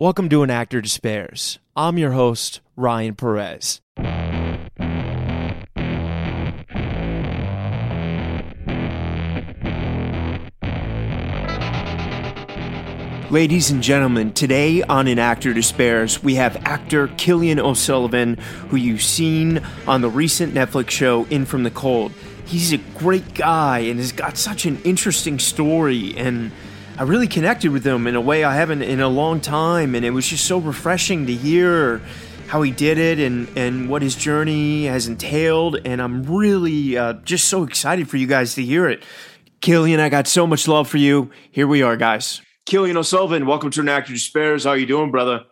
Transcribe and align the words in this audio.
Welcome 0.00 0.30
to 0.30 0.42
An 0.42 0.48
Actor 0.48 0.80
Despairs. 0.80 1.58
I'm 1.76 1.98
your 1.98 2.12
host, 2.12 2.62
Ryan 2.74 3.14
Perez. 3.16 3.82
Ladies 13.30 13.70
and 13.70 13.82
gentlemen, 13.82 14.32
today 14.32 14.82
on 14.84 15.06
An 15.06 15.18
Actor 15.18 15.52
Despairs, 15.52 16.22
we 16.22 16.36
have 16.36 16.56
actor 16.64 17.08
Killian 17.18 17.60
O'Sullivan, 17.60 18.38
who 18.70 18.78
you've 18.78 19.02
seen 19.02 19.62
on 19.86 20.00
the 20.00 20.08
recent 20.08 20.54
Netflix 20.54 20.88
show 20.88 21.26
In 21.26 21.44
From 21.44 21.62
the 21.62 21.70
Cold. 21.70 22.12
He's 22.46 22.72
a 22.72 22.78
great 22.78 23.34
guy 23.34 23.80
and 23.80 23.98
has 23.98 24.12
got 24.12 24.38
such 24.38 24.64
an 24.64 24.80
interesting 24.82 25.38
story, 25.38 26.16
and 26.16 26.52
I 27.00 27.04
really 27.04 27.28
connected 27.28 27.70
with 27.70 27.82
him 27.82 28.06
in 28.06 28.14
a 28.14 28.20
way 28.20 28.44
I 28.44 28.54
haven't 28.54 28.82
in 28.82 29.00
a 29.00 29.08
long 29.08 29.40
time, 29.40 29.94
and 29.94 30.04
it 30.04 30.10
was 30.10 30.28
just 30.28 30.44
so 30.44 30.58
refreshing 30.58 31.26
to 31.28 31.32
hear 31.32 32.02
how 32.46 32.60
he 32.60 32.70
did 32.70 32.98
it 32.98 33.18
and, 33.18 33.48
and 33.56 33.88
what 33.88 34.02
his 34.02 34.14
journey 34.14 34.84
has 34.84 35.06
entailed, 35.06 35.78
and 35.86 36.02
I'm 36.02 36.24
really 36.24 36.98
uh, 36.98 37.14
just 37.24 37.48
so 37.48 37.62
excited 37.62 38.10
for 38.10 38.18
you 38.18 38.26
guys 38.26 38.54
to 38.56 38.62
hear 38.62 38.86
it. 38.86 39.02
Killian, 39.62 39.98
I 39.98 40.10
got 40.10 40.26
so 40.26 40.46
much 40.46 40.68
love 40.68 40.88
for 40.88 40.98
you. 40.98 41.30
Here 41.50 41.66
we 41.66 41.80
are, 41.80 41.96
guys. 41.96 42.42
Killian 42.66 42.98
O'Sullivan, 42.98 43.46
welcome 43.46 43.70
to 43.70 43.80
An 43.80 43.88
Actor 43.88 44.12
Despairs. 44.12 44.64
How 44.64 44.74
you 44.74 44.84
doing, 44.84 45.10
brother? 45.10 45.46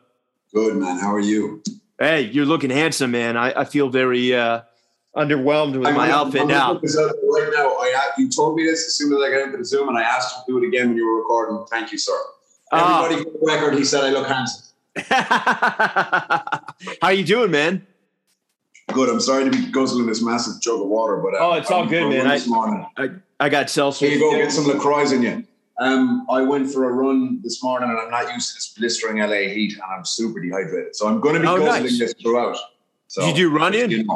Good, 0.53 0.77
man. 0.77 0.99
How 0.99 1.15
are 1.15 1.19
you? 1.19 1.63
Hey, 1.99 2.25
you're 2.25 2.45
looking 2.45 2.69
handsome, 2.69 3.13
man. 3.13 3.39
I, 3.39 3.61
I 3.61 3.65
feel 3.65 3.89
very 3.89 4.35
uh, 4.35 4.61
underwhelmed 5.19 5.77
with 5.79 5.87
I'm 5.87 5.95
my 5.95 6.11
outfit 6.11 6.43
I'm 6.43 6.49
now. 6.49 6.73
put 6.75 6.83
this 6.83 6.97
out 6.99 7.13
there 7.21 7.31
right 7.31 7.51
now. 7.55 7.69
I, 7.71 8.11
you 8.19 8.29
told 8.31 8.57
me 8.57 8.65
this 8.65 8.87
as 8.87 8.95
soon 8.95 9.13
as 9.13 9.21
I 9.23 9.31
got 9.31 9.43
into 9.47 9.59
the 9.59 9.65
Zoom, 9.65 9.89
and 9.89 9.99
I 9.99 10.03
asked 10.03 10.35
you 10.49 10.55
to 10.55 10.61
do 10.61 10.65
it 10.65 10.69
again 10.69 10.89
when 10.89 10.97
you 10.97 11.07
were 11.07 11.19
recording. 11.19 11.65
Thank 11.71 11.91
you, 11.93 11.99
sir. 11.99 12.13
Ah. 12.73 13.05
Everybody 13.05 13.25
for 13.31 13.39
the 13.39 13.47
record, 13.47 13.75
he 13.75 13.85
said 13.85 14.05
I 14.05 14.11
look 14.11 14.27
handsome. 14.29 14.65
How 17.03 17.09
you 17.11 17.25
doing, 17.25 17.51
man? 17.51 17.87
Good. 18.93 19.09
I'm 19.11 19.21
sorry 19.21 19.45
to 19.45 19.51
be 19.51 19.67
guzzling 19.71 20.07
this 20.07 20.23
massive 20.23 20.61
jug 20.63 20.81
of 20.81 20.87
water, 20.89 21.17
but 21.19 21.35
uh, 21.35 21.39
Oh, 21.41 21.53
it's 21.55 21.71
all 21.71 21.79
I 21.79 21.81
went 21.81 21.91
good, 21.91 22.09
man. 22.11 22.27
I- 22.27 22.35
This 22.39 22.47
morning. 22.49 22.87
I, 22.97 23.09
I 23.41 23.49
got 23.49 23.69
Celsius. 23.71 24.11
Here 24.11 24.19
you 24.19 24.31
go. 24.31 24.37
Get 24.37 24.51
some 24.53 24.67
Lacroix 24.67 25.11
in 25.13 25.23
you. 25.23 25.45
Um, 25.81 26.27
I 26.29 26.43
went 26.43 26.73
for 26.73 26.89
a 26.89 26.93
run 26.93 27.41
this 27.43 27.63
morning, 27.63 27.89
and 27.91 27.99
I'm 27.99 28.11
not 28.11 28.33
used 28.35 28.49
to 28.51 28.55
this 28.57 28.75
blistering 28.77 29.19
LA 29.19 29.49
heat, 29.55 29.75
and 29.75 29.83
I'm 29.83 30.05
super 30.05 30.41
dehydrated. 30.41 30.97
So 30.97 31.07
I'm 31.07 31.21
going 31.21 31.35
to 31.37 31.41
be 31.41 31.47
Oh, 31.47 31.59
guzzling 31.59 31.83
nice. 31.85 31.99
this 31.99 32.15
throughout. 32.21 32.57
So, 33.07 33.21
Did 33.23 33.37
you 33.39 33.51
do 33.51 33.57
Runyon? 33.57 34.07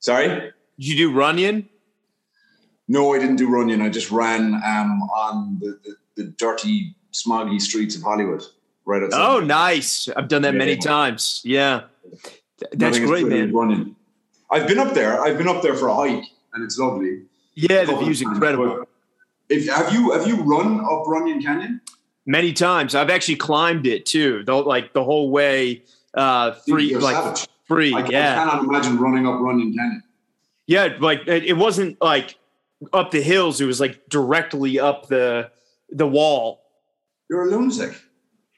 Sorry. 0.00 0.28
Did 0.28 0.52
you 0.76 0.96
do 0.96 1.12
Runyon? 1.12 1.68
No, 2.88 3.14
I 3.14 3.18
didn't 3.18 3.36
do 3.36 3.48
Runyon. 3.48 3.80
I 3.82 3.88
just 3.88 4.10
ran 4.10 4.54
um, 4.54 5.02
on 5.02 5.58
the, 5.60 5.78
the, 5.84 5.96
the 6.16 6.24
dirty, 6.32 6.96
smoggy 7.12 7.60
streets 7.60 7.94
of 7.96 8.02
Hollywood, 8.02 8.42
right 8.84 9.02
outside. 9.02 9.20
Oh, 9.20 9.40
nice. 9.40 10.08
I've 10.16 10.28
done 10.28 10.42
that 10.42 10.54
many 10.54 10.72
Yeah. 10.72 10.80
times. 10.80 11.42
Yeah. 11.44 11.82
That's 12.72 12.98
Nothing 12.98 13.06
great, 13.06 13.26
man. 13.26 13.94
I've 14.50 14.66
been 14.66 14.78
up 14.78 14.94
there. 14.94 15.22
I've 15.22 15.38
been 15.38 15.48
up 15.48 15.62
there 15.62 15.74
for 15.74 15.88
a 15.88 15.94
hike, 15.94 16.24
and 16.52 16.64
it's 16.64 16.76
lovely. 16.78 17.22
Yeah, 17.54 17.84
the 17.84 17.96
view's 17.96 18.20
incredible. 18.22 18.84
If 19.48 19.68
have 19.68 19.92
you 19.92 20.12
have 20.12 20.26
you 20.26 20.42
run 20.42 20.80
up 20.80 21.06
Runyon 21.06 21.42
Canyon? 21.42 21.80
Many 22.26 22.52
times. 22.52 22.94
I've 22.94 23.10
actually 23.10 23.36
climbed 23.36 23.86
it 23.86 24.06
too. 24.06 24.44
The, 24.44 24.54
like 24.54 24.92
the 24.92 25.04
whole 25.04 25.30
way 25.30 25.82
uh 26.14 26.52
free 26.52 26.90
You're 26.90 27.00
like 27.00 27.16
savage. 27.16 27.48
Free. 27.70 27.94
I, 27.94 28.00
I 28.00 28.02
cannot 28.02 28.64
imagine 28.64 28.98
running 28.98 29.26
up 29.26 29.40
Runyon 29.40 29.72
Canyon. 29.72 30.02
Yeah, 30.66 30.96
like 31.00 31.26
it, 31.26 31.44
it 31.44 31.56
wasn't 31.56 32.00
like 32.00 32.36
up 32.92 33.10
the 33.10 33.22
hills, 33.22 33.60
it 33.60 33.66
was 33.66 33.80
like 33.80 34.08
directly 34.08 34.78
up 34.78 35.08
the 35.08 35.50
the 35.90 36.06
wall. 36.06 36.62
You're 37.28 37.48
a 37.48 37.50
lunatic. 37.50 37.96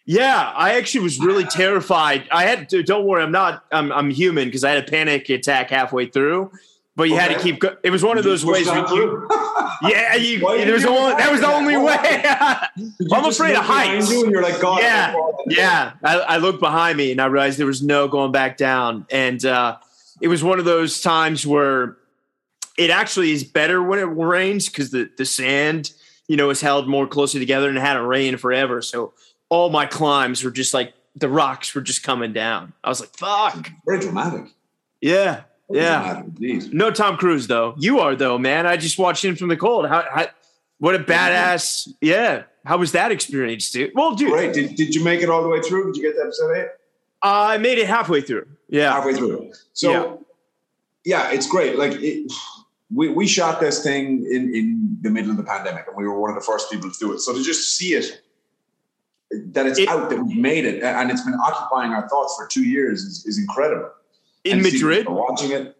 Yeah, 0.04 0.52
I 0.56 0.74
actually 0.74 1.02
was 1.02 1.20
really 1.20 1.44
ah. 1.44 1.50
terrified. 1.50 2.28
I 2.32 2.44
had 2.44 2.69
to, 2.70 2.82
don't 2.82 3.06
worry, 3.06 3.22
I'm 3.22 3.32
not 3.32 3.64
I'm 3.70 3.92
I'm 3.92 4.10
human 4.10 4.48
because 4.48 4.64
I 4.64 4.70
had 4.70 4.86
a 4.86 4.91
panic 4.91 5.28
attack 5.28 5.70
halfway 5.70 6.06
through. 6.06 6.50
But 6.94 7.04
you 7.04 7.16
had 7.16 7.28
to 7.28 7.38
keep 7.38 7.60
go- 7.60 7.76
it 7.82 7.91
was 7.91 8.04
one 8.04 8.19
of 8.19 8.24
those 8.24 8.44
ways 8.44 8.66
you. 8.66 9.28
Yeah, 9.83 10.15
you, 10.15 10.41
Why 10.41 10.65
there 10.65 10.75
was 10.75 10.83
the 10.83 10.91
that 10.91 11.31
was 11.31 11.41
the 11.41 11.53
only 11.53 11.77
way. 11.77 11.97
I'm 13.12 13.25
afraid 13.25 13.56
of 13.56 13.65
heights. 13.65 14.11
You 14.11 14.25
and 14.25 14.33
you're 14.33 14.43
like, 14.43 14.61
God, 14.61 14.83
Yeah. 14.83 15.15
Yeah, 15.49 15.93
I, 16.05 16.19
I 16.19 16.37
looked 16.39 16.61
behind 16.61 16.97
me 16.97 17.12
and 17.12 17.21
I 17.21 17.27
realized 17.27 17.59
there 17.59 17.67
was 17.67 17.83
no 17.83 18.09
going 18.09 18.33
back 18.33 18.56
down. 18.56 19.06
And 19.11 19.45
uh, 19.45 19.78
it 20.21 20.28
was 20.28 20.43
one 20.45 20.59
of 20.59 20.65
those 20.65 21.00
times 21.00 21.47
where 21.47 21.97
it 22.78 22.91
actually 22.91 23.33
is 23.33 23.45
better 23.45 23.83
when 23.83 23.99
it 23.99 24.05
rains 24.05 24.69
because 24.69 24.91
the, 24.91 25.11
the 25.19 25.25
sand, 25.25 25.93
you 26.29 26.37
know, 26.37 26.50
is 26.50 26.61
held 26.61 26.89
more 26.89 27.06
closely 27.06 27.41
together 27.41 27.69
and 27.69 27.77
it 27.77 27.81
hadn't 27.81 28.06
rained 28.06 28.41
forever. 28.41 28.83
So 28.83 29.15
all 29.49 29.71
my 29.71 29.87
climbs 29.87 30.43
were 30.43 30.50
just 30.50 30.73
like 30.73 30.94
the 31.15 31.29
rocks 31.29 31.75
were 31.75 31.81
just 31.81 32.03
coming 32.03 32.33
down. 32.33 32.73
I 32.83 32.89
was 32.89 33.00
like, 33.00 33.11
fuck. 33.17 33.71
Very 33.87 34.00
dramatic. 34.00 34.53
Yeah. 35.00 35.43
Yeah. 35.71 36.21
indeed. 36.21 36.73
No 36.75 36.91
Tom 36.91 37.17
Cruise 37.17 37.47
though. 37.47 37.75
You 37.78 38.00
are 38.00 38.15
though, 38.17 38.39
man. 38.39 38.67
I 38.67 38.77
just 38.77 38.99
watched 38.99 39.25
him 39.25 39.37
from 39.37 39.49
the 39.49 39.56
cold. 39.56 39.89
How, 39.89 40.05
how 40.11 40.27
what 40.78 40.95
a 40.95 40.99
badass. 40.99 41.89
Yeah. 42.00 42.43
How 42.65 42.77
was 42.78 42.93
that 42.93 43.11
experience, 43.12 43.71
dude? 43.71 43.93
Well, 43.95 44.15
dude, 44.15 44.31
Great. 44.31 44.53
Did, 44.55 44.77
did 44.77 44.95
you 44.95 45.03
make 45.03 45.21
it 45.21 45.28
all 45.31 45.43
the 45.43 45.49
way 45.49 45.61
through? 45.61 45.93
Did 45.93 45.97
you 45.97 46.03
get 46.03 46.17
to 46.17 46.23
episode 46.23 46.56
eight? 46.56 46.69
I 47.23 47.59
made 47.59 47.78
it 47.78 47.87
halfway 47.87 48.21
through. 48.21 48.49
Yeah. 48.69 48.93
halfway 48.93 49.15
through. 49.15 49.53
So 49.73 50.25
yeah, 51.05 51.31
it's 51.33 51.47
great. 51.49 51.79
Like 51.79 51.93
it, 52.00 52.33
we 52.94 53.09
we 53.09 53.27
shot 53.27 53.61
this 53.61 53.83
thing 53.83 54.25
in 54.31 54.55
in 54.55 54.99
the 55.00 55.11
middle 55.11 55.31
of 55.31 55.37
the 55.37 55.44
pandemic, 55.44 55.87
and 55.89 55.97
we 55.97 56.06
were 56.06 56.19
one 56.21 56.31
of 56.31 56.37
the 56.37 56.43
first 56.43 56.71
people 56.71 56.91
to 56.91 56.99
do 56.99 57.12
it. 57.12 57.21
So 57.21 57.33
to 57.33 57.43
just 57.43 57.77
see 57.77 57.94
it, 57.94 58.21
that 59.55 59.67
it's 59.67 59.79
It- 59.79 59.89
out, 59.89 60.11
that 60.11 60.23
we've 60.23 60.37
made 60.37 60.65
it, 60.65 60.83
and 60.83 61.11
it's 61.11 61.23
been 61.23 61.34
occupying 61.34 61.93
our 61.93 62.09
thoughts 62.09 62.34
for 62.37 62.47
two 62.47 62.65
years 62.65 63.03
is, 63.03 63.25
is 63.27 63.39
incredible. 63.39 63.91
In 64.44 64.54
And 64.54 64.64
to 64.64 64.70
see 64.70 64.76
Madrid, 64.78 65.08
watching 65.08 65.53
it. 65.53 65.76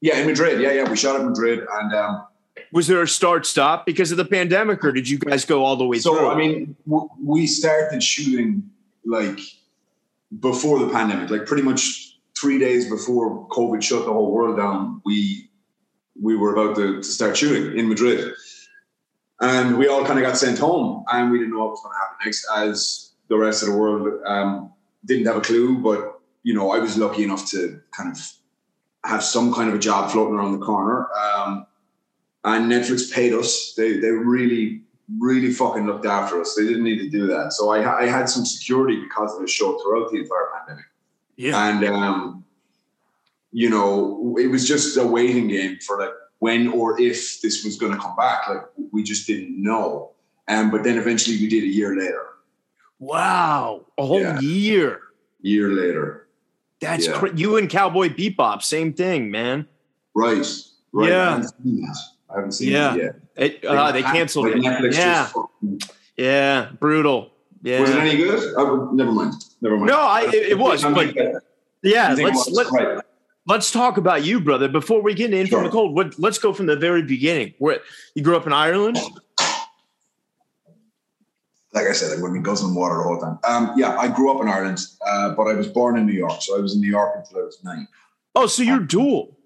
Yeah, 0.00 0.18
in 0.18 0.26
Madrid. 0.26 0.60
Yeah, 0.60 0.72
yeah, 0.72 0.88
we 0.88 0.96
shot 0.96 1.20
in 1.20 1.26
Madrid, 1.26 1.66
and 1.70 1.94
um, 1.94 2.26
was 2.72 2.86
there 2.86 3.02
a 3.02 3.08
start 3.08 3.46
stop 3.46 3.86
because 3.86 4.10
of 4.10 4.16
the 4.16 4.24
pandemic, 4.24 4.84
or 4.84 4.92
did 4.92 5.08
you 5.08 5.18
guys 5.18 5.44
go 5.44 5.64
all 5.64 5.76
the 5.76 5.84
way 5.84 5.96
through? 5.96 6.12
so 6.12 6.18
through? 6.18 6.28
I 6.30 6.36
mean, 6.36 6.76
w- 6.88 7.08
we 7.22 7.46
started 7.46 8.02
shooting 8.02 8.70
like 9.04 9.38
before 10.40 10.78
the 10.78 10.88
pandemic, 10.88 11.30
like 11.30 11.46
pretty 11.46 11.62
much 11.62 12.18
three 12.38 12.58
days 12.58 12.88
before 12.88 13.46
COVID 13.48 13.82
shut 13.82 14.04
the 14.04 14.12
whole 14.12 14.32
world 14.32 14.56
down. 14.56 15.00
We 15.04 15.50
we 16.20 16.36
were 16.36 16.52
about 16.54 16.76
to, 16.76 16.96
to 16.96 17.04
start 17.04 17.36
shooting 17.36 17.78
in 17.78 17.88
Madrid, 17.88 18.32
and 19.40 19.78
we 19.78 19.88
all 19.88 20.04
kind 20.04 20.18
of 20.18 20.24
got 20.24 20.36
sent 20.36 20.58
home, 20.58 21.04
and 21.12 21.30
we 21.30 21.38
didn't 21.38 21.52
know 21.52 21.60
what 21.60 21.70
was 21.70 21.80
going 21.82 21.94
to 21.94 21.98
happen 21.98 22.16
next. 22.24 22.46
As 22.54 23.10
the 23.28 23.36
rest 23.36 23.62
of 23.62 23.70
the 23.70 23.76
world 23.76 24.22
um, 24.26 24.72
didn't 25.04 25.26
have 25.26 25.36
a 25.36 25.40
clue, 25.40 25.78
but 25.78 26.15
you 26.46 26.54
know, 26.54 26.70
I 26.70 26.78
was 26.78 26.96
lucky 26.96 27.24
enough 27.24 27.44
to 27.50 27.80
kind 27.90 28.08
of 28.12 28.18
have 29.04 29.22
some 29.24 29.52
kind 29.52 29.68
of 29.68 29.74
a 29.74 29.78
job 29.80 30.12
floating 30.12 30.34
around 30.36 30.52
the 30.52 30.64
corner. 30.64 31.08
Um, 31.12 31.66
and 32.44 32.70
Netflix 32.70 33.12
paid 33.12 33.32
us. 33.34 33.74
They 33.76 33.98
they 33.98 34.10
really 34.10 34.82
really 35.18 35.52
fucking 35.52 35.86
looked 35.86 36.06
after 36.06 36.40
us. 36.40 36.54
They 36.54 36.64
didn't 36.66 36.84
need 36.84 36.98
to 37.00 37.08
do 37.08 37.26
that. 37.26 37.52
So 37.52 37.70
I 37.70 37.78
I 38.02 38.06
had 38.06 38.28
some 38.28 38.46
security 38.46 38.96
because 39.06 39.34
of 39.34 39.40
the 39.40 39.48
show 39.48 39.76
throughout 39.78 40.10
the 40.12 40.18
entire 40.18 40.48
pandemic. 40.56 40.84
yeah. 41.36 41.68
And 41.68 41.84
um, 41.84 42.44
you 43.50 43.68
know, 43.68 44.36
it 44.38 44.46
was 44.46 44.68
just 44.68 44.96
a 44.96 45.04
waiting 45.04 45.48
game 45.48 45.78
for 45.84 45.98
like 45.98 46.14
when 46.38 46.68
or 46.68 47.00
if 47.00 47.40
this 47.42 47.64
was 47.64 47.76
going 47.76 47.92
to 47.92 47.98
come 47.98 48.14
back. 48.14 48.48
Like 48.48 48.62
we 48.92 49.02
just 49.02 49.26
didn't 49.26 49.60
know. 49.60 50.12
Um, 50.46 50.70
but 50.70 50.84
then 50.84 50.96
eventually 50.96 51.38
we 51.38 51.48
did 51.48 51.64
a 51.64 51.72
year 51.80 51.96
later. 51.96 52.24
Wow. 53.00 53.84
A 53.98 54.06
whole 54.06 54.20
Yeah. 54.20 54.38
year. 54.40 55.00
Year 55.42 55.70
later, 55.70 56.25
That's 56.80 57.06
Yeah. 57.06 57.12
cra- 57.14 57.36
you 57.36 57.56
and 57.56 57.68
Cowboy 57.70 58.08
Bebop, 58.10 58.62
same 58.62 58.92
thing, 58.92 59.30
man. 59.30 59.66
right? 60.14 60.46
Right. 60.92 61.08
Yeah. 61.10 61.22
I 61.28 61.30
haven't 61.30 61.48
seen 61.62 61.80
that. 61.82 61.96
I 62.30 62.34
haven't 62.36 62.52
seen 62.52 62.68
Yeah. 62.72 62.94
it 62.94 63.02
yet. 63.02 63.14
It, 63.36 63.64
uh, 63.64 63.92
they 63.92 64.02
Like, 64.02 64.12
canceled 64.14 64.46
it. 64.48 64.56
Netflix 64.56 64.94
Yeah. 64.94 65.26
fucking- 65.26 65.80
Yeah. 66.16 66.68
Brutal. 66.80 67.32
Yeah. 67.62 67.80
Was 67.80 67.90
it 67.90 67.96
any 67.98 68.16
good? 68.16 68.54
Never 68.94 69.12
mind. 69.12 69.34
Never 69.60 69.76
mind. 69.76 69.88
No, 69.88 70.00
I, 70.00 70.22
it, 70.22 70.34
it 70.34 70.58
was. 70.58 70.82
But 70.82 71.14
yeah, 71.82 72.14
let's 72.18 72.48
let, 72.50 72.70
right. 72.72 72.98
let's 73.46 73.70
talk 73.70 73.96
about 73.98 74.24
you, 74.24 74.40
brother. 74.40 74.68
Before 74.68 75.02
we 75.02 75.14
get 75.14 75.32
in 75.34 75.46
from 75.46 75.58
Sure. 75.58 75.64
the 75.64 75.70
cold, 75.70 75.94
what, 75.94 76.18
let's 76.18 76.38
go 76.38 76.52
from 76.52 76.66
the 76.66 76.76
very 76.76 77.02
beginning. 77.02 77.54
Where 77.58 77.80
you 78.14 78.22
grew 78.22 78.36
up 78.36 78.46
in 78.46 78.52
Ireland? 78.52 78.98
Like 81.76 81.86
I 81.86 81.92
said, 81.92 82.18
going 82.18 82.32
to 82.32 82.40
be 82.40 82.42
guzzling 82.42 82.74
water 82.74 82.96
the 82.96 83.02
whole 83.02 83.20
time. 83.20 83.38
Um, 83.44 83.74
yeah, 83.76 83.96
I 83.98 84.08
grew 84.08 84.32
up 84.34 84.40
in 84.42 84.48
Ireland, 84.48 84.78
uh, 85.06 85.34
but 85.34 85.42
I 85.46 85.52
was 85.54 85.68
born 85.68 85.98
in 85.98 86.06
New 86.06 86.14
York. 86.14 86.40
So 86.40 86.56
I 86.56 86.60
was 86.60 86.74
in 86.74 86.80
New 86.80 86.88
York 86.90 87.12
until 87.16 87.38
I 87.40 87.42
was 87.44 87.58
nine. 87.62 87.86
Oh, 88.34 88.46
so 88.46 88.62
you're 88.62 88.80
dual. 88.80 89.36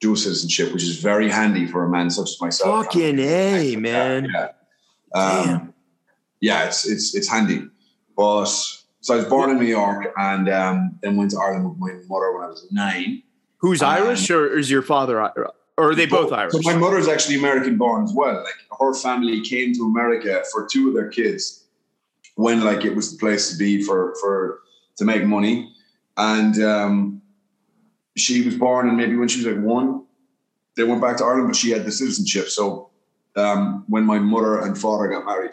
Dual 0.00 0.16
citizenship, 0.16 0.72
which 0.74 0.82
is 0.82 1.00
very 1.00 1.30
handy 1.30 1.66
for 1.66 1.84
a 1.84 1.88
man 1.88 2.10
such 2.10 2.28
as 2.30 2.40
myself. 2.40 2.84
Fucking 2.84 3.18
A, 3.18 3.64
Yeah, 3.70 3.78
man. 3.78 4.28
Yeah, 4.34 4.48
um, 5.14 5.46
Damn. 5.46 5.74
yeah 6.40 6.66
it's 6.66 6.86
it's 6.86 7.14
it's 7.14 7.28
handy. 7.28 7.66
But 8.16 8.44
so 9.00 9.14
I 9.14 9.16
was 9.16 9.24
born 9.26 9.48
in 9.50 9.58
New 9.58 9.64
York 9.66 10.12
and 10.18 10.48
um, 10.50 10.98
then 11.02 11.16
went 11.16 11.30
to 11.30 11.38
Ireland 11.38 11.64
with 11.70 11.78
my 11.78 11.92
mother 12.08 12.32
when 12.34 12.42
I 12.44 12.48
was 12.48 12.66
nine. 12.70 13.22
Who's 13.58 13.82
Um, 13.82 13.88
Irish, 13.90 14.28
or 14.30 14.46
is 14.58 14.70
your 14.70 14.82
father, 14.82 15.22
I- 15.22 15.30
or 15.76 15.90
are 15.90 15.94
they 15.94 16.06
both 16.06 16.32
Irish? 16.32 16.52
So 16.52 16.60
my 16.62 16.76
mother's 16.76 17.08
actually 17.08 17.36
American 17.36 17.76
born 17.76 18.04
as 18.04 18.12
well. 18.12 18.42
Like 18.42 18.78
her 18.80 18.94
family 18.94 19.40
came 19.40 19.74
to 19.74 19.82
America 19.84 20.42
for 20.52 20.66
two 20.70 20.88
of 20.88 20.94
their 20.94 21.08
kids 21.08 21.64
when 22.36 22.64
like 22.64 22.84
it 22.84 22.94
was 22.94 23.12
the 23.12 23.18
place 23.18 23.50
to 23.50 23.56
be 23.56 23.82
for 23.82 24.14
for 24.20 24.60
to 24.96 25.04
make 25.04 25.24
money. 25.24 25.72
And 26.16 26.62
um, 26.62 27.22
she 28.16 28.42
was 28.42 28.56
born, 28.56 28.88
and 28.88 28.96
maybe 28.96 29.16
when 29.16 29.28
she 29.28 29.44
was 29.44 29.54
like 29.54 29.64
one, 29.64 30.04
they 30.76 30.84
went 30.84 31.00
back 31.00 31.16
to 31.18 31.24
Ireland, 31.24 31.48
but 31.48 31.56
she 31.56 31.70
had 31.70 31.84
the 31.84 31.90
citizenship. 31.90 32.48
So 32.48 32.90
um, 33.36 33.84
when 33.88 34.04
my 34.04 34.18
mother 34.18 34.60
and 34.60 34.78
father 34.78 35.08
got 35.08 35.24
married, 35.24 35.52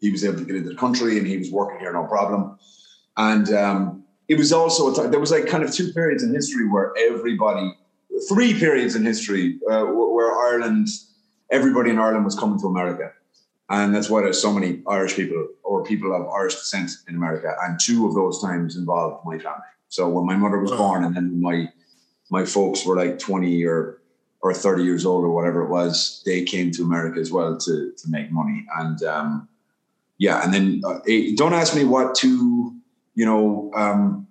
he 0.00 0.10
was 0.10 0.24
able 0.24 0.38
to 0.38 0.44
get 0.44 0.56
into 0.56 0.68
the 0.70 0.76
country, 0.76 1.16
and 1.16 1.26
he 1.26 1.38
was 1.38 1.50
working 1.50 1.80
here 1.80 1.92
no 1.92 2.04
problem. 2.04 2.58
And 3.16 3.50
um, 3.54 4.04
it 4.28 4.36
was 4.36 4.52
also 4.52 4.92
a 4.92 4.94
time, 4.94 5.10
there 5.10 5.20
was 5.20 5.30
like 5.30 5.46
kind 5.46 5.64
of 5.64 5.72
two 5.72 5.92
periods 5.92 6.22
in 6.22 6.34
history 6.34 6.68
where 6.68 6.92
everybody, 6.98 7.72
three 8.28 8.58
periods 8.58 8.94
in 8.94 9.04
history 9.04 9.58
uh, 9.70 9.84
where 9.84 10.34
Ireland, 10.34 10.88
everybody 11.50 11.90
in 11.90 11.98
Ireland 11.98 12.24
was 12.24 12.38
coming 12.38 12.60
to 12.60 12.66
America. 12.66 13.12
And 13.70 13.94
that's 13.94 14.10
why 14.10 14.22
there's 14.22 14.40
so 14.40 14.52
many 14.52 14.82
Irish 14.86 15.16
people 15.16 15.48
or 15.62 15.82
people 15.84 16.14
of 16.14 16.28
Irish 16.28 16.54
descent 16.54 16.90
in 17.08 17.16
America. 17.16 17.54
And 17.62 17.80
two 17.80 18.06
of 18.06 18.14
those 18.14 18.40
times 18.42 18.76
involved 18.76 19.24
my 19.24 19.38
family. 19.38 19.62
So 19.88 20.08
when 20.08 20.26
my 20.26 20.36
mother 20.36 20.58
was 20.58 20.70
born 20.70 21.04
and 21.04 21.14
then 21.14 21.40
my 21.40 21.68
my 22.30 22.44
folks 22.44 22.84
were 22.84 22.96
like 22.96 23.18
20 23.18 23.64
or 23.64 24.00
or 24.40 24.52
30 24.52 24.82
years 24.82 25.06
old 25.06 25.24
or 25.24 25.30
whatever 25.30 25.62
it 25.62 25.70
was, 25.70 26.22
they 26.26 26.42
came 26.42 26.70
to 26.72 26.82
America 26.82 27.18
as 27.18 27.32
well 27.32 27.56
to 27.56 27.92
to 27.96 28.10
make 28.10 28.30
money. 28.30 28.66
And 28.76 29.02
um, 29.04 29.48
yeah, 30.18 30.44
and 30.44 30.52
then 30.52 30.82
uh, 30.84 31.00
don't 31.36 31.54
ask 31.54 31.74
me 31.74 31.84
what 31.84 32.14
two, 32.14 32.76
you 33.14 33.24
know, 33.24 33.70
um, 33.74 34.26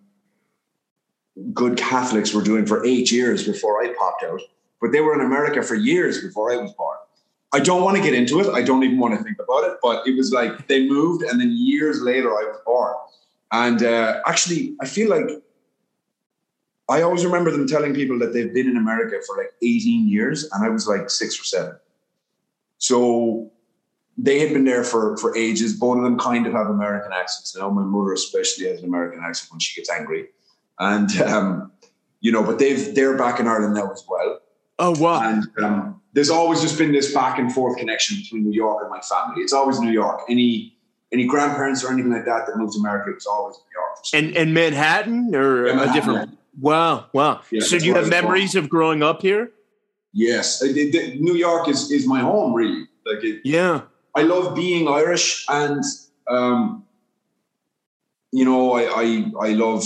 good 1.54 1.78
Catholics 1.78 2.34
were 2.34 2.44
doing 2.44 2.66
for 2.66 2.86
eight 2.86 3.12
years 3.12 3.46
before 3.46 3.84
I 3.84 3.94
popped 3.94 4.24
out, 4.24 4.42
but 4.82 4.92
they 4.92 5.02
were 5.02 5.14
in 5.14 5.26
America 5.26 5.64
for 5.64 5.76
years 5.76 6.22
before 6.22 6.52
I 6.52 6.58
was 6.58 6.74
born. 6.74 6.98
I 7.54 7.60
don't 7.60 7.84
want 7.84 7.98
to 7.98 8.04
get 8.04 8.14
into 8.14 8.40
it. 8.40 8.48
I 8.50 8.64
don't 8.64 8.84
even 8.84 8.98
want 8.98 9.18
to 9.18 9.24
think 9.24 9.38
about 9.40 9.64
it. 9.66 9.78
But 9.82 10.08
it 10.08 10.18
was 10.18 10.32
like 10.32 10.68
they 10.68 10.88
moved, 10.88 11.24
and 11.24 11.40
then 11.40 11.52
years 11.56 12.02
later, 12.02 12.30
I 12.30 12.44
was 12.44 12.58
born. 12.66 12.96
And 13.52 13.84
uh, 13.84 14.22
actually, 14.26 14.76
I 14.82 14.88
feel 14.88 15.10
like 15.10 15.30
I 16.90 17.04
always 17.04 17.24
remember 17.24 17.52
them 17.52 17.68
telling 17.68 17.94
people 17.94 18.18
that 18.20 18.34
they've 18.34 18.54
been 18.54 18.68
in 18.68 18.78
America 18.78 19.18
for 19.26 19.38
like 19.38 19.54
18 19.62 20.08
years, 20.10 20.50
and 20.52 20.66
I 20.66 20.70
was 20.70 20.88
like 20.88 21.10
six 21.10 21.40
or 21.40 21.44
seven. 21.44 21.76
So 22.80 23.52
they 24.18 24.40
had 24.40 24.54
been 24.54 24.66
there 24.66 24.84
for 24.84 25.16
for 25.18 25.36
ages. 25.38 25.74
Both 25.74 25.98
of 25.98 26.04
them 26.04 26.18
kind 26.18 26.48
of 26.48 26.54
have 26.54 26.68
American 26.68 27.14
accents 27.14 27.56
now. 27.56 27.70
My 27.70 27.84
mother 27.84 28.14
especially 28.14 28.68
has 28.68 28.80
an 28.80 28.86
American 28.86 29.22
accent 29.24 29.52
when 29.52 29.60
she 29.60 29.80
gets 29.80 29.90
angry, 29.90 30.30
and 30.80 31.22
um, 31.22 31.72
you 32.22 32.32
know, 32.32 32.44
but 32.44 32.60
they've 32.60 32.94
they're 32.96 33.18
back 33.18 33.40
in 33.40 33.48
Ireland 33.48 33.76
now 33.76 33.92
as 33.92 34.04
well. 34.08 34.40
Oh 34.80 34.92
wow! 35.00 35.22
And 35.30 35.46
um, 35.64 36.02
there's 36.14 36.30
always 36.30 36.62
just 36.62 36.78
been 36.78 36.92
this 36.92 37.14
back 37.14 37.38
and 37.40 37.52
forth 37.54 37.78
connection 37.78 38.18
between 38.18 38.44
New 38.44 38.54
York 38.54 38.82
and 38.82 38.90
my 38.90 39.00
family. 39.02 39.42
It's 39.42 39.54
always 39.54 39.80
New 39.80 39.92
York. 39.92 40.22
Any 40.30 40.76
any 41.12 41.26
grandparents 41.26 41.84
or 41.84 41.92
anything 41.92 42.12
like 42.12 42.26
that 42.26 42.48
that 42.48 42.58
moved 42.58 42.74
to 42.74 42.80
America, 42.80 43.12
it 43.12 43.16
was 43.16 43.28
always 43.28 43.56
New 43.58 43.80
York. 43.80 43.98
And 44.14 44.36
and 44.38 44.54
Manhattan 44.54 45.36
or 45.36 45.68
Yeah, 45.68 45.74
a 45.74 45.76
Manhattan, 45.76 45.94
different. 45.94 46.38
Wow, 46.60 47.06
wow. 47.14 47.42
Yeah, 47.52 47.62
so 47.62 47.78
do 47.80 47.86
you 47.86 47.94
have 47.96 48.04
born. 48.10 48.10
memories 48.24 48.56
of 48.56 48.70
growing 48.70 49.02
up 49.04 49.22
here? 49.22 49.52
Yes, 50.14 50.62
it- 50.62 50.78
it- 50.96 51.20
New 51.22 51.34
York 51.36 51.68
is 51.68 51.92
is 51.92 52.08
my 52.08 52.20
home. 52.20 52.54
Really, 52.54 52.88
like 53.06 53.24
it, 53.24 53.42
Yeah. 53.44 53.82
I 54.16 54.22
love 54.22 54.54
being 54.56 54.88
Irish, 54.88 55.44
and 55.50 55.84
um, 56.28 56.86
you 58.32 58.46
know, 58.46 58.74
I, 58.74 58.84
I 59.04 59.06
I 59.42 59.50
love 59.54 59.84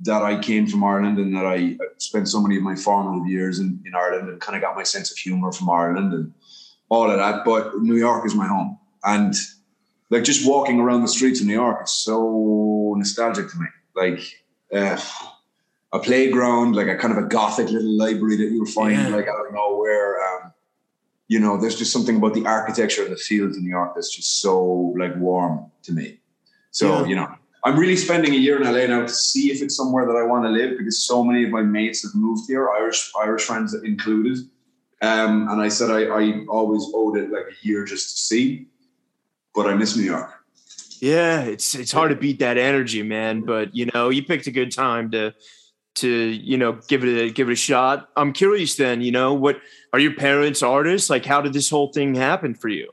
that 0.00 0.22
I 0.22 0.38
came 0.38 0.66
from 0.66 0.84
Ireland 0.84 1.18
and 1.18 1.34
that 1.34 1.46
I 1.46 1.76
spent 1.98 2.28
so 2.28 2.40
many 2.40 2.56
of 2.56 2.62
my 2.62 2.76
formative 2.76 3.26
years 3.28 3.58
in, 3.60 3.80
in 3.86 3.94
Ireland 3.94 4.28
and 4.28 4.40
kind 4.40 4.56
of 4.56 4.62
got 4.62 4.76
my 4.76 4.82
sense 4.82 5.10
of 5.10 5.16
humor 5.16 5.52
from 5.52 5.70
Ireland 5.70 6.12
and 6.12 6.34
all 6.90 7.10
of 7.10 7.16
that. 7.16 7.44
But 7.44 7.78
New 7.78 7.96
York 7.96 8.26
is 8.26 8.34
my 8.34 8.46
home, 8.46 8.78
and 9.04 9.34
like 10.10 10.24
just 10.24 10.46
walking 10.46 10.80
around 10.80 11.02
the 11.02 11.08
streets 11.08 11.40
of 11.40 11.46
New 11.46 11.54
York 11.54 11.84
is 11.84 11.90
so 11.92 12.94
nostalgic 12.96 13.50
to 13.50 13.58
me. 13.58 13.66
Like 13.94 14.20
uh, 14.72 15.00
a 15.92 15.98
playground, 15.98 16.76
like 16.76 16.88
a 16.88 16.96
kind 16.96 17.16
of 17.16 17.24
a 17.24 17.26
gothic 17.28 17.68
little 17.70 17.96
library 17.96 18.36
that 18.36 18.50
you'll 18.50 18.66
find 18.66 18.92
Yeah. 18.92 19.08
like 19.08 19.26
out 19.28 19.46
of 19.46 19.52
nowhere. 19.54 20.16
Um, 20.22 20.52
you 21.28 21.40
know, 21.40 21.58
there's 21.60 21.76
just 21.76 21.92
something 21.92 22.16
about 22.18 22.34
the 22.34 22.44
architecture 22.46 23.02
of 23.02 23.10
the 23.10 23.16
fields 23.16 23.56
in 23.56 23.64
New 23.64 23.70
York 23.70 23.94
that's 23.94 24.14
just 24.14 24.40
so 24.40 24.94
like 24.98 25.16
warm 25.16 25.72
to 25.84 25.92
me. 25.92 26.20
So, 26.70 27.00
Yeah. 27.00 27.06
you 27.06 27.16
know, 27.16 27.28
I'm 27.66 27.76
really 27.76 27.96
spending 27.96 28.32
a 28.32 28.36
year 28.36 28.62
in 28.62 28.62
LA 28.62 28.86
now 28.86 29.02
to 29.02 29.08
see 29.08 29.50
if 29.50 29.60
it's 29.60 29.76
somewhere 29.76 30.06
that 30.06 30.14
I 30.14 30.22
want 30.22 30.44
to 30.44 30.50
live 30.50 30.78
because 30.78 31.02
so 31.02 31.24
many 31.24 31.42
of 31.42 31.50
my 31.50 31.62
mates 31.62 32.00
have 32.04 32.14
moved 32.14 32.46
here, 32.46 32.70
Irish 32.70 33.10
Irish 33.20 33.42
friends 33.42 33.74
included. 33.74 34.38
Um, 35.02 35.48
and 35.48 35.60
I 35.60 35.66
said 35.66 35.90
I, 35.90 36.04
I 36.04 36.44
always 36.48 36.88
owed 36.94 37.18
it 37.18 37.32
like 37.32 37.46
a 37.46 37.66
year 37.66 37.84
just 37.84 38.10
to 38.10 38.18
see, 38.18 38.68
but 39.52 39.66
I 39.66 39.74
miss 39.74 39.96
New 39.96 40.04
York. 40.04 40.32
Yeah, 41.00 41.40
it's 41.40 41.74
it's 41.74 41.90
hard 41.90 42.10
to 42.10 42.16
beat 42.16 42.38
that 42.38 42.56
energy, 42.56 43.02
man. 43.02 43.40
But 43.40 43.74
you 43.74 43.90
know, 43.92 44.10
you 44.10 44.22
picked 44.22 44.46
a 44.46 44.52
good 44.52 44.70
time 44.70 45.10
to 45.10 45.34
to 45.96 46.08
you 46.08 46.58
know 46.58 46.78
give 46.86 47.02
it 47.02 47.20
a 47.20 47.30
give 47.30 47.48
it 47.48 47.54
a 47.54 47.56
shot. 47.56 48.10
I'm 48.16 48.32
curious 48.32 48.76
then, 48.76 49.00
you 49.00 49.10
know, 49.10 49.34
what 49.34 49.60
are 49.92 49.98
your 49.98 50.14
parents 50.14 50.62
artists? 50.62 51.10
Like 51.10 51.26
how 51.26 51.40
did 51.40 51.52
this 51.52 51.68
whole 51.68 51.92
thing 51.92 52.14
happen 52.14 52.54
for 52.54 52.68
you? 52.68 52.92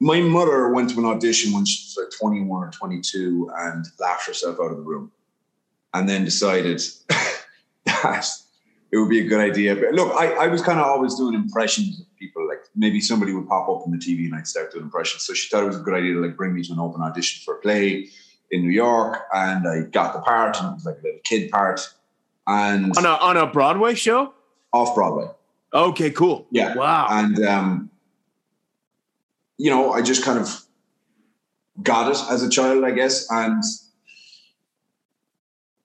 My 0.00 0.20
mother 0.20 0.68
went 0.72 0.90
to 0.90 0.98
an 0.98 1.04
audition 1.04 1.52
when 1.52 1.64
she 1.64 1.84
was 1.84 2.04
like 2.04 2.18
21 2.18 2.68
or 2.68 2.70
22 2.70 3.50
and 3.56 3.84
laughed 3.98 4.26
herself 4.26 4.58
out 4.60 4.70
of 4.70 4.76
the 4.76 4.82
room 4.82 5.10
and 5.94 6.08
then 6.08 6.24
decided 6.24 6.80
that 7.86 8.26
it 8.92 8.96
would 8.96 9.08
be 9.08 9.20
a 9.20 9.28
good 9.28 9.40
idea. 9.40 9.74
But 9.74 9.94
look, 9.94 10.14
I, 10.14 10.32
I 10.34 10.46
was 10.46 10.62
kind 10.62 10.78
of 10.78 10.86
always 10.86 11.16
doing 11.16 11.34
impressions 11.34 12.00
of 12.00 12.06
people. 12.16 12.46
Like 12.46 12.60
maybe 12.76 13.00
somebody 13.00 13.32
would 13.32 13.48
pop 13.48 13.68
up 13.68 13.82
on 13.86 13.90
the 13.90 13.98
TV 13.98 14.26
and 14.26 14.34
I'd 14.34 14.46
start 14.46 14.72
doing 14.72 14.84
impressions. 14.84 15.24
So 15.24 15.34
she 15.34 15.48
thought 15.48 15.64
it 15.64 15.66
was 15.66 15.76
a 15.76 15.80
good 15.80 15.94
idea 15.94 16.14
to 16.14 16.20
like 16.20 16.36
bring 16.36 16.54
me 16.54 16.62
to 16.62 16.72
an 16.72 16.78
open 16.78 17.02
audition 17.02 17.42
for 17.44 17.56
a 17.56 17.60
play 17.60 18.08
in 18.50 18.62
New 18.62 18.70
York. 18.70 19.24
And 19.34 19.66
I 19.68 19.82
got 19.90 20.12
the 20.12 20.20
part 20.20 20.58
and 20.60 20.70
it 20.70 20.74
was 20.74 20.84
like 20.86 20.98
a 20.98 21.02
little 21.02 21.20
kid 21.24 21.50
part 21.50 21.80
and 22.46 22.96
On 22.96 23.04
a 23.04 23.08
on 23.08 23.36
a 23.36 23.46
Broadway 23.46 23.94
show? 23.94 24.32
off 24.72 24.94
Broadway. 24.94 25.26
Okay, 25.72 26.10
cool. 26.10 26.46
Yeah. 26.50 26.74
Wow. 26.74 27.08
And 27.10 27.44
um, 27.44 27.90
you 29.58 29.70
know, 29.70 29.92
I 29.92 30.02
just 30.02 30.24
kind 30.24 30.38
of 30.38 30.62
got 31.82 32.10
it 32.10 32.18
as 32.30 32.42
a 32.42 32.48
child, 32.48 32.84
I 32.84 32.92
guess. 32.92 33.30
And 33.30 33.62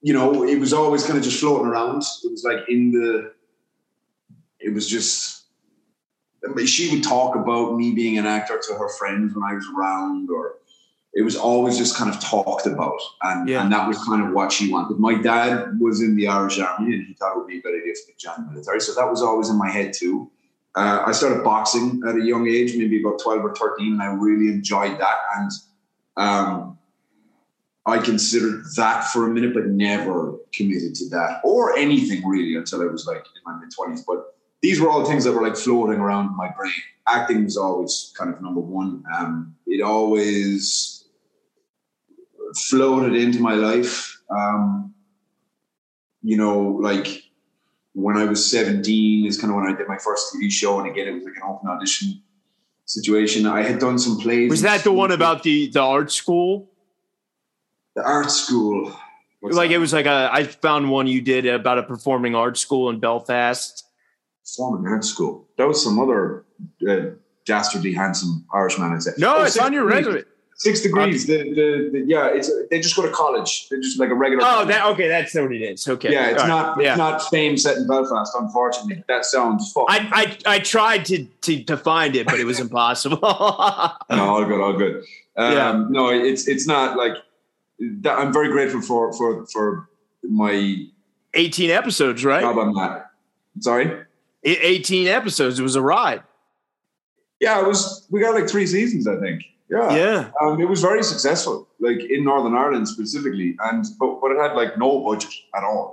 you 0.01 0.13
know, 0.13 0.43
it 0.43 0.59
was 0.59 0.73
always 0.73 1.03
kind 1.05 1.17
of 1.17 1.23
just 1.23 1.39
floating 1.39 1.67
around. 1.67 2.03
It 2.23 2.31
was 2.31 2.43
like 2.43 2.69
in 2.69 2.91
the 2.91 3.33
it 4.59 4.73
was 4.73 4.87
just 4.87 5.43
she 6.65 6.93
would 6.93 7.03
talk 7.03 7.35
about 7.35 7.75
me 7.77 7.93
being 7.93 8.17
an 8.17 8.25
actor 8.25 8.59
to 8.67 8.73
her 8.73 8.89
friends 8.89 9.33
when 9.33 9.43
I 9.43 9.53
was 9.53 9.65
around, 9.75 10.29
or 10.29 10.55
it 11.13 11.21
was 11.21 11.37
always 11.37 11.77
just 11.77 11.95
kind 11.95 12.13
of 12.13 12.19
talked 12.19 12.65
about. 12.65 12.99
And, 13.21 13.47
Yeah. 13.47 13.63
and 13.63 13.71
that 13.71 13.87
was 13.87 13.97
kind 14.03 14.21
of 14.25 14.33
what 14.33 14.51
she 14.51 14.69
wanted. 14.71 14.99
My 14.99 15.15
dad 15.15 15.79
was 15.79 16.01
in 16.01 16.15
the 16.15 16.27
Irish 16.27 16.59
Army 16.59 16.95
and 16.95 17.07
he 17.07 17.13
thought 17.13 17.35
it 17.35 17.39
would 17.39 17.47
be 17.47 17.59
a 17.59 17.61
good 17.61 17.79
idea 17.79 17.93
to 17.93 18.11
join 18.17 18.45
the 18.45 18.51
military. 18.51 18.81
So 18.81 18.93
that 18.95 19.09
was 19.09 19.21
always 19.21 19.49
in 19.49 19.57
my 19.57 19.69
head 19.69 19.93
too. 19.93 20.29
Uh, 20.75 21.03
I 21.05 21.11
started 21.11 21.43
boxing 21.43 22.01
at 22.07 22.15
a 22.15 22.23
young 22.23 22.47
age, 22.47 22.75
maybe 22.75 22.99
about 23.01 23.19
12 23.19 23.45
or 23.45 23.55
13, 23.55 23.93
and 23.93 24.01
I 24.01 24.07
really 24.07 24.51
enjoyed 24.51 24.99
that. 24.99 25.17
And 25.35 25.51
um, 26.17 26.77
I 27.85 27.99
considered 27.99 28.63
that 28.75 29.05
for 29.05 29.29
a 29.29 29.29
minute, 29.29 29.53
but 29.53 29.67
never 29.67 30.37
committed 30.53 30.95
to 30.95 31.09
that 31.09 31.41
or 31.43 31.77
anything 31.77 32.25
really 32.27 32.55
until 32.55 32.81
I 32.81 32.85
was 32.85 33.05
like 33.05 33.25
in 33.35 33.41
my 33.45 33.59
mid 33.59 33.71
20s. 33.71 34.03
But 34.05 34.35
these 34.61 34.79
were 34.79 34.89
all 34.89 35.05
things 35.05 35.25
that 35.25 35.33
were 35.33 35.43
like 35.43 35.57
floating 35.57 35.99
around 35.99 36.35
my 36.35 36.49
brain. 36.57 36.71
Acting 37.07 37.43
was 37.43 37.57
always 37.57 38.13
kind 38.17 38.33
of 38.33 38.41
number 38.41 38.61
one. 38.61 39.03
Um, 39.13 39.55
it 39.67 39.81
always 39.81 41.05
floated 42.55 43.15
into 43.15 43.39
my 43.41 43.55
life. 43.55 44.21
Um, 44.29 44.93
you 46.21 46.37
know, 46.37 46.61
like 46.81 47.22
when 47.93 48.17
I 48.17 48.25
was 48.25 48.49
17 48.49 49.25
is 49.25 49.39
kind 49.39 49.51
of 49.51 49.55
when 49.57 49.71
I 49.71 49.77
did 49.77 49.87
my 49.87 49.97
first 49.97 50.33
TV 50.33 50.51
show. 50.51 50.79
And 50.79 50.89
again, 50.89 51.07
it 51.07 51.11
was 51.13 51.23
like 51.23 51.35
an 51.35 51.43
open 51.45 51.69
audition 51.69 52.21
situation. 52.85 53.45
I 53.45 53.61
had 53.63 53.79
done 53.79 53.97
some 53.97 54.19
plays. 54.19 54.49
Was 54.49 54.61
that 54.63 54.83
the 54.83 54.91
one 54.91 55.11
about 55.11 55.43
the 55.43 55.69
the 55.69 55.81
art 55.81 56.11
school? 56.11 56.69
the 57.95 58.03
art 58.03 58.31
school? 58.31 58.91
What's 59.39 59.55
like 59.55 59.69
that? 59.69 59.75
it 59.75 59.79
was 59.79 59.93
like 59.93 60.05
a 60.05 60.29
I 60.31 60.43
found 60.45 60.89
one 60.89 61.05
you 61.07 61.21
did 61.21 61.45
about 61.45 61.77
a 61.77 61.83
performing 61.83 62.35
arts 62.35 62.59
school 62.59 62.89
in 62.89 62.99
Belfast. 62.99 63.85
Performing 64.45 64.91
Art 64.91 65.05
School. 65.05 65.47
That 65.57 65.67
was 65.69 65.81
some 65.81 65.99
other 65.99 66.43
uh, 66.87 67.15
dastardly 67.45 67.93
handsome 67.93 68.45
Irishman. 68.53 68.91
I 68.91 68.99
said. 68.99 69.13
No, 69.17 69.37
Oh, 69.37 69.43
it's 69.43 69.53
Six 69.53 69.65
on 69.65 69.71
your 69.71 69.85
resume. 69.85 70.23
Six 70.55 70.81
degrees. 70.81 71.25
The, 71.25 71.37
the, 71.53 71.89
the, 71.91 72.05
yeah, 72.07 72.27
it's 72.27 72.49
they 72.69 72.79
just 72.79 72.95
go 72.95 73.01
to 73.01 73.11
college. 73.11 73.67
They're 73.69 73.81
just 73.81 73.99
like 73.99 74.09
a 74.09 74.15
regular. 74.15 74.43
Oh, 74.45 74.63
that 74.65 74.85
okay, 74.91 75.07
that's 75.07 75.33
what 75.33 75.51
it 75.51 75.61
is. 75.61 75.87
Okay. 75.87 76.11
yeah, 76.11 76.29
it's 76.29 76.41
All 76.41 76.47
right. 76.47 76.61
not 76.63 76.77
it's 76.77 76.85
Yeah. 76.85 76.95
not 76.95 77.21
fame 77.29 77.57
set 77.57 77.77
in 77.77 77.87
Belfast. 77.87 78.33
Unfortunately, 78.39 79.03
that 79.07 79.25
sounds 79.25 79.71
fucked. 79.73 79.91
I, 79.91 80.37
I 80.45 80.55
I 80.55 80.59
tried 80.59 81.05
to, 81.05 81.25
to 81.25 81.63
to 81.63 81.75
find 81.75 82.15
it, 82.15 82.27
but 82.27 82.39
it 82.39 82.45
was 82.45 82.59
impossible. 82.59 83.17
no, 83.21 83.95
all 84.09 84.45
good, 84.45 84.61
all 84.61 84.73
good. 84.73 85.03
Um, 85.35 85.53
Yeah. 85.53 85.85
No, 85.89 86.09
it's 86.09 86.47
it's 86.47 86.67
not 86.67 86.97
like 86.97 87.13
that. 88.01 88.17
I'm 88.19 88.31
very 88.31 88.49
grateful 88.49 88.81
for 88.81 89.11
for 89.13 89.45
for 89.47 89.89
my 90.23 90.85
18 91.33 91.71
episodes, 91.71 92.23
right? 92.23 92.41
job 92.41 92.57
on 92.57 92.73
that. 92.75 93.09
Sorry. 93.59 94.03
18 94.45 95.07
episodes. 95.07 95.57
It 95.59 95.63
was 95.63 95.75
a 95.75 95.81
ride. 95.81 96.21
Yeah, 97.39 97.59
it 97.59 97.67
was. 97.67 98.05
We 98.11 98.21
got 98.21 98.35
like 98.35 98.47
three 98.49 98.67
seasons, 98.67 99.07
I 99.07 99.19
think. 99.19 99.41
Yeah, 99.73 99.95
Yeah. 99.95 100.31
Um, 100.41 100.61
it 100.61 100.69
was 100.73 100.81
very 100.81 101.03
successful, 101.03 101.67
like 101.79 101.99
in 102.15 102.23
Northern 102.23 102.55
Ireland 102.63 102.87
specifically, 102.87 103.49
and 103.67 103.85
but 103.99 104.19
but 104.21 104.31
it 104.31 104.39
had 104.45 104.53
like 104.61 104.77
no 104.77 104.89
budget 105.07 105.33
at 105.57 105.63
all, 105.63 105.85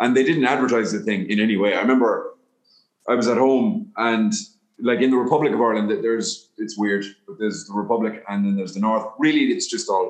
and 0.00 0.16
they 0.16 0.24
didn't 0.28 0.44
advertise 0.54 0.92
the 0.92 1.00
thing 1.00 1.20
in 1.30 1.38
any 1.40 1.56
way. 1.56 1.74
I 1.74 1.80
remember 1.80 2.10
I 3.08 3.14
was 3.14 3.28
at 3.28 3.38
home 3.38 3.92
and 3.96 4.32
like 4.80 5.00
in 5.00 5.10
the 5.10 5.16
Republic 5.16 5.52
of 5.52 5.60
Ireland, 5.60 5.88
there's 5.90 6.50
it's 6.58 6.76
weird, 6.78 7.04
but 7.26 7.38
there's 7.38 7.66
the 7.66 7.74
Republic 7.74 8.14
and 8.28 8.44
then 8.44 8.56
there's 8.56 8.74
the 8.74 8.80
North. 8.80 9.06
Really, 9.18 9.44
it's 9.54 9.66
just 9.66 9.88
all 9.88 10.06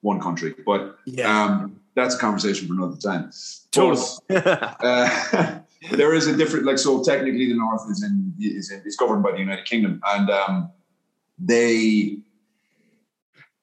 one 0.00 0.20
country, 0.20 0.54
but 0.66 0.98
Yeah. 1.06 1.30
um, 1.44 1.80
that's 1.94 2.14
a 2.14 2.18
conversation 2.18 2.66
for 2.68 2.74
another 2.74 2.96
time. 2.96 3.30
Totally. 3.70 4.06
But, 4.28 4.76
uh, 4.84 5.58
there 5.92 6.14
is 6.14 6.26
a 6.26 6.36
different 6.36 6.64
like 6.66 6.78
so 6.78 7.02
technically 7.02 7.46
the 7.48 7.56
north 7.56 7.84
is 7.90 8.02
in 8.02 8.32
is 8.38 8.70
in, 8.70 8.82
is 8.84 8.96
governed 8.96 9.22
by 9.22 9.32
the 9.32 9.38
United 9.38 9.64
Kingdom 9.66 10.00
and 10.14 10.30
um, 10.30 10.70
they 11.38 12.18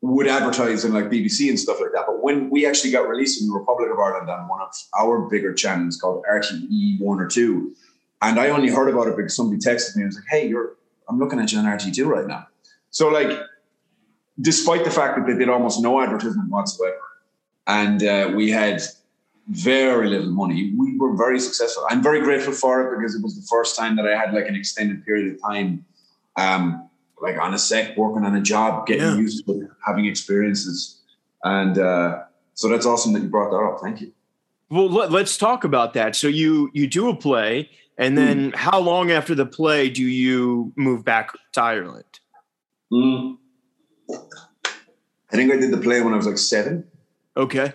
would 0.01 0.27
advertise 0.27 0.85
in 0.85 0.93
like 0.93 1.05
BBC 1.05 1.49
and 1.49 1.59
stuff 1.59 1.81
like 1.81 1.91
that. 1.93 2.05
But 2.07 2.23
when 2.23 2.49
we 2.49 2.65
actually 2.65 2.91
got 2.91 3.07
released 3.07 3.41
in 3.41 3.47
the 3.47 3.53
Republic 3.53 3.89
of 3.91 3.99
Ireland 3.99 4.29
on 4.29 4.47
one 4.47 4.61
of 4.61 4.73
our 4.97 5.27
bigger 5.29 5.53
channels 5.53 5.97
called 5.97 6.23
RTE 6.31 7.01
one 7.01 7.19
or 7.19 7.27
two, 7.27 7.75
and 8.21 8.39
I 8.39 8.49
only 8.49 8.69
heard 8.69 8.89
about 8.89 9.07
it 9.07 9.17
because 9.17 9.35
somebody 9.35 9.59
texted 9.59 9.95
me 9.95 10.03
and 10.03 10.09
was 10.09 10.15
like, 10.15 10.25
"Hey, 10.29 10.47
you're 10.47 10.75
I'm 11.09 11.19
looking 11.19 11.39
at 11.39 11.51
you 11.51 11.59
on 11.59 11.65
RTE 11.65 11.93
two 11.93 12.07
right 12.07 12.27
now." 12.27 12.47
So 12.91 13.09
like, 13.09 13.37
despite 14.39 14.85
the 14.85 14.91
fact 14.91 15.17
that 15.17 15.27
they 15.27 15.37
did 15.37 15.49
almost 15.49 15.81
no 15.81 16.01
advertisement 16.01 16.49
whatsoever, 16.49 17.01
and 17.67 18.03
uh, 18.03 18.31
we 18.35 18.49
had 18.49 18.81
very 19.49 20.07
little 20.07 20.31
money. 20.31 20.73
We 20.77 20.97
were 20.97 21.15
very 21.15 21.39
successful. 21.39 21.85
I'm 21.89 22.03
very 22.03 22.21
grateful 22.21 22.53
for 22.53 22.81
it 22.81 22.97
because 22.97 23.15
it 23.15 23.23
was 23.23 23.35
the 23.35 23.45
first 23.49 23.75
time 23.75 23.95
that 23.95 24.07
I 24.07 24.15
had 24.15 24.33
like 24.33 24.47
an 24.47 24.55
extended 24.55 25.03
period 25.03 25.33
of 25.33 25.41
time, 25.41 25.85
um, 26.37 26.88
like 27.21 27.37
on 27.37 27.53
a 27.53 27.57
set, 27.59 27.97
working 27.97 28.25
on 28.25 28.35
a 28.35 28.41
job, 28.41 28.85
getting 28.87 29.03
Yeah. 29.03 29.17
used 29.17 29.45
to 29.45 29.51
it, 29.61 29.67
having 29.85 30.05
experiences, 30.05 31.01
and 31.43 31.77
uh, 31.77 32.23
so 32.53 32.67
that's 32.69 32.85
awesome 32.85 33.13
that 33.13 33.21
you 33.21 33.29
brought 33.29 33.51
that 33.51 33.57
up. 33.57 33.79
Thank 33.81 34.01
you. 34.01 34.11
Well, 34.69 34.89
let, 34.89 35.11
let's 35.11 35.37
talk 35.37 35.63
about 35.63 35.93
that. 35.93 36.15
So 36.15 36.27
you 36.27 36.69
you 36.73 36.87
do 36.87 37.09
a 37.09 37.15
play, 37.15 37.69
and 37.97 38.17
then 38.17 38.51
how 38.55 38.79
long 38.79 39.11
after 39.11 39.33
the 39.35 39.45
play 39.45 39.89
do 39.89 40.03
you 40.03 40.71
move 40.75 41.03
back 41.03 41.31
to 41.53 41.61
Ireland? 41.61 42.19
Mm. 42.91 43.37
I 44.11 45.35
think 45.35 45.51
I 45.53 45.57
did 45.57 45.71
the 45.71 45.77
play 45.77 46.01
when 46.01 46.13
I 46.13 46.17
was 46.17 46.25
like 46.25 46.37
seven 46.39 46.85
Okay. 47.37 47.73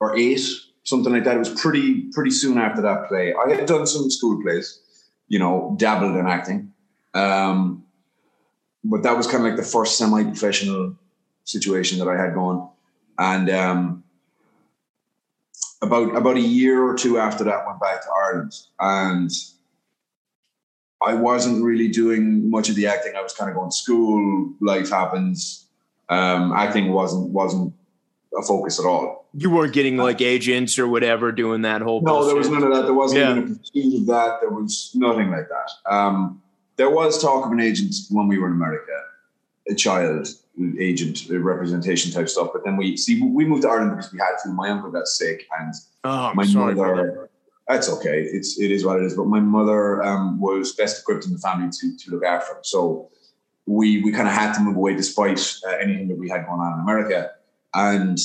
or 0.00 0.16
eight, 0.16 0.40
something 0.84 1.12
like 1.12 1.24
that. 1.24 1.36
It 1.36 1.38
was 1.38 1.50
pretty 1.60 2.10
pretty 2.12 2.30
soon 2.30 2.58
after 2.58 2.80
that 2.82 3.08
play. 3.08 3.34
I 3.34 3.54
had 3.54 3.66
done 3.66 3.86
some 3.86 4.10
school 4.10 4.40
plays, 4.42 4.80
you 5.28 5.38
know, 5.38 5.74
dabbled 5.78 6.16
in 6.16 6.26
acting, 6.26 6.72
um, 7.14 7.83
but 8.84 9.02
that 9.02 9.16
was 9.16 9.26
kind 9.26 9.44
of 9.44 9.50
like 9.50 9.56
the 9.56 9.62
first 9.68 9.96
semi-professional 9.98 10.94
situation 11.44 11.98
that 11.98 12.08
I 12.08 12.16
had 12.20 12.34
going. 12.34 12.68
And 13.18 13.48
um, 13.50 14.04
about 15.82 16.16
about 16.16 16.36
a 16.36 16.40
year 16.40 16.82
or 16.82 16.94
two 16.94 17.18
after 17.18 17.44
that, 17.44 17.66
went 17.66 17.80
back 17.80 18.02
to 18.02 18.08
Ireland, 18.10 18.52
and 18.80 19.30
I 21.04 21.14
wasn't 21.14 21.62
really 21.64 21.88
doing 21.88 22.50
much 22.50 22.68
of 22.68 22.76
the 22.76 22.86
acting. 22.86 23.12
I 23.16 23.22
was 23.22 23.32
kind 23.34 23.50
of 23.50 23.56
going 23.56 23.70
to 23.70 23.76
school. 23.76 24.52
Life 24.60 24.90
happens. 24.90 25.66
Um, 26.08 26.52
acting 26.52 26.92
wasn't 26.92 27.30
wasn't 27.30 27.72
a 28.36 28.42
focus 28.42 28.80
at 28.80 28.86
all. 28.86 29.26
You 29.36 29.50
weren't 29.50 29.72
getting 29.72 29.96
like 29.96 30.20
agents 30.20 30.78
or 30.78 30.86
whatever 30.88 31.32
doing 31.32 31.62
that 31.62 31.82
whole. 31.82 32.00
No, 32.02 32.24
there 32.24 32.36
was 32.36 32.48
none 32.48 32.62
of 32.62 32.72
that. 32.74 32.82
There 32.84 32.94
wasn't 32.94 33.20
Yeah. 33.20 33.30
even 33.32 33.52
a 33.52 33.56
pursuit 33.56 34.00
of 34.00 34.06
that. 34.06 34.38
There 34.40 34.50
was 34.50 34.90
nothing 34.94 35.30
like 35.30 35.48
that. 35.48 35.92
Um, 35.92 36.40
there 36.76 36.90
was 36.90 37.20
talk 37.20 37.46
of 37.46 37.52
an 37.52 37.60
agent 37.60 37.94
when 38.10 38.28
we 38.28 38.38
were 38.38 38.48
in 38.48 38.54
America, 38.54 38.98
a 39.68 39.74
child 39.74 40.28
agent 40.78 41.26
representation 41.30 42.12
type 42.12 42.28
stuff. 42.28 42.50
But 42.52 42.64
then 42.64 42.76
we 42.76 42.96
see 42.96 43.20
we 43.22 43.44
moved 43.44 43.62
to 43.62 43.68
Ireland 43.68 43.92
because 43.96 44.12
we 44.12 44.18
had 44.18 44.36
to. 44.44 44.50
My 44.50 44.70
uncle 44.70 44.90
got 44.90 45.06
sick, 45.06 45.46
and 45.60 45.74
Oh, 46.04 46.32
my 46.34 46.44
sorry. 46.44 46.74
mother. 46.74 47.30
That's 47.68 47.88
okay. 47.88 48.20
It's 48.22 48.58
it 48.58 48.70
is 48.70 48.84
what 48.84 49.00
it 49.00 49.04
is. 49.06 49.14
But 49.16 49.26
my 49.26 49.40
mother 49.40 50.02
um, 50.02 50.38
was 50.40 50.72
best 50.74 51.00
equipped 51.00 51.24
in 51.26 51.32
the 51.32 51.38
family 51.38 51.70
to 51.70 51.96
to 51.96 52.10
look 52.10 52.24
after 52.24 52.52
him. 52.52 52.58
So 52.62 53.08
we 53.66 54.02
we 54.02 54.12
kind 54.12 54.28
of 54.28 54.34
had 54.34 54.52
to 54.54 54.60
move 54.60 54.76
away 54.76 54.94
despite 54.94 55.40
uh, 55.66 55.70
anything 55.80 56.08
that 56.08 56.18
we 56.18 56.28
had 56.28 56.44
going 56.46 56.60
on 56.60 56.74
in 56.74 56.80
America. 56.80 57.30
And 57.72 58.18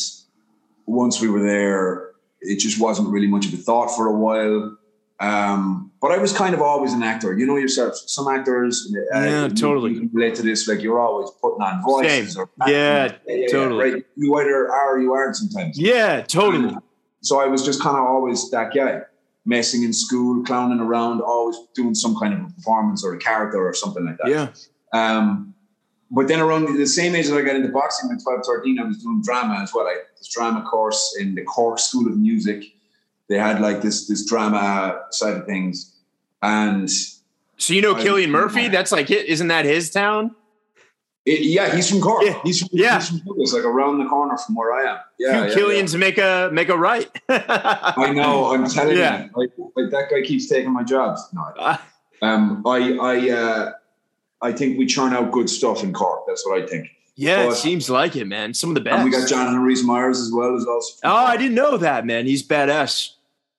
once 0.85 1.21
we 1.21 1.29
were 1.29 1.41
there, 1.41 2.11
it 2.41 2.57
just 2.57 2.79
wasn't 2.79 3.09
really 3.09 3.27
much 3.27 3.45
of 3.47 3.53
a 3.53 3.57
thought 3.57 3.87
for 3.95 4.07
a 4.07 4.13
while. 4.13 4.77
Um, 5.19 5.91
but 6.01 6.11
I 6.11 6.17
was 6.17 6.31
kind 6.31 6.53
of 6.53 6.61
always 6.61 6.93
an 6.93 7.03
actor. 7.03 7.37
You 7.37 7.45
know 7.45 7.57
yourself. 7.57 7.93
Some 8.07 8.27
actors, 8.29 8.93
uh, 9.13 9.19
Yeah, 9.19 9.47
totally. 9.49 9.93
you 9.93 9.99
can 10.01 10.09
relate 10.13 10.35
to 10.35 10.41
this. 10.43 10.67
Like 10.67 10.81
you're 10.81 10.99
always 10.99 11.29
putting 11.41 11.61
on 11.61 11.81
voices. 11.83 12.33
Same. 12.35 12.41
Or 12.41 12.69
Yeah, 12.69 13.17
totally. 13.51 13.93
Right. 13.93 14.05
You 14.15 14.35
either 14.37 14.71
are 14.71 14.95
or 14.95 14.99
you 14.99 15.11
aren't 15.13 15.35
sometimes. 15.35 15.77
Yeah, 15.77 16.21
totally. 16.21 16.75
So 17.21 17.41
I 17.41 17.47
was 17.47 17.65
just 17.65 17.81
kind 17.81 17.97
of 17.97 18.03
always 18.03 18.49
that 18.51 18.73
guy, 18.73 19.01
messing 19.45 19.83
in 19.83 19.91
school, 19.91 20.41
clowning 20.45 20.79
around, 20.79 21.21
always 21.21 21.57
doing 21.75 21.95
some 21.95 22.15
kind 22.17 22.33
of 22.33 22.39
a 22.39 22.53
performance 22.53 23.03
or 23.03 23.13
a 23.13 23.17
character 23.19 23.67
or 23.67 23.73
something 23.73 24.05
like 24.05 24.17
that. 24.23 24.29
Yeah. 24.29 24.47
Um, 24.93 25.53
but 26.11 26.27
then 26.27 26.39
around 26.39 26.75
the 26.77 26.87
same 26.87 27.13
age 27.13 27.27
that 27.27 27.37
I 27.37 27.41
got 27.41 27.55
into 27.55 27.69
boxing, 27.69 28.09
at 28.11 28.23
12, 28.23 28.41
13, 28.45 28.79
I 28.79 28.83
was 28.83 28.97
doing 29.03 29.21
drama 29.23 29.59
as 29.61 29.73
well. 29.73 29.85
I 29.85 29.97
this 30.17 30.29
drama 30.33 30.63
course 30.63 31.15
in 31.19 31.35
the 31.35 31.43
Cork 31.43 31.77
School 31.79 32.07
of 32.07 32.17
Music. 32.17 32.63
They 33.29 33.37
had 33.37 33.61
like 33.61 33.81
this 33.81 34.07
this 34.07 34.25
drama 34.25 35.01
side 35.11 35.37
of 35.37 35.45
things. 35.45 35.95
And 36.41 36.89
So 36.89 37.73
you 37.73 37.81
know 37.81 37.95
I- 37.95 38.03
Cillian 38.03 38.29
Murphy? 38.29 38.67
That's 38.67 38.91
like 38.91 39.09
it. 39.11 39.27
Isn't 39.27 39.47
that 39.49 39.65
his 39.65 39.91
town? 39.91 40.35
it, 41.25 41.41
yeah, 41.41 41.75
he's 41.75 41.87
from 41.89 42.01
Cork. 42.01 42.23
Yeah. 42.25 42.39
He's 42.43 42.59
from, 42.61 42.69
Yeah. 42.71 42.95
he's 42.95 43.09
from 43.09 43.19
Douglas, 43.19 43.53
like 43.53 43.65
around 43.65 43.99
the 43.99 44.05
corner 44.05 44.35
from 44.37 44.55
where 44.55 44.73
I 44.73 44.91
am. 44.93 44.97
Yeah, 45.19 45.45
yeah, 45.45 45.53
Killians 45.53 45.95
make 45.99 46.17
a 46.17 46.49
make 46.51 46.69
a 46.69 46.77
right. 46.77 47.07
I 47.29 48.11
know. 48.13 48.51
I'm 48.53 48.67
telling 48.67 48.97
Yeah. 48.97 49.25
you, 49.25 49.29
like, 49.35 49.51
like 49.75 49.91
that 49.91 50.09
guy 50.09 50.21
keeps 50.25 50.47
taking 50.47 50.71
my 50.73 50.83
jobs. 50.83 51.21
No, 51.33 51.43
I 51.59 51.79
Um, 52.21 52.63
I 52.65 52.97
I 52.99 53.29
uh, 53.29 53.71
I 54.41 54.51
think 54.53 54.77
we 54.79 54.85
churn 54.85 55.13
out 55.13 55.31
good 55.31 55.49
stuff 55.49 55.83
in 55.83 55.93
Cork. 55.93 56.23
That's 56.27 56.45
what 56.45 56.61
I 56.61 56.65
think. 56.65 56.87
yeah, 57.15 57.47
it 57.49 57.55
seems 57.55 57.89
like 57.89 58.15
it, 58.15 58.25
man. 58.25 58.53
Some 58.53 58.71
of 58.71 58.75
the 58.75 58.81
best. 58.81 58.95
And 58.95 59.05
we 59.05 59.11
got 59.11 59.29
Jonathan 59.29 59.61
Rhys 59.61 59.83
Myers 59.83 60.19
as 60.19 60.31
well 60.33 60.55
as 60.55 60.65
also. 60.65 60.95
Oh, 61.03 61.15
I 61.15 61.37
didn't 61.37 61.55
know 61.55 61.77
that, 61.77 62.05
man. 62.05 62.25
He's 62.25 62.45
badass. 62.45 63.11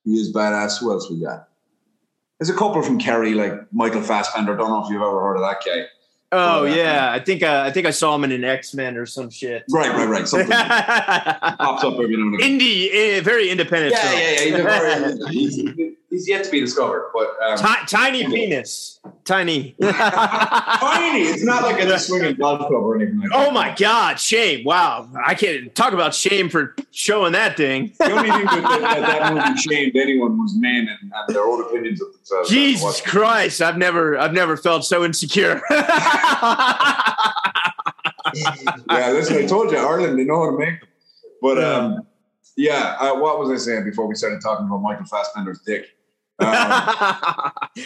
He 0.05 0.19
is 0.19 0.33
badass. 0.33 0.81
Who 0.81 0.91
else 0.93 1.11
we 1.11 1.21
got? 1.21 1.49
There's 2.39 2.51
a 2.51 2.55
couple 2.55 2.83
from 2.83 2.99
Kerry, 2.99 3.35
like 3.35 3.53
Michael 3.73 4.03
Fassbender. 4.03 4.57
Don't 4.57 4.71
know 4.71 4.85
if 4.85 4.91
you've 4.91 5.03
ever 5.03 5.21
heard 5.21 5.37
of 5.37 5.43
that 5.43 5.59
guy. 5.65 5.87
Oh 6.33 6.65
yeah. 6.65 7.11
I 7.13 7.19
think 7.19 7.43
uh, 7.43 7.65
I 7.67 7.71
think 7.73 7.87
I 7.87 7.91
saw 7.91 8.15
him 8.15 8.25
in 8.25 8.33
an 8.33 8.45
X 8.45 8.73
Men 8.73 8.97
or 8.97 9.05
some 9.05 9.31
shit. 9.31 9.65
Right, 9.69 9.91
right, 9.91 10.09
right. 10.09 10.29
Something 10.29 10.51
pops 10.51 11.85
up 11.85 11.95
every 11.95 12.17
now 12.17 12.23
and 12.23 12.35
again. 12.37 12.61
Indie, 12.61 12.89
eh, 12.93 13.21
very 13.21 13.51
independent. 13.51 13.93
Yeah, 13.93 14.13
yeah, 14.13 14.21
yeah. 14.21 14.41
He's, 14.41 14.55
a 14.55 14.63
very, 14.63 15.31
he's, 15.31 15.90
he's 16.11 16.29
yet 16.29 16.45
to 16.45 16.51
be 16.51 16.61
discovered, 16.61 17.11
but 17.15 17.35
um, 17.43 17.57
Ti- 17.57 17.87
tiny 17.87 18.27
penis, 18.27 19.01
tiny. 19.25 19.75
tiny. 19.81 21.23
It's 21.23 21.45
not 21.45 21.63
like 21.63 21.81
a 21.81 21.99
swinging 21.99 22.35
golf 22.35 22.59
club 22.59 22.73
or 22.73 22.97
anything 22.97 23.21
like 23.21 23.31
that. 23.31 23.49
oh 23.49 23.51
my 23.53 23.75
god, 23.79 24.21
shame! 24.21 24.65
Wow, 24.65 25.09
I 25.25 25.35
can't 25.35 25.75
talk 25.75 25.93
about 25.93 26.15
shame 26.15 26.49
for 26.51 26.75
showing 26.91 27.33
that 27.33 27.57
thing. 27.57 27.93
The 27.99 28.13
only 28.13 28.31
thing 28.31 28.45
that, 28.45 28.81
that, 28.81 29.01
that 29.01 29.35
movie 29.35 29.61
shamed 29.61 29.97
anyone 29.97 30.39
was 30.39 30.55
men 30.57 30.89
and, 30.89 31.13
and 31.15 31.35
their 31.35 31.45
own 31.45 31.65
opinions 31.65 32.03
of 32.03 32.13
themselves. 32.13 32.51
Jesus 32.51 33.01
Christ, 33.01 33.63
I've 33.63 33.79
never, 33.79 34.19
I've 34.19 34.33
never 34.33 34.57
felt 34.57 34.85
so 34.85 35.05
insecure. 35.05 35.63
yeah, 35.71 37.13
listen, 38.89 39.37
I 39.37 39.47
told 39.47 39.71
you, 39.71 39.79
Ireland, 39.79 40.19
they 40.19 40.25
know 40.25 40.45
how 40.45 40.51
to 40.51 40.59
make 40.59 40.81
them. 40.81 40.89
But 41.43 41.63
um, 41.63 42.07
yeah, 42.57 42.97
uh, 43.01 43.15
what 43.15 43.39
was 43.39 43.51
I 43.51 43.57
saying 43.57 43.85
before 43.85 44.07
we 44.07 44.15
started 44.15 44.41
talking 44.43 44.67
about 44.67 44.83
Michael 44.83 45.07
Fassbender's 45.07 45.61
dick? 45.61 45.87
Um, 46.41 46.47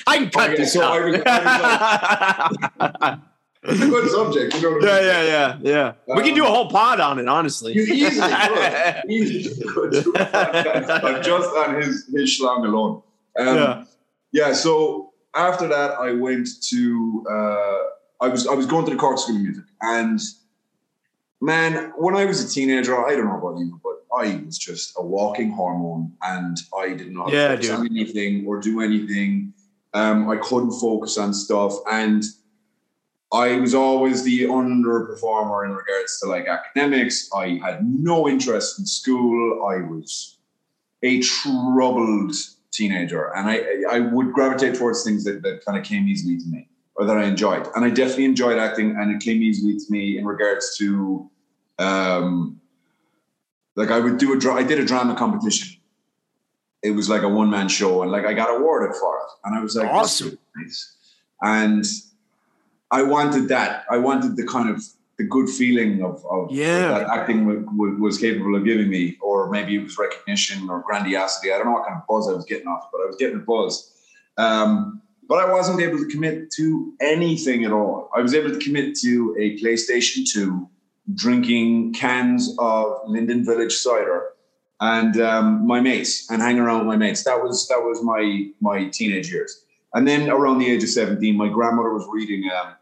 I 0.07 0.17
can 0.19 0.31
cut 0.31 0.51
okay, 0.51 0.57
this 0.63 0.73
so 0.73 0.83
out. 0.83 0.93
I 1.27 2.49
was- 3.11 3.19
it's 3.67 3.81
a 3.83 3.87
good 3.89 4.11
subject. 4.11 4.55
You 4.57 4.61
know 4.63 4.71
what 4.77 4.85
I 4.85 5.01
yeah, 5.01 5.01
mean? 5.01 5.07
yeah, 5.07 5.59
yeah, 5.63 5.93
yeah. 6.07 6.15
we 6.17 6.23
can 6.23 6.35
do 6.35 6.45
a 6.45 6.49
whole 6.49 6.69
pod 6.69 7.01
on 7.01 7.19
it, 7.19 7.27
honestly. 7.29 7.73
You 7.73 7.83
easily 7.83 8.31
could. 8.31 9.03
Easily 9.11 9.67
could. 9.73 9.91
do 9.93 10.13
a 10.13 10.25
podcast 10.25 11.03
on 11.05 11.23
just 11.23 11.49
on 11.57 11.75
his, 11.77 12.07
his 12.15 12.39
schlong 12.39 12.65
alone. 12.67 13.03
Um, 13.39 13.57
Yeah. 13.57 13.85
yeah. 14.33 14.53
So 14.53 15.13
after 15.35 15.67
that, 15.69 15.93
I 15.93 16.13
went 16.13 16.47
to. 16.69 17.25
Uh, 17.31 17.79
I 18.21 18.29
was 18.29 18.47
I 18.47 18.53
was 18.55 18.67
going 18.67 18.85
to 18.85 18.91
the 18.91 18.97
Cork 18.99 19.19
School 19.19 19.37
of 19.37 19.43
Music, 19.43 19.65
and 19.81 20.21
man, 21.41 21.93
when 21.97 22.15
I 22.17 22.25
was 22.27 22.45
a 22.45 22.49
teenager, 22.49 22.95
I 23.05 23.17
don't 23.17 23.27
know 23.27 23.39
about 23.39 23.59
you, 23.59 23.81
but 23.83 23.94
I 24.17 24.43
was 24.47 24.59
just 24.59 24.95
a 24.97 25.03
walking 25.03 25.51
hormone, 25.51 26.13
and 26.23 26.57
I 26.77 26.89
didn't 26.91 27.15
know 27.15 27.29
Yeah, 27.29 27.49
to 27.49 27.55
focus 27.57 27.69
dude. 27.69 27.79
on 27.81 27.87
anything 27.87 28.47
or 28.47 28.61
do 28.61 28.81
anything. 28.81 29.53
Um, 29.93 30.29
I 30.29 30.37
couldn't 30.37 30.73
focus 30.73 31.19
on 31.19 31.33
stuff, 31.35 31.73
and 31.91 32.23
I 33.33 33.57
was 33.57 33.75
always 33.75 34.23
the 34.23 34.43
underperformer 34.43 35.65
in 35.65 35.73
regards 35.73 36.21
to 36.21 36.29
like 36.29 36.47
academics. 36.47 37.29
I 37.35 37.59
had 37.63 37.85
no 37.89 38.29
interest 38.29 38.79
in 38.79 38.87
school. 38.87 39.67
I 39.67 39.77
was 39.89 40.39
a 41.03 41.21
troubled 41.21 42.35
teenager, 42.71 43.33
and 43.37 43.49
I 43.49 43.65
I 43.91 44.01
would 44.01 44.33
gravitate 44.33 44.75
towards 44.77 45.03
things 45.05 45.25
that, 45.25 45.43
that 45.43 45.65
kind 45.65 45.79
of 45.79 45.85
came 45.85 46.09
easily 46.09 46.39
to 46.39 46.47
me. 46.47 46.69
or 46.97 47.05
that 47.07 47.19
I 47.19 47.25
enjoyed. 47.25 47.67
And 47.75 47.85
I 47.85 47.91
definitely 47.91 48.25
enjoyed 48.27 48.57
acting, 48.57 48.95
and 48.97 49.11
it 49.11 49.21
came 49.21 49.43
easily 49.43 49.77
to 49.77 49.85
me 49.91 50.17
in 50.17 50.25
regards 50.25 50.77
to, 50.79 51.29
um, 51.81 52.61
like 53.77 53.91
I 53.91 53.99
would 53.99 54.19
do 54.19 54.33
a 54.35 54.39
dra- 54.39 54.55
I 54.55 54.63
did 54.63 54.79
a 54.79 54.85
drama 54.85 55.15
competition. 55.15 55.81
It 56.83 56.91
was 56.91 57.09
like 57.09 57.23
a 57.23 57.29
one 57.29 57.51
man 57.51 57.69
show, 57.69 58.03
and 58.03 58.11
like 58.13 58.27
I 58.27 58.35
got 58.35 58.55
awarded 58.55 58.95
for 58.97 59.17
it, 59.17 59.31
and 59.45 59.57
I 59.57 59.63
was 59.63 59.75
like, 59.75 59.89
awesome, 59.89 60.39
nice. 60.57 60.95
and 61.43 61.85
I 62.91 63.03
wanted 63.03 63.49
that. 63.49 63.85
I 63.91 63.99
wanted 63.99 64.37
the 64.37 64.47
kind 64.47 64.69
of 64.69 64.83
the 65.17 65.25
good 65.25 65.49
feeling 65.49 66.03
of, 66.03 66.25
of 66.27 66.51
yeah. 66.51 66.89
that 66.89 67.09
acting 67.09 67.47
w- 67.47 67.65
w- 67.65 67.97
was 68.03 68.19
capable 68.19 68.57
of 68.57 68.65
giving 68.65 68.89
me, 68.89 69.17
or 69.21 69.49
maybe 69.49 69.77
it 69.77 69.83
was 69.83 69.97
recognition 69.97 70.69
or 70.69 70.83
grandiosity. 70.83 71.53
I 71.53 71.57
don't 71.59 71.67
know 71.67 71.73
what 71.73 71.87
kind 71.87 72.01
of 72.01 72.07
buzz 72.09 72.29
I 72.29 72.33
was 72.33 72.45
getting 72.45 72.67
off, 72.67 72.89
but 72.93 73.01
I 73.01 73.07
was 73.07 73.17
getting 73.17 73.37
a 73.37 73.41
buzz. 73.41 73.93
Um, 74.37 75.01
but 75.29 75.39
I 75.39 75.51
wasn't 75.51 75.81
able 75.81 75.99
to 75.99 76.07
commit 76.07 76.51
to 76.53 76.93
anything 77.01 77.65
at 77.65 77.73
all. 77.73 78.11
I 78.15 78.21
was 78.21 78.35
able 78.35 78.51
to 78.51 78.59
commit 78.59 78.97
to 78.99 79.37
a 79.39 79.57
PlayStation 79.59 80.31
2, 80.31 80.69
drinking 81.13 81.93
cans 81.93 82.55
of 82.59 83.01
Linden 83.07 83.45
Village 83.45 83.75
cider, 83.75 84.31
and 84.81 85.21
um, 85.21 85.67
my 85.67 85.81
mates, 85.81 86.31
and 86.31 86.41
hang 86.41 86.59
around 86.59 86.79
with 86.79 86.87
my 86.87 86.97
mates. 86.97 87.25
That 87.25 87.43
was 87.43 87.69
that 87.69 87.81
was 87.81 88.03
my 88.03 88.49
my 88.61 88.89
teenage 88.89 89.31
years. 89.31 89.65
And 89.95 90.09
then 90.09 90.29
around 90.29 90.59
the 90.59 90.69
age 90.69 90.83
of 90.83 90.89
17, 90.89 91.37
my 91.37 91.49
grandmother 91.49 91.95
was 91.95 92.05
reading 92.11 92.51
um, 92.51 92.75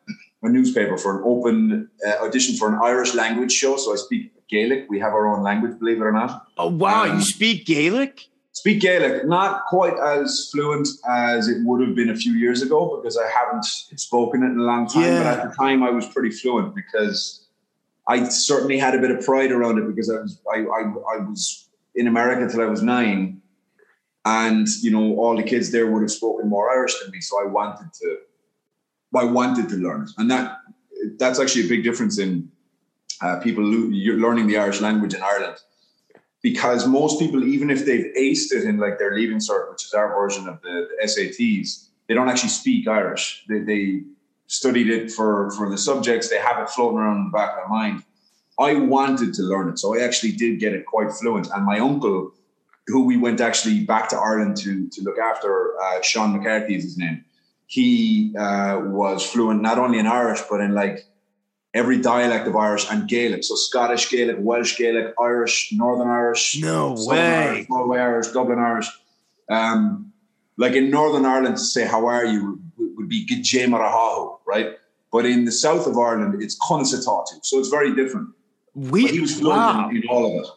a 0.42 0.48
newspaper 0.48 0.96
for 0.96 1.18
an 1.18 1.22
open 1.26 1.90
uh, 2.06 2.24
audition 2.24 2.56
for 2.56 2.68
an 2.68 2.78
Irish 2.82 3.14
language 3.14 3.52
show. 3.52 3.76
So 3.76 3.92
I 3.92 3.96
speak 3.96 4.32
Gaelic. 4.48 4.86
We 4.88 4.98
have 5.00 5.12
our 5.12 5.26
own 5.26 5.42
language, 5.42 5.78
believe 5.78 5.98
it 5.98 6.04
or 6.04 6.12
not. 6.12 6.46
Oh 6.56 6.68
wow, 6.68 7.04
Um, 7.04 7.18
you 7.18 7.22
speak 7.22 7.66
Gaelic? 7.66 8.28
Speak 8.52 8.80
Gaelic, 8.80 9.26
not 9.26 9.64
quite 9.66 9.94
as 9.98 10.48
fluent 10.52 10.88
as 11.08 11.48
it 11.48 11.58
would 11.64 11.86
have 11.86 11.94
been 11.96 12.10
a 12.10 12.16
few 12.16 12.32
years 12.34 12.60
ago 12.62 12.96
because 12.96 13.16
I 13.18 13.28
haven't 13.28 13.64
spoken 13.64 14.42
it 14.42 14.46
in 14.46 14.58
a 14.58 14.62
long 14.62 14.86
time. 14.86 15.22
But 15.22 15.26
at 15.26 15.50
the 15.50 15.54
time, 15.56 15.82
I 15.82 15.90
was 15.90 16.06
pretty 16.06 16.30
fluent 16.30 16.74
because 16.74 17.41
I 18.06 18.28
certainly 18.28 18.78
had 18.78 18.94
a 18.94 18.98
bit 18.98 19.10
of 19.10 19.24
pride 19.24 19.52
around 19.52 19.78
it 19.78 19.86
because 19.86 20.10
I 20.10 20.20
was 20.20 20.40
I, 20.52 20.58
I, 20.58 20.80
I 21.14 21.18
was 21.18 21.68
in 21.94 22.06
America 22.06 22.50
till 22.50 22.62
I 22.62 22.66
was 22.66 22.82
nine, 22.82 23.40
and 24.24 24.66
you 24.82 24.90
know 24.90 25.16
all 25.16 25.36
the 25.36 25.42
kids 25.42 25.70
there 25.70 25.90
would 25.90 26.02
have 26.02 26.10
spoken 26.10 26.48
more 26.48 26.70
Irish 26.70 26.98
than 27.00 27.10
me, 27.10 27.20
so 27.20 27.40
I 27.40 27.46
wanted 27.46 27.92
to 27.94 28.18
I 29.14 29.24
wanted 29.24 29.68
to 29.68 29.76
learn 29.76 30.02
it, 30.02 30.10
and 30.18 30.30
that 30.30 30.58
that's 31.18 31.38
actually 31.38 31.66
a 31.66 31.68
big 31.68 31.84
difference 31.84 32.18
in 32.18 32.50
uh, 33.20 33.38
people 33.40 33.64
lo- 33.64 34.16
learning 34.16 34.46
the 34.46 34.58
Irish 34.58 34.80
language 34.80 35.14
in 35.14 35.22
Ireland. 35.22 35.56
Because 36.42 36.88
most 36.88 37.20
people, 37.20 37.44
even 37.44 37.70
if 37.70 37.86
they've 37.86 38.12
aced 38.18 38.52
it 38.52 38.64
in 38.64 38.78
like 38.78 38.98
their 38.98 39.14
leaving 39.14 39.38
cert, 39.38 39.70
which 39.70 39.84
is 39.84 39.94
our 39.94 40.08
version 40.08 40.48
of 40.48 40.60
the, 40.62 40.88
the 40.90 41.06
SATs, 41.06 41.88
they 42.08 42.14
don't 42.14 42.28
actually 42.28 42.48
speak 42.48 42.88
Irish. 42.88 43.44
They, 43.48 43.60
they 43.60 44.02
studied 44.52 44.90
it 44.90 45.10
for 45.10 45.50
for 45.56 45.70
the 45.70 45.78
subjects. 45.78 46.28
They 46.28 46.38
have 46.38 46.58
it 46.62 46.68
floating 46.68 46.98
around 46.98 47.16
in 47.18 47.24
the 47.24 47.30
back 47.30 47.50
of 47.52 47.56
their 47.56 47.68
mind. 47.68 48.04
I 48.58 48.74
wanted 48.74 49.32
to 49.34 49.42
learn 49.42 49.70
it, 49.70 49.78
so 49.78 49.96
I 49.96 50.04
actually 50.04 50.32
did 50.32 50.60
get 50.60 50.74
it 50.74 50.84
quite 50.84 51.10
fluent. 51.10 51.48
And 51.54 51.64
my 51.64 51.78
uncle, 51.78 52.32
who 52.86 53.04
we 53.04 53.16
went 53.16 53.40
actually 53.40 53.84
back 53.84 54.10
to 54.10 54.16
Ireland 54.16 54.58
to 54.58 54.88
to 54.88 55.02
look 55.02 55.18
after, 55.18 55.50
uh, 55.82 56.02
Sean 56.02 56.36
McCarthy 56.36 56.76
is 56.76 56.84
his 56.84 56.98
name. 56.98 57.24
He 57.66 58.34
uh, 58.38 58.82
was 58.84 59.24
fluent 59.24 59.62
not 59.62 59.78
only 59.78 59.98
in 59.98 60.06
Irish 60.06 60.42
but 60.50 60.60
in 60.60 60.74
like 60.74 61.06
every 61.72 61.98
dialect 62.02 62.46
of 62.46 62.54
Irish 62.54 62.84
and 62.90 63.08
Gaelic. 63.08 63.44
So 63.44 63.54
Scottish 63.54 64.10
Gaelic, 64.10 64.36
Welsh 64.38 64.76
Gaelic, 64.76 65.14
Irish, 65.18 65.72
Northern 65.72 66.08
Irish, 66.08 66.60
No 66.60 66.94
Southern 66.94 67.16
way. 67.16 67.48
Irish, 67.48 67.66
Galway 67.68 67.98
Irish, 67.98 68.28
Dublin 68.28 68.58
Irish. 68.58 68.88
Um, 69.48 70.12
like 70.58 70.74
in 70.74 70.90
Northern 70.90 71.24
Ireland, 71.24 71.56
to 71.56 71.64
say 71.64 71.86
how 71.86 72.06
are 72.06 72.26
you 72.26 72.60
would, 72.96 73.08
be 73.08 73.26
Gijay 73.26 73.66
Marahahu, 73.66 74.38
right? 74.46 74.78
But 75.10 75.26
in 75.26 75.44
the 75.44 75.52
south 75.52 75.86
of 75.86 75.98
Ireland, 75.98 76.42
it's 76.42 76.58
Conasatatu. 76.58 77.44
So 77.44 77.58
it's 77.58 77.68
very 77.68 77.94
different. 77.94 78.28
We 78.74 79.02
But 79.02 79.10
he 79.10 79.20
was 79.20 79.38
fluent 79.38 79.58
wow. 79.58 79.90
in, 79.90 79.96
in 79.98 80.08
all 80.08 80.26
of 80.26 80.42
it. 80.44 80.48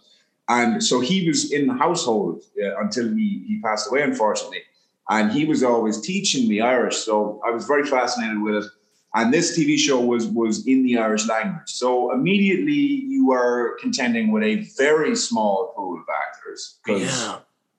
And 0.48 0.84
so 0.84 1.00
he 1.00 1.28
was 1.28 1.52
in 1.52 1.68
the 1.68 1.74
household 1.74 2.44
uh, 2.64 2.78
until 2.80 3.10
he, 3.10 3.44
he 3.48 3.60
passed 3.62 3.90
away, 3.90 4.02
unfortunately. 4.04 4.62
And 5.10 5.32
he 5.32 5.46
was 5.46 5.64
always 5.64 6.02
teaching 6.02 6.48
me 6.48 6.62
Irish. 6.62 6.98
So 6.98 7.42
I 7.46 7.52
was 7.52 7.66
very 7.66 7.84
fascinated 7.86 8.42
with 8.42 8.56
it. 8.56 8.66
And 9.14 9.34
this 9.34 9.58
TV 9.58 9.78
show 9.78 10.00
was 10.02 10.28
was 10.28 10.68
in 10.68 10.84
the 10.84 10.98
Irish 10.98 11.26
language. 11.28 11.70
So 11.70 12.12
immediately 12.12 12.74
you 12.74 13.32
are 13.32 13.78
contending 13.80 14.32
with 14.32 14.44
a 14.44 14.68
very 14.78 15.16
small 15.16 15.74
pool 15.76 15.98
of 16.00 16.06
actors 16.28 16.80
because 16.84 17.04
Yeah. 17.04 17.38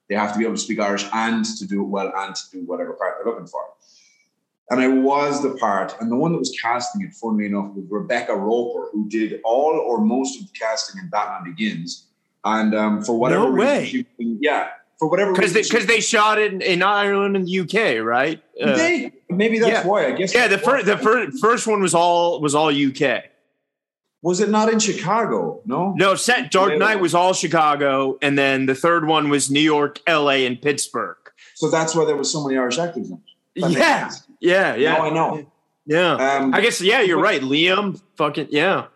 they 0.09 0.15
have 0.15 0.33
to 0.33 0.39
be 0.39 0.45
able 0.45 0.55
to 0.55 0.61
speak 0.61 0.81
Irish 0.81 1.05
and 1.13 1.45
to 1.45 1.67
do 1.67 1.83
it 1.83 1.89
well 1.89 2.11
and 2.17 2.35
to 2.35 2.43
do 2.51 2.65
whatever 2.65 2.95
part 2.95 3.17
they're 3.19 3.31
looking 3.31 3.47
for. 3.47 3.61
And 4.71 4.81
I 4.81 4.89
was 4.89 5.43
the 5.43 5.51
part, 5.57 5.95
and 6.01 6.11
the 6.11 6.17
one 6.17 6.33
that 6.33 6.39
was 6.39 6.57
casting 6.61 7.03
it, 7.03 7.15
funnily 7.15 7.47
enough, 7.47 7.73
was 7.75 7.85
Rebecca 7.89 8.35
Roper, 8.35 8.89
who 8.93 9.09
did 9.09 9.41
all 9.45 9.71
or 9.79 10.01
most 10.01 10.41
of 10.41 10.47
the 10.47 10.53
casting 10.59 11.01
in 11.01 11.09
Batman 11.09 11.45
Begins. 11.55 12.07
And 12.45 12.75
um, 12.75 13.05
for 13.05 13.17
whatever 13.17 13.45
No 13.45 13.51
reason, 13.51 13.67
way. 13.69 13.87
she- 13.87 14.07
yeah, 14.41 14.69
for 14.99 15.09
whatever 15.09 15.33
Because 15.33 15.53
they, 15.53 15.61
reason, 15.61 15.81
she- 15.81 15.87
they 15.87 16.01
shot 16.01 16.39
it 16.39 16.53
in, 16.53 16.63
in 16.63 16.83
Ireland 16.83 17.37
and 17.37 17.47
the 17.47 17.61
UK, 17.61 18.05
right? 18.05 18.43
Uh, 18.61 18.75
they 18.77 19.13
maybe 19.31 19.61
that's 19.61 19.71
yeah. 19.71 19.87
why 19.87 20.07
I 20.07 20.13
guess. 20.13 20.35
yeah, 20.35 20.49
the 20.49 20.59
first 20.59 20.87
the 20.87 20.97
first 20.99 21.39
first 21.41 21.67
one 21.69 21.81
was 21.81 21.95
all 21.95 22.41
was 22.41 22.55
all 22.57 22.69
UK. 22.71 23.25
was 24.23 24.41
it 24.41 24.49
not 24.49 24.73
in 24.73 24.79
Chicago? 24.81 25.61
No, 25.67 25.93
No, 25.97 26.15
set 26.17 26.51
Dark 26.51 26.77
Knight 26.79 26.99
was 27.01 27.15
all 27.15 27.35
Chicago, 27.35 28.19
and 28.23 28.37
then 28.37 28.67
the 28.67 28.75
third 28.75 29.07
one 29.07 29.29
was 29.29 29.49
New 29.51 29.61
York, 29.61 30.01
LA, 30.09 30.45
and 30.47 30.61
Pittsburgh. 30.61 31.19
so 31.55 31.71
that's 31.71 31.95
why 31.95 32.05
there 32.05 32.17
was 32.17 32.31
so 32.33 32.43
many 32.45 32.57
Irish 32.59 32.79
actors 32.79 33.11
in. 33.11 33.21
it. 33.55 33.61
That 33.63 33.71
Yeah. 33.73 34.11
Yeah, 34.47 34.75
yeah. 34.77 34.93
Now 34.95 35.03
I 35.03 35.11
know. 35.11 35.47
Yeah. 35.87 36.13
Um, 36.15 36.55
I 36.55 36.61
guess 36.61 36.81
yeah, 36.81 37.01
you're 37.01 37.21
right. 37.21 37.41
Liam, 37.43 38.01
fucking 38.17 38.49
yeah. 38.51 38.87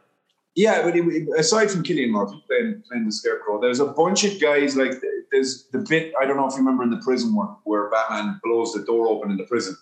Yeah, 0.56 0.82
but 0.82 0.96
it, 0.96 1.28
aside 1.38 1.70
from 1.70 1.82
Cillian 1.82 2.10
Murphy 2.10 2.42
playing 2.46 2.82
playing 2.88 3.06
the 3.06 3.12
Scarecrow, 3.12 3.60
there's 3.60 3.80
a 3.80 3.86
bunch 3.86 4.24
of 4.24 4.40
guys 4.40 4.76
like 4.76 4.92
there's 5.32 5.64
the 5.72 5.78
bit 5.78 6.12
I 6.20 6.24
don't 6.26 6.36
know 6.36 6.46
if 6.46 6.52
you 6.52 6.58
remember 6.58 6.82
in 6.82 6.90
the 6.90 6.98
prison 7.04 7.34
one 7.34 7.54
where 7.64 7.88
Batman 7.90 8.40
blows 8.42 8.72
the 8.72 8.82
door 8.84 9.08
open 9.08 9.30
in 9.30 9.36
the 9.36 9.44
prison, 9.44 9.76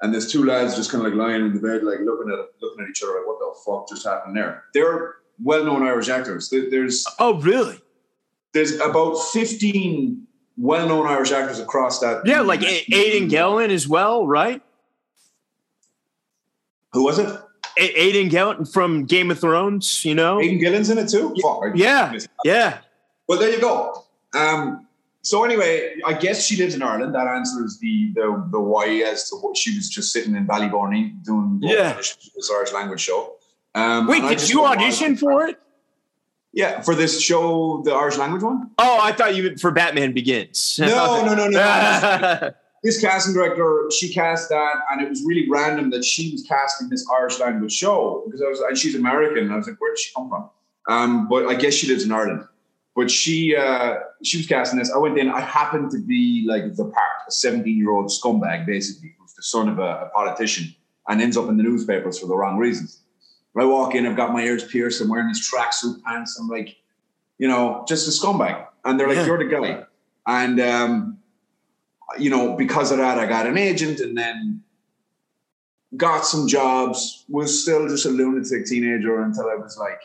and 0.00 0.12
there's 0.12 0.30
two 0.30 0.44
lads 0.44 0.76
just 0.76 0.90
kind 0.90 1.04
of 1.06 1.12
like 1.12 1.18
lying 1.18 1.44
in 1.46 1.54
the 1.54 1.60
bed, 1.60 1.82
like 1.82 2.00
looking 2.00 2.30
at 2.32 2.38
looking 2.60 2.84
at 2.84 2.90
each 2.90 3.02
other, 3.02 3.14
like 3.14 3.26
what 3.26 3.38
the 3.38 3.50
fuck 3.64 3.88
just 3.88 4.06
happened 4.06 4.36
there? 4.36 4.64
They're 4.74 5.16
well-known 5.42 5.82
Irish 5.82 6.08
actors. 6.08 6.50
There's 6.50 7.04
Oh, 7.18 7.34
really? 7.40 7.80
there's 8.52 8.78
about 8.80 9.14
15 9.32 10.26
well-known 10.58 11.06
Irish 11.06 11.32
actors 11.32 11.58
across 11.58 12.00
that. 12.00 12.20
Yeah, 12.26 12.42
like 12.42 12.62
A- 12.62 12.84
Aidan 12.94 13.28
Gillen 13.28 13.70
as 13.70 13.88
well, 13.88 14.26
right? 14.26 14.62
Who 16.92 17.04
was 17.04 17.18
it? 17.18 17.28
A- 17.78 18.00
Aidan 18.00 18.28
Gillen 18.28 18.64
from 18.66 19.04
Game 19.04 19.30
of 19.30 19.40
Thrones, 19.40 20.04
you 20.04 20.14
know? 20.14 20.40
Aidan 20.40 20.58
Gillen's 20.58 20.90
in 20.90 20.98
it 20.98 21.08
too. 21.08 21.34
Fuck, 21.42 21.62
Yeah, 21.74 22.12
yeah. 22.44 22.78
Well, 23.28 23.38
there 23.38 23.50
you 23.50 23.60
go. 23.60 24.04
Um, 24.34 24.86
so 25.22 25.44
anyway, 25.44 25.96
I 26.04 26.12
guess 26.14 26.44
she 26.44 26.56
lives 26.56 26.74
in 26.74 26.82
Ireland. 26.82 27.14
That 27.14 27.26
answers 27.28 27.78
the 27.78 28.12
the, 28.14 28.44
the 28.50 28.60
why 28.60 28.86
as 29.06 29.30
to 29.30 29.36
what 29.36 29.56
she 29.56 29.74
was 29.76 29.88
just 29.88 30.12
sitting 30.12 30.34
in 30.34 30.46
Ballyvourney 30.46 31.22
doing 31.24 31.60
Yeah. 31.62 31.94
this 31.94 32.50
Irish 32.54 32.72
language 32.72 33.00
show. 33.00 33.36
Um, 33.74 34.06
Wait, 34.06 34.20
did 34.28 34.50
you 34.50 34.64
audition 34.66 35.16
for 35.16 35.46
it? 35.46 35.58
Yeah, 36.52 36.82
for 36.82 36.94
this 36.94 37.18
show, 37.22 37.80
the 37.82 37.92
Irish 37.92 38.18
language 38.18 38.42
one. 38.42 38.70
Oh, 38.78 38.98
I 39.00 39.12
thought 39.12 39.34
you 39.34 39.56
for 39.56 39.70
Batman 39.70 40.12
Begins. 40.12 40.78
I 40.82 40.86
No, 40.88 41.24
no, 41.24 41.34
no, 41.34 41.48
no. 41.48 42.50
This 42.82 43.00
casting 43.00 43.32
director, 43.32 43.88
she 43.96 44.12
cast 44.12 44.48
that, 44.48 44.74
and 44.90 45.00
it 45.00 45.08
was 45.08 45.22
really 45.24 45.48
random 45.48 45.90
that 45.90 46.04
she 46.04 46.32
was 46.32 46.42
casting 46.42 46.88
this 46.88 47.06
Irish 47.16 47.38
language 47.38 47.72
show 47.72 48.22
because 48.26 48.42
I 48.42 48.48
was, 48.48 48.60
and 48.60 48.76
she's 48.76 48.96
American. 48.96 49.44
And 49.44 49.52
I 49.52 49.56
was 49.56 49.68
like, 49.68 49.80
where 49.80 49.92
did 49.92 49.98
she 50.00 50.12
come 50.14 50.28
from? 50.28 50.50
Um, 50.88 51.28
but 51.28 51.46
I 51.46 51.54
guess 51.54 51.74
she 51.74 51.86
lives 51.86 52.02
in 52.04 52.10
Ireland. 52.10 52.44
But 52.96 53.10
she, 53.10 53.54
uh, 53.56 54.00
she 54.24 54.38
was 54.38 54.46
casting 54.46 54.78
this. 54.78 54.92
I 54.92 54.98
went 54.98 55.16
in. 55.16 55.28
I 55.30 55.40
happened 55.40 55.90
to 55.92 55.98
be 56.04 56.44
like 56.46 56.74
the 56.74 56.84
part, 56.84 57.12
a 57.28 57.30
seventeen-year-old 57.30 58.06
scumbag, 58.10 58.66
basically, 58.66 59.14
who's 59.18 59.32
the 59.34 59.42
son 59.44 59.68
of 59.68 59.78
a, 59.78 60.06
a 60.06 60.10
politician, 60.12 60.74
and 61.08 61.22
ends 61.22 61.36
up 61.36 61.48
in 61.48 61.56
the 61.56 61.62
newspapers 61.62 62.18
for 62.18 62.26
the 62.26 62.34
wrong 62.34 62.58
reasons. 62.58 63.00
I 63.56 63.64
walk 63.64 63.94
in, 63.94 64.06
I've 64.06 64.16
got 64.16 64.32
my 64.32 64.42
ears 64.42 64.64
pierced, 64.64 65.00
I'm 65.02 65.08
wearing 65.08 65.28
these 65.28 65.48
tracksuit 65.48 66.02
pants. 66.02 66.38
I'm 66.40 66.48
like, 66.48 66.74
you 67.38 67.46
know, 67.48 67.84
just 67.86 68.08
a 68.08 68.10
scumbag. 68.10 68.66
And 68.84 68.98
they're 68.98 69.06
like, 69.08 69.18
Yeah. 69.18 69.26
you're 69.26 69.38
the 69.38 69.44
guy. 69.44 69.84
And 70.26 70.58
um, 70.60 71.18
you 72.18 72.30
know, 72.30 72.56
because 72.56 72.90
of 72.92 72.98
that, 72.98 73.18
I 73.18 73.26
got 73.26 73.46
an 73.46 73.58
agent 73.58 74.00
and 74.00 74.16
then 74.16 74.62
got 75.96 76.24
some 76.24 76.48
jobs, 76.48 77.24
was 77.28 77.62
still 77.62 77.86
just 77.88 78.06
a 78.06 78.08
lunatic 78.08 78.66
teenager 78.66 79.22
until 79.22 79.48
I 79.50 79.56
was 79.56 79.76
like 79.78 80.00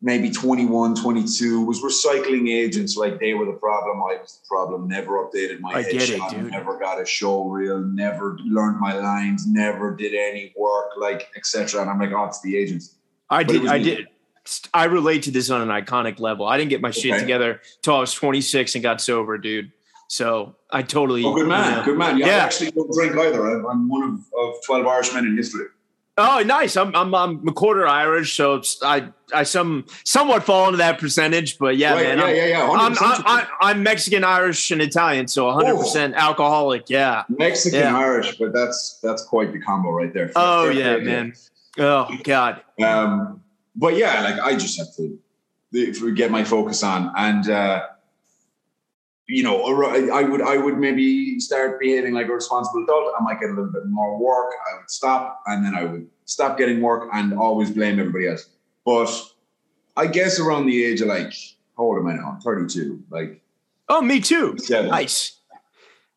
maybe 0.00 0.30
21, 0.30 0.96
22, 0.96 1.64
was 1.64 1.80
recycling 1.80 2.48
agents 2.50 2.94
like 2.96 3.18
they 3.20 3.32
were 3.32 3.46
the 3.46 3.52
problem. 3.52 3.98
I 4.02 4.18
was 4.20 4.38
the 4.42 4.46
problem, 4.46 4.86
never 4.86 5.12
updated 5.24 5.60
my 5.60 5.72
I 5.72 5.80
it, 5.80 5.94
headshot, 5.94 6.50
never 6.50 6.78
got 6.78 7.00
a 7.00 7.06
show 7.06 7.44
reel, 7.44 7.78
never 7.80 8.36
learned 8.44 8.80
my 8.80 8.98
lines, 8.98 9.46
never 9.46 9.96
did 9.96 10.14
any 10.14 10.52
work, 10.58 10.90
like, 10.98 11.30
etc. 11.36 11.80
And 11.80 11.90
I'm 11.90 11.98
like, 11.98 12.12
oh, 12.12 12.24
it's 12.24 12.42
the 12.42 12.54
agents. 12.56 12.96
I 13.30 13.44
But 13.44 13.52
did. 13.52 13.66
I 13.66 13.78
me. 13.78 13.84
did. 13.84 14.08
I 14.74 14.84
relate 14.84 15.22
to 15.22 15.30
this 15.30 15.48
on 15.48 15.62
an 15.62 15.68
iconic 15.68 16.20
level. 16.20 16.44
I 16.46 16.58
didn't 16.58 16.68
get 16.68 16.82
my 16.82 16.90
shit 16.90 17.12
Okay. 17.12 17.20
together 17.20 17.62
till 17.80 17.96
I 17.96 18.00
was 18.00 18.12
26 18.12 18.74
and 18.74 18.82
got 18.82 19.00
sober, 19.00 19.38
dude. 19.38 19.72
So 20.14 20.54
I 20.70 20.82
totally. 20.82 21.24
Oh, 21.24 21.34
good 21.34 21.48
man, 21.48 21.70
you 21.70 21.76
know. 21.76 21.84
good 21.84 21.98
man. 21.98 22.18
Yeah, 22.18 22.26
I 22.26 22.30
actually 22.30 22.70
don't 22.70 22.92
drink 22.92 23.16
either. 23.16 23.50
I'm, 23.50 23.66
I'm 23.66 23.88
one 23.88 24.04
of, 24.04 24.12
of 24.38 24.64
12 24.64 24.86
Irishmen 24.86 25.26
in 25.26 25.36
history. 25.36 25.66
Oh, 26.16 26.40
nice. 26.46 26.76
I'm 26.76 26.94
I'm 26.94 27.12
I'm 27.12 27.48
a 27.48 27.52
quarter 27.52 27.84
Irish, 27.84 28.34
so 28.34 28.62
I 28.82 29.08
I 29.32 29.42
some 29.42 29.86
somewhat 30.04 30.44
fall 30.44 30.66
into 30.66 30.76
that 30.76 31.00
percentage, 31.00 31.58
but 31.58 31.76
yeah, 31.76 31.94
right, 31.94 32.16
man. 32.16 32.18
yeah, 32.18 32.24
I'm, 32.24 32.36
yeah, 32.36 32.46
yeah. 32.46 32.68
I'm, 32.70 32.96
I'm, 33.26 33.46
I'm, 33.60 33.82
Mexican, 33.82 34.22
Irish, 34.22 34.70
and 34.70 34.80
Italian, 34.80 35.26
so 35.26 35.46
100 35.46 35.76
percent 35.76 36.14
alcoholic. 36.14 36.88
Yeah. 36.88 37.24
Mexican 37.28 37.80
Yeah. 37.80 37.98
Irish, 37.98 38.38
but 38.38 38.52
that's 38.52 39.00
that's 39.02 39.24
quite 39.24 39.52
the 39.52 39.58
combo 39.58 39.90
right 39.90 40.14
there. 40.14 40.30
Oh 40.36 40.68
yeah, 40.68 40.98
man. 40.98 41.32
Oh 41.76 42.08
god. 42.22 42.62
Um, 42.80 43.42
but 43.74 43.96
yeah, 43.96 44.22
like 44.22 44.38
I 44.38 44.54
just 44.54 44.78
have 44.78 44.94
to 44.94 45.18
we 45.72 46.12
get 46.12 46.30
my 46.30 46.44
focus 46.44 46.84
on, 46.84 47.12
and 47.16 47.50
uh, 47.50 47.86
you 49.26 49.42
know, 49.42 49.62
I 49.64 50.22
would 50.22 50.42
I 50.42 50.56
would 50.56 50.78
maybe 50.78 51.40
start 51.40 51.80
behaving 51.80 52.12
like 52.14 52.26
a 52.28 52.32
responsible 52.32 52.84
adult. 52.84 53.12
I 53.18 53.22
might 53.22 53.40
get 53.40 53.46
a 53.50 53.54
little 53.54 53.72
bit 53.72 53.86
more 53.86 54.18
work. 54.18 54.52
I 54.72 54.78
would 54.78 54.90
stop, 54.90 55.40
and 55.46 55.64
then 55.64 55.74
I 55.74 55.84
would 55.84 56.06
stop 56.26 56.58
getting 56.58 56.80
work 56.82 57.08
and 57.12 57.32
always 57.38 57.70
blame 57.70 57.98
everybody 57.98 58.28
else. 58.28 58.48
But 58.84 59.10
I 59.96 60.06
guess 60.08 60.38
around 60.38 60.66
the 60.66 60.84
age 60.84 61.00
of 61.00 61.08
like, 61.08 61.32
how 61.76 61.84
old 61.84 61.98
am 61.98 62.06
I 62.06 62.14
now? 62.16 62.32
I'm 62.34 62.40
32. 62.40 63.02
Like, 63.10 63.40
Oh, 63.88 64.00
me 64.02 64.20
too. 64.20 64.56
seven. 64.58 64.90
Nice. 64.90 65.38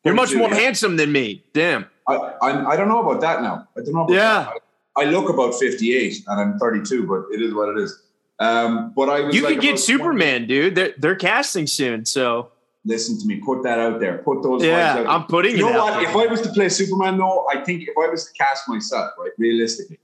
You're 0.04 0.14
much 0.14 0.34
more 0.34 0.50
yeah. 0.50 0.56
handsome 0.56 0.96
than 0.98 1.12
me. 1.12 1.44
Damn. 1.54 1.86
I, 2.08 2.16
I 2.16 2.66
I 2.72 2.76
don't 2.78 2.88
know 2.88 3.02
about 3.08 3.22
that 3.22 3.42
now. 3.42 3.68
I 3.78 3.82
don't 3.82 3.94
know. 3.94 4.04
About 4.06 4.14
Yeah. 4.14 4.52
I, 4.96 5.04
I 5.04 5.06
look 5.06 5.30
about 5.30 5.54
58 5.54 6.24
and 6.28 6.42
I'm 6.42 6.60
32, 6.60 7.06
but 7.06 7.26
it 7.34 7.42
is 7.42 7.54
what 7.54 7.70
it 7.70 7.78
is. 7.78 8.02
Um, 8.40 8.94
but 8.96 9.10
I 9.10 9.22
was 9.22 9.36
You 9.36 9.44
like 9.44 9.56
could 9.56 9.62
get 9.62 9.80
Superman, 9.80 10.48
dude. 10.48 10.76
They're 10.76 10.94
they're 10.98 11.16
casting 11.16 11.68
soon, 11.68 12.06
so 12.06 12.52
Listen 12.88 13.20
to 13.20 13.28
me. 13.28 13.36
Put 13.42 13.64
that 13.64 13.80
out 13.80 14.00
there. 14.00 14.20
Put 14.20 14.42
those. 14.44 14.64
yeah, 14.64 15.04
I'm 15.08 15.26
putting 15.26 15.58
You 15.58 15.70
know 15.70 15.84
what? 15.84 16.00
there. 16.00 16.10
If 16.10 16.16
I 16.16 16.26
was 16.26 16.42
to 16.42 16.50
play 16.50 16.70
Superman, 16.70 17.18
though, 17.18 17.46
I 17.54 17.62
think 17.64 17.84
if 17.84 17.96
I 17.98 18.08
was 18.08 18.26
to 18.28 18.34
cast 18.34 18.68
myself, 18.70 19.12
right, 19.20 19.32
realistically, 19.38 20.00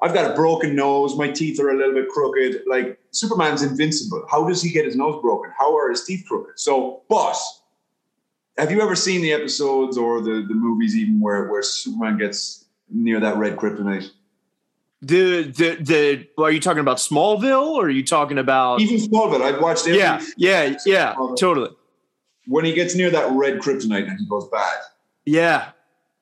I've 0.00 0.14
got 0.14 0.30
a 0.30 0.34
broken 0.34 0.76
nose. 0.76 1.16
My 1.16 1.28
teeth 1.28 1.58
are 1.60 1.70
a 1.70 1.76
little 1.76 1.92
bit 1.92 2.08
crooked. 2.08 2.62
Like 2.68 3.00
Superman's 3.10 3.62
invincible. 3.62 4.24
How 4.30 4.46
does 4.46 4.62
he 4.62 4.70
get 4.70 4.84
his 4.84 4.94
nose 4.94 5.20
broken? 5.20 5.50
How 5.58 5.76
are 5.76 5.90
his 5.90 6.04
teeth 6.04 6.24
crooked? 6.28 6.58
So, 6.58 7.02
but 7.08 7.36
have 8.56 8.70
you 8.70 8.80
ever 8.80 8.94
seen 8.94 9.22
the 9.22 9.32
episodes 9.32 9.98
or 9.98 10.20
the 10.20 10.44
the 10.46 10.54
movies 10.54 10.96
even 10.96 11.20
where 11.20 11.50
where 11.50 11.62
Superman 11.62 12.16
gets 12.16 12.66
near 12.88 13.18
that 13.18 13.36
red 13.36 13.56
kryptonite? 13.56 14.08
The 15.02 15.42
the 15.44 15.76
the 15.80 16.28
are 16.42 16.50
you 16.50 16.60
talking 16.60 16.80
about 16.80 16.98
Smallville 16.98 17.68
or 17.68 17.86
are 17.86 17.90
you 17.90 18.04
talking 18.04 18.38
about 18.38 18.80
Even 18.80 18.98
Smallville, 18.98 19.42
I've 19.42 19.60
watched. 19.60 19.86
Yeah, 19.86 20.22
yeah, 20.36 20.76
yeah, 20.86 21.14
totally. 21.38 21.70
When 22.46 22.64
he 22.64 22.72
gets 22.72 22.94
near 22.94 23.10
that 23.10 23.30
red 23.32 23.58
kryptonite 23.60 24.08
and 24.08 24.18
he 24.18 24.26
goes 24.26 24.48
bad. 24.48 24.78
Yeah. 25.24 25.70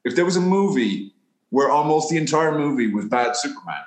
if 0.05 0.15
there 0.17 0.25
was 0.25 0.37
a 0.37 0.41
movie 0.41 1.15
where 1.51 1.71
almost 1.71 2.11
the 2.11 2.17
entire 2.17 2.59
movie 2.59 2.93
was 2.93 3.07
bad 3.07 3.37
Superman, 3.37 3.81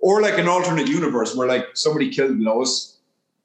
or 0.00 0.20
like 0.20 0.38
an 0.38 0.48
alternate 0.48 0.88
universe 0.88 1.34
where 1.34 1.48
like 1.48 1.64
somebody 1.74 2.10
killed 2.10 2.38
Lois 2.38 2.98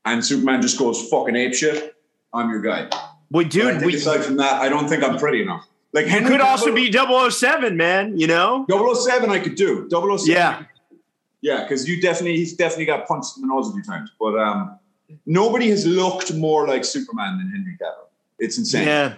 and 0.05 0.25
Superman 0.25 0.61
just 0.61 0.77
goes 0.77 1.07
fucking 1.09 1.35
ape 1.35 1.53
shit, 1.53 1.95
I'm 2.33 2.49
your 2.49 2.61
guy. 2.61 2.89
Well, 3.29 3.45
I 3.45 3.49
dude, 3.49 3.85
we 3.85 3.95
aside 3.95 4.23
from 4.25 4.37
that, 4.37 4.61
I 4.61 4.67
don't 4.69 4.87
think 4.89 5.03
I'm 5.03 5.17
pretty 5.17 5.41
enough. 5.41 5.65
Like 5.93 6.05
Henry 6.07 6.31
could 6.31 6.41
also 6.41 6.73
be 6.73 6.91
007, 6.91 7.77
man, 7.77 8.17
you 8.17 8.27
know? 8.27 8.65
007 8.69 9.29
I 9.29 9.39
could 9.39 9.55
do. 9.55 9.87
007. 9.89 10.19
Yeah. 10.27 10.63
Yeah, 11.41 11.63
because 11.63 11.87
you 11.87 12.01
definitely 12.01 12.37
he's 12.37 12.53
definitely 12.53 12.85
got 12.85 13.07
punched 13.07 13.37
in 13.37 13.41
the 13.41 13.47
nose 13.47 13.69
a 13.69 13.73
few 13.73 13.83
times. 13.83 14.11
But 14.19 14.37
um 14.37 14.77
nobody 15.25 15.69
has 15.69 15.85
looked 15.85 16.33
more 16.33 16.67
like 16.67 16.83
Superman 16.85 17.37
than 17.37 17.49
Henry 17.49 17.77
Cavill. 17.81 18.07
It's 18.41 18.57
insane. 18.57 18.87
Yeah. 18.87 19.13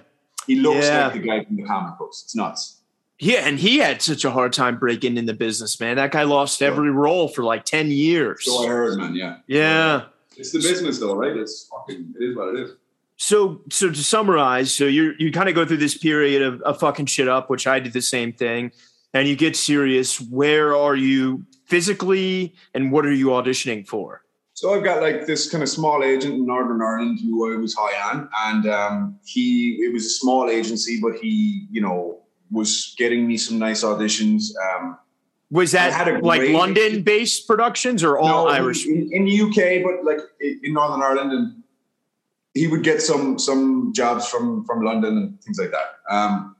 He 0.45 0.57
looks 0.57 0.86
Yeah. 0.86 1.05
like 1.07 1.13
the 1.13 1.27
guy 1.27 1.43
from 1.45 1.55
the 1.55 1.63
comic 1.63 1.97
books. 1.97 2.21
It's 2.25 2.36
nuts. 2.36 2.81
Yeah, 3.19 3.47
and 3.47 3.57
he 3.57 3.77
had 3.77 4.01
such 4.01 4.25
a 4.25 4.31
hard 4.31 4.51
time 4.53 4.77
breaking 4.77 5.17
in 5.17 5.25
the 5.25 5.33
business, 5.33 5.79
man. 5.79 5.95
That 5.95 6.12
guy 6.12 6.23
lost 6.23 6.62
every 6.62 6.91
role 6.91 7.29
for 7.29 7.43
like 7.43 7.63
10 7.63 7.89
years. 7.89 8.43
So 8.43 8.63
I 8.63 8.67
heard, 8.67 8.97
man. 8.97 9.15
Yeah. 9.15 9.38
Yeah. 9.47 10.01
It's 10.36 10.51
the 10.51 10.59
business, 10.59 10.99
though, 10.99 11.15
right? 11.15 11.36
It's 11.38 11.69
fucking. 11.69 12.15
It 12.19 12.23
is 12.23 12.36
what 12.36 12.53
it 12.53 12.59
is. 12.59 12.71
So 13.15 13.62
so 13.69 13.89
to 13.91 14.03
summarize, 14.03 14.73
so 14.73 14.86
you 14.86 15.13
you 15.19 15.31
kind 15.31 15.47
of 15.47 15.55
go 15.55 15.65
through 15.65 15.77
this 15.77 15.97
period 15.97 16.41
of, 16.41 16.62
of 16.63 16.79
fucking 16.79 17.05
shit 17.05 17.29
up, 17.29 17.49
which 17.49 17.67
I 17.67 17.79
did 17.79 17.93
the 17.93 18.01
same 18.01 18.33
thing, 18.33 18.71
and 19.13 19.27
you 19.27 19.36
get 19.38 19.55
serious. 19.55 20.19
Where 20.19 20.75
are 20.75 20.95
you 20.95 21.45
physically 21.65 22.53
and 22.73 22.91
what 22.91 23.05
are 23.05 23.13
you 23.13 23.27
auditioning 23.27 23.88
for? 23.88 24.22
So 24.55 24.75
I've 24.75 24.83
got 24.83 25.01
like 25.01 25.25
this 25.25 25.49
kind 25.49 25.63
of 25.63 25.69
small 25.69 26.03
agent 26.03 26.35
in 26.35 26.45
Northern 26.45 26.81
Ireland 26.81 27.19
who 27.21 27.51
I 27.51 27.57
was 27.57 27.73
high 27.73 28.11
on, 28.11 28.29
and 28.45 28.67
um, 28.67 29.19
he 29.25 29.79
it 29.83 29.91
was 29.91 30.05
a 30.05 30.09
small 30.09 30.49
agency, 30.49 30.99
but 31.01 31.15
he 31.15 31.67
you 31.71 31.81
know 31.81 32.19
was 32.51 32.93
getting 32.97 33.27
me 33.27 33.35
some 33.37 33.57
nice 33.57 33.83
auditions. 33.83 34.51
Um, 34.63 34.97
Was 35.49 35.73
I 35.73 35.89
had 35.89 36.07
a 36.07 36.13
that 36.13 36.23
like 36.23 36.49
London 36.49 37.01
based 37.01 37.47
productions 37.47 38.03
or 38.03 38.19
all 38.19 38.45
no, 38.45 38.51
Irish? 38.51 38.85
in, 38.85 39.09
in 39.11 39.25
the 39.25 39.41
UK, 39.41 39.83
but 39.83 40.05
like 40.05 40.19
in 40.39 40.73
Northern 40.73 41.01
Ireland, 41.01 41.31
and 41.31 41.63
he 42.53 42.67
would 42.67 42.83
get 42.83 43.01
some 43.01 43.39
some 43.39 43.91
jobs 43.93 44.27
from 44.27 44.65
from 44.65 44.83
London 44.83 45.17
and 45.17 45.41
things 45.41 45.59
like 45.59 45.71
that. 45.71 45.99
Um, 46.09 46.55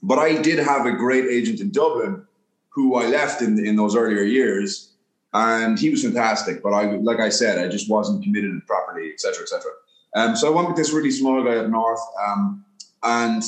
but 0.00 0.20
I 0.20 0.40
did 0.40 0.60
have 0.60 0.86
a 0.86 0.92
great 0.92 1.24
agent 1.24 1.60
in 1.60 1.72
Dublin 1.72 2.24
who 2.68 2.94
I 2.94 3.06
left 3.06 3.42
in 3.42 3.58
in 3.66 3.74
those 3.74 3.96
earlier 3.96 4.22
years, 4.22 4.92
and 5.32 5.78
he 5.78 5.90
was 5.90 6.02
fantastic. 6.02 6.62
But 6.62 6.72
I, 6.72 6.96
like 6.96 7.20
I 7.20 7.28
said, 7.28 7.58
I 7.58 7.68
just 7.68 7.90
wasn't 7.90 8.22
committed 8.22 8.52
properly, 8.66 9.12
etc., 9.12 9.34
cetera, 9.34 9.42
et 9.44 9.48
cetera. 9.48 9.72
Um, 10.14 10.36
so 10.36 10.48
I 10.48 10.54
went 10.54 10.68
with 10.68 10.76
this 10.76 10.92
really 10.92 11.10
small 11.10 11.42
guy 11.44 11.56
up 11.56 11.68
north, 11.68 12.00
um, 12.26 12.64
and 13.02 13.42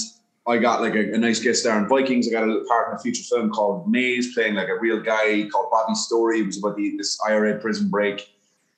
I 0.47 0.57
got 0.57 0.81
like 0.81 0.95
a, 0.95 1.15
a 1.15 1.19
nice 1.19 1.41
guest 1.41 1.61
star 1.61 1.79
in 1.79 1.89
Vikings. 1.89 2.29
I 2.29 2.31
got 2.31 2.45
a 2.45 2.47
little 2.47 2.67
part 2.67 2.91
in 2.91 2.97
a 2.97 2.99
feature 2.99 3.23
film 3.23 3.51
called 3.51 3.91
Maze, 3.91 4.35
playing 4.35 4.55
like 4.55 4.69
a 4.69 4.79
real 4.79 5.01
guy 5.01 5.47
called 5.53 5.71
Bobby 5.71 5.95
Storey. 5.95 6.41
It 6.41 6.47
was 6.47 6.59
about 6.59 6.77
the, 6.77 6.97
this 6.97 7.19
IRA 7.27 7.59
prison 7.59 7.89
break. 7.89 8.29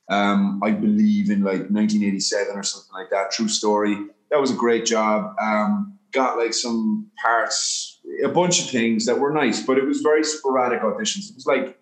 Um, 0.08 0.60
I 0.64 0.72
believe 0.72 1.30
in 1.30 1.42
like 1.42 1.70
1987 1.70 2.56
or 2.56 2.64
something 2.64 2.92
like 2.92 3.10
that. 3.10 3.30
True 3.30 3.46
story. 3.46 3.96
That 4.30 4.40
was 4.40 4.50
a 4.50 4.54
great 4.54 4.84
job. 4.84 5.36
Um, 5.40 5.96
got 6.12 6.36
like 6.36 6.54
some 6.54 7.08
parts, 7.22 8.00
a 8.24 8.28
bunch 8.28 8.60
of 8.60 8.70
things 8.70 9.06
that 9.06 9.18
were 9.18 9.32
nice, 9.32 9.64
but 9.64 9.78
it 9.78 9.84
was 9.84 10.00
very 10.00 10.24
sporadic 10.24 10.82
auditions. 10.82 11.30
It 11.30 11.36
was 11.36 11.46
like 11.46 11.78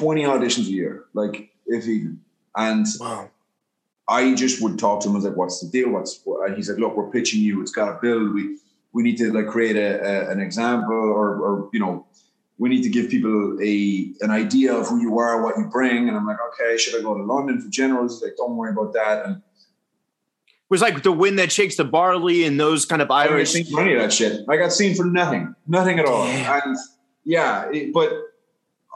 20 0.00 0.22
auditions 0.24 0.66
a 0.66 0.72
year, 0.72 1.04
like 1.14 1.50
if 1.66 1.86
even. 1.86 2.20
And 2.56 2.86
Wow. 2.98 3.30
I 4.08 4.34
just 4.34 4.60
would 4.62 4.78
talk 4.78 5.02
to 5.02 5.08
him. 5.08 5.14
I 5.14 5.18
was 5.18 5.24
like, 5.24 5.36
"What's 5.36 5.60
the 5.60 5.68
deal? 5.70 5.90
What's?" 5.90 6.20
What? 6.24 6.48
And 6.48 6.56
he's 6.56 6.68
like, 6.68 6.78
"Look, 6.78 6.96
we're 6.96 7.10
pitching 7.10 7.40
you. 7.42 7.60
It's 7.62 7.70
got 7.70 7.86
to 7.92 7.98
build. 8.02 8.34
We 8.34 8.56
we 8.92 9.02
need 9.04 9.16
to 9.18 9.32
like 9.32 9.46
create 9.46 9.76
a, 9.76 10.00
a 10.04 10.30
an 10.30 10.40
example, 10.40 10.96
or 10.96 11.36
or 11.40 11.70
you 11.72 11.78
know, 11.78 12.06
we 12.58 12.68
need 12.68 12.82
to 12.82 12.88
give 12.88 13.08
people 13.08 13.56
a 13.62 14.12
an 14.20 14.30
idea 14.32 14.74
of 14.74 14.88
who 14.88 15.00
you 15.00 15.18
are, 15.20 15.40
what 15.44 15.56
you 15.58 15.66
bring." 15.66 16.08
And 16.08 16.16
I'm 16.16 16.26
like, 16.26 16.38
"Okay, 16.48 16.76
should 16.76 16.98
I 16.98 17.02
go 17.02 17.14
to 17.16 17.22
London 17.22 17.60
for 17.60 17.68
generals?" 17.68 18.14
He's 18.14 18.22
like, 18.24 18.36
"Don't 18.36 18.56
worry 18.56 18.72
about 18.72 18.92
that." 18.94 19.24
And 19.26 19.36
It 19.36 20.70
was 20.74 20.82
like 20.82 21.02
the 21.04 21.12
wind 21.12 21.38
that 21.38 21.52
shakes 21.52 21.76
the 21.76 21.84
barley 21.84 22.44
and 22.44 22.58
those 22.58 22.84
kind 22.86 23.02
of 23.02 23.10
Irish. 23.12 23.26
I 23.26 23.28
didn't 23.28 23.36
Irish. 23.38 23.52
seen 23.52 23.64
for 23.74 23.80
any 23.80 23.94
of 23.94 24.00
that 24.02 24.12
shit. 24.12 24.40
I 24.48 24.56
got 24.56 24.72
seen 24.72 24.94
for 24.96 25.04
nothing, 25.04 25.54
nothing 25.68 25.98
at 26.00 26.04
all. 26.06 26.24
Damn. 26.24 26.62
And 26.68 26.76
yeah, 27.24 27.70
it, 27.72 27.92
but 27.92 28.12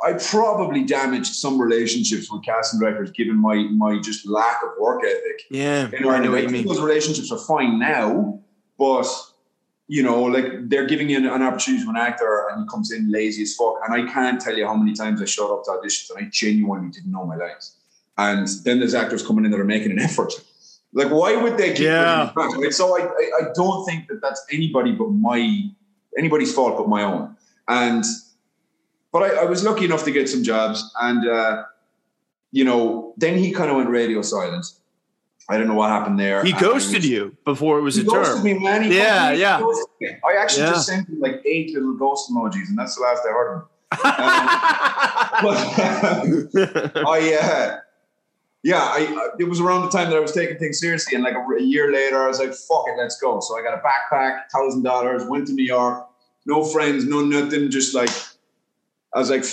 I 0.05 0.12
probably 0.14 0.85
damaged 0.85 1.35
some 1.35 1.61
relationships 1.61 2.31
with 2.31 2.45
casting 2.45 2.79
directors 2.79 3.11
given 3.11 3.40
my 3.40 3.57
my 3.73 3.99
just 4.01 4.29
lack 4.29 4.62
of 4.62 4.71
work 4.79 5.03
ethic. 5.05 5.43
Yeah, 5.51 5.88
You 5.93 6.01
know, 6.01 6.11
I 6.11 6.19
know 6.19 6.33
what 6.33 6.43
you 6.43 6.51
mean. 6.51 6.67
those 6.67 6.81
relationships 6.81 7.33
are 7.33 7.38
fine 7.38 7.79
now, 7.79 8.40
but 8.79 9.07
you 9.87 10.03
know, 10.03 10.23
like 10.23 10.69
they're 10.69 10.87
giving 10.87 11.09
you 11.11 11.19
an, 11.19 11.27
an 11.27 11.43
opportunity 11.43 11.85
to 11.85 11.90
an 11.90 11.97
actor 11.97 12.49
and 12.51 12.62
he 12.62 12.69
comes 12.69 12.90
in 12.90 13.11
lazy 13.11 13.43
as 13.43 13.55
fuck. 13.55 13.75
And 13.87 13.95
I 13.95 14.11
can't 14.11 14.40
tell 14.40 14.57
you 14.57 14.67
how 14.67 14.75
many 14.75 14.95
times 14.95 15.21
I 15.21 15.27
showed 15.27 15.55
up 15.55 15.64
to 15.64 15.71
auditions 15.73 16.11
and 16.11 16.25
I 16.25 16.29
genuinely 16.31 16.90
didn't 16.90 17.11
know 17.12 17.27
my 17.27 17.37
lines. 17.37 17.77
And 18.17 18.47
then 18.64 18.79
there's 18.79 18.95
actors 18.95 19.27
coming 19.27 19.45
in 19.45 19.51
that 19.51 19.61
are 19.61 19.64
making 19.64 19.90
an 19.90 19.99
effort. 19.99 20.33
Like, 20.95 21.11
why 21.11 21.37
would 21.37 21.59
they 21.59 21.75
Yeah. 21.77 22.31
Like, 22.37 22.73
so 22.73 22.97
I, 22.99 23.05
I, 23.05 23.31
I 23.40 23.43
don't 23.55 23.85
think 23.85 24.09
that 24.09 24.21
that's 24.23 24.43
anybody 24.51 24.93
but 24.93 25.11
my 25.11 25.71
anybody's 26.17 26.55
fault 26.55 26.79
but 26.79 26.88
my 26.88 27.03
own. 27.03 27.37
And 27.69 28.05
but 29.14 29.22
I, 29.22 29.42
I 29.42 29.44
was 29.44 29.62
lucky 29.64 29.85
enough 29.87 30.05
to 30.05 30.11
get 30.11 30.29
some 30.29 30.42
jobs, 30.42 30.83
and 31.00 31.27
uh, 31.27 31.62
you 32.53 32.64
know, 32.64 33.14
then 33.16 33.38
he 33.38 33.53
kind 33.53 33.70
of 33.70 33.77
went 33.79 33.88
radio 33.88 34.20
silent. 34.22 34.66
I 35.48 35.57
don't 35.59 35.68
know 35.68 35.74
what 35.74 35.90
happened 35.90 36.18
there. 36.18 36.42
He 36.42 36.53
ghosted 36.53 37.03
was- 37.03 37.07
you 37.09 37.37
before 37.44 37.79
it 37.79 37.83
was 37.83 37.96
he 37.96 38.03
a 38.03 38.05
ghosted 38.05 38.37
term. 38.37 38.44
me, 38.44 38.55
man. 38.59 38.83
He 38.83 38.96
Yeah, 38.96 39.31
yeah. 39.33 39.61
I 40.29 40.37
actually 40.38 40.64
Yeah. 40.64 40.70
just 40.72 40.87
sent 40.88 41.09
him 41.09 41.20
like 41.20 41.42
eight 41.46 41.72
little 41.74 41.94
ghost 41.94 42.31
emojis, 42.31 42.68
and 42.70 42.77
that's 42.79 42.94
the 42.96 43.03
last 43.03 43.22
I 43.24 43.33
heard 43.33 43.53
of 43.55 43.61
him. 43.61 43.68
But 45.44 45.57
I, 47.07 47.35
uh, 47.40 47.79
yeah, 48.62 48.79
I, 48.83 49.00
I- 49.20 49.31
it 49.38 49.44
was 49.48 49.61
around 49.61 49.83
the 49.83 49.90
time 49.90 50.09
that 50.11 50.16
I 50.16 50.20
was 50.20 50.33
taking 50.33 50.57
things 50.59 50.79
seriously, 50.81 51.14
and 51.14 51.22
like 51.24 51.35
a, 51.35 51.44
a 51.59 51.62
year 51.62 51.92
later, 51.92 52.22
I 52.24 52.29
was 52.29 52.38
like, 52.38 52.55
"Fuck 52.55 52.85
it, 52.88 52.96
let's 52.98 53.18
go." 53.20 53.40
So 53.40 53.59
I 53.59 53.62
got 53.62 53.74
a 53.74 53.83
backpack, 53.83 54.48
thousand 54.53 54.83
dollars, 54.83 55.24
went 55.27 55.46
to 55.48 55.53
New 55.53 55.64
York, 55.64 56.07
no 56.46 56.64
friends, 56.64 57.05
no 57.07 57.20
nothing, 57.24 57.70
just 57.70 57.94
like 57.94 58.11
I 59.14 59.18
was 59.18 59.31
like, 59.31 59.44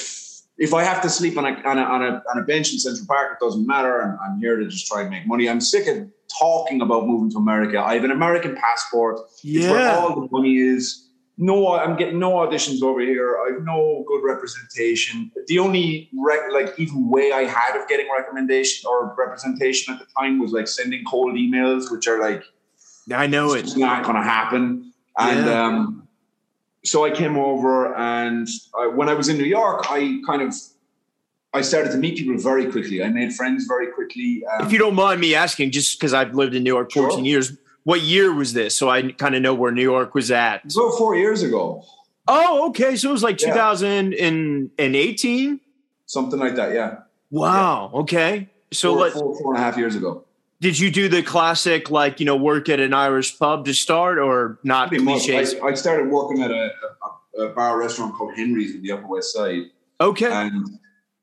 if 0.58 0.74
I 0.74 0.84
have 0.84 1.02
to 1.04 1.10
sleep 1.10 1.38
on 1.38 1.46
a 1.46 1.54
on 1.68 1.78
a 1.78 1.82
on 1.82 2.04
a, 2.04 2.24
on 2.32 2.38
a 2.40 2.44
bench 2.44 2.72
in 2.74 2.80
Central 2.80 3.06
Park, 3.08 3.38
it 3.40 3.44
doesn't 3.44 3.66
matter. 3.66 4.02
I'm, 4.02 4.18
I'm 4.24 4.40
here 4.40 4.58
to 4.58 4.68
just 4.68 4.88
try 4.88 5.02
and 5.02 5.10
make 5.10 5.28
money. 5.28 5.50
I'm 5.50 5.62
sick 5.62 5.88
of 5.88 6.08
talking 6.40 6.82
about 6.82 7.08
moving 7.08 7.30
to 7.32 7.38
America. 7.38 7.80
I 7.80 7.94
have 7.96 8.04
an 8.04 8.12
American 8.12 8.56
passport. 8.56 9.20
Yeah. 9.44 9.62
It's 9.62 9.72
where 9.72 9.90
all 9.92 10.22
the 10.22 10.28
money 10.32 10.58
is. 10.58 11.08
No, 11.38 11.74
I'm 11.76 11.96
getting 11.96 12.20
no 12.20 12.34
auditions 12.34 12.84
over 12.84 13.00
here. 13.02 13.36
I 13.38 13.54
have 13.54 13.64
no 13.64 14.04
good 14.08 14.22
representation. 14.24 15.32
The 15.48 15.58
only 15.58 16.10
rec- 16.14 16.52
like 16.52 16.78
even 16.78 17.10
way 17.10 17.32
I 17.32 17.46
had 17.46 17.76
of 17.82 17.88
getting 17.88 18.08
recommendation 18.16 18.88
or 18.88 19.16
representation 19.18 19.94
at 19.94 20.00
the 20.00 20.06
time 20.20 20.38
was 20.40 20.52
like 20.52 20.68
sending 20.68 21.04
cold 21.06 21.34
emails, 21.36 21.90
which 21.92 22.08
are 22.08 22.20
like 22.20 22.44
I 23.12 23.26
know 23.28 23.54
it. 23.54 23.60
it's 23.62 23.76
not 23.76 24.04
going 24.04 24.18
to 24.18 24.22
happen. 24.22 24.94
And 25.18 25.46
Yeah. 25.46 25.66
um, 25.66 26.01
so 26.84 27.06
I 27.06 27.12
came 27.12 27.38
over, 27.38 27.96
and 27.96 28.48
I, 28.78 28.88
when 28.88 29.08
I 29.10 29.14
was 29.14 29.30
in 29.30 29.38
New 29.38 29.46
York, 29.46 29.86
I 29.90 30.20
kind 30.26 30.42
of 30.42 30.54
I 31.54 31.62
started 31.62 31.92
to 31.92 31.98
meet 31.98 32.18
people 32.18 32.38
very 32.38 32.72
quickly. 32.72 33.04
I 33.04 33.10
made 33.10 33.34
friends 33.34 33.66
very 33.68 33.88
quickly. 33.92 34.44
Um, 34.46 34.66
If 34.66 34.72
you 34.72 34.80
don't 34.80 34.96
mind 34.96 35.20
me 35.20 35.36
asking, 35.36 35.72
just 35.72 36.00
because 36.00 36.14
I've 36.14 36.34
lived 36.34 36.56
in 36.56 36.64
New 36.64 36.74
York 36.74 36.92
14 36.94 37.18
Sure. 37.18 37.26
years, 37.26 37.58
what 37.84 38.00
year 38.02 38.34
was 38.34 38.54
this? 38.54 38.74
So 38.76 38.90
I 38.90 39.12
kind 39.12 39.36
of 39.36 39.42
know 39.42 39.54
where 39.54 39.72
New 39.72 39.82
York 39.82 40.16
was 40.16 40.32
at. 40.32 40.72
So 40.72 40.92
four 40.92 41.16
years 41.16 41.44
ago, 41.44 41.84
Oh, 42.28 42.70
okay. 42.70 42.96
So 42.96 43.10
it 43.10 43.12
was 43.12 43.24
like 43.24 43.42
Yeah. 43.42 43.50
2018. 43.50 45.60
something 46.06 46.40
like 46.40 46.56
that. 46.56 46.74
Yeah. 46.74 47.00
Wow. 47.32 47.92
Okay. 47.96 48.48
So 48.72 48.94
four, 48.94 49.02
let, 49.02 49.14
four, 49.14 49.38
four 49.40 49.54
and 49.54 49.62
a 49.62 49.66
half 49.66 49.76
years 49.78 49.96
ago. 49.96 50.24
Did 50.62 50.78
you 50.78 50.92
do 50.92 51.10
the 51.10 51.24
classic, 51.24 51.90
like, 51.90 52.20
you 52.20 52.26
know, 52.26 52.36
work 52.36 52.70
at 52.70 52.80
an 52.80 52.94
Irish 52.94 53.38
pub 53.38 53.66
to 53.66 53.74
start 53.74 54.20
or 54.20 54.60
not 54.64 54.92
cliches? 54.92 55.56
I, 55.56 55.68
I 55.68 55.74
started 55.74 56.10
working 56.10 56.44
at 56.44 56.52
a, 56.52 56.70
a, 57.38 57.42
a 57.48 57.50
bar 57.50 57.80
restaurant 57.80 58.14
called 58.16 58.36
Henry's 58.36 58.76
in 58.76 58.84
the 58.84 58.92
Upper 58.92 59.08
West 59.08 59.34
Side, 59.34 59.64
Okay. 60.00 60.32
and 60.32 60.70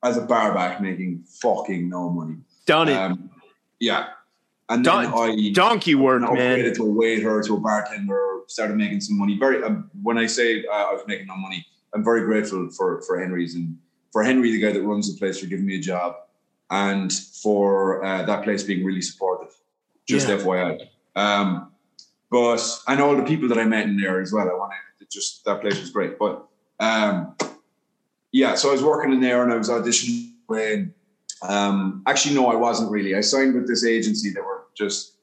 as 0.03 0.17
a 0.17 0.23
bar 0.23 0.53
back, 0.53 0.81
making 0.81 1.25
fucking 1.41 1.89
no 1.89 2.11
money. 2.11 2.37
Done 2.67 2.89
it. 2.89 2.97
Um, 2.97 3.31
yeah. 3.79 4.09
And 4.69 4.85
then 4.85 5.05
Don- 5.05 5.31
I 5.31 5.51
Donkey 5.53 5.95
work, 5.95 6.23
and 6.23 6.35
man. 6.35 6.59
upgraded 6.59 6.75
to 6.75 6.83
a 6.83 6.91
waiter, 6.91 7.41
to 7.43 7.55
a 7.55 7.61
bartender, 7.61 8.41
started 8.49 8.77
making 8.77 9.01
some 9.01 9.17
money. 9.19 9.39
Very 9.39 9.63
um, 9.63 9.89
when 10.03 10.19
I 10.19 10.27
say 10.27 10.65
uh, 10.67 10.73
I 10.73 10.93
was 10.93 11.03
making 11.07 11.27
no 11.29 11.37
money, 11.37 11.65
I'm 11.95 12.05
very 12.05 12.23
grateful 12.23 12.69
for 12.71 13.01
for 13.03 13.19
Henry's 13.19 13.55
and 13.55 13.79
for 14.13 14.23
Henry, 14.25 14.51
the 14.51 14.61
guy 14.61 14.73
that 14.73 14.83
runs 14.83 15.11
the 15.11 15.19
place, 15.19 15.39
for 15.41 15.47
giving 15.47 15.65
me 15.65 15.77
a 15.77 15.81
job, 15.81 16.17
and 16.71 17.13
for 17.13 18.05
uh, 18.05 18.23
that 18.25 18.45
place 18.45 18.63
being 18.63 18.85
really 18.85 19.03
supportive. 19.03 19.55
Just 20.07 20.29
Yeah. 20.29 20.37
FYI. 20.37 20.89
Um, 21.17 21.73
but 22.31 22.61
and 22.87 23.01
all 23.01 23.17
the 23.17 23.23
people 23.23 23.49
that 23.49 23.59
I 23.59 23.65
met 23.65 23.87
in 23.87 23.97
there 23.97 24.21
as 24.21 24.33
well. 24.33 24.49
I 24.49 24.55
wanted 24.55 24.77
to 24.99 25.07
just 25.11 25.45
that 25.45 25.61
place 25.61 25.81
was 25.81 25.91
great. 25.91 26.19
But 26.19 26.47
um, 26.81 27.35
yeah, 28.33 28.55
so 28.55 28.69
I 28.69 28.73
was 28.73 28.83
working 28.83 29.13
in 29.13 29.21
there 29.21 29.43
and 29.43 29.53
I 29.53 29.57
was 29.57 29.69
auditioning. 29.69 30.33
And, 30.51 30.95
um, 31.43 32.03
actually, 32.07 32.35
no, 32.35 32.47
I 32.47 32.57
wasn't 32.57 32.91
really. 32.91 33.15
I 33.15 33.21
signed 33.21 33.55
with 33.55 33.67
this 33.67 33.85
agency 33.85 34.31
that 34.31 34.43
were 34.43 34.65
just. 34.75 35.15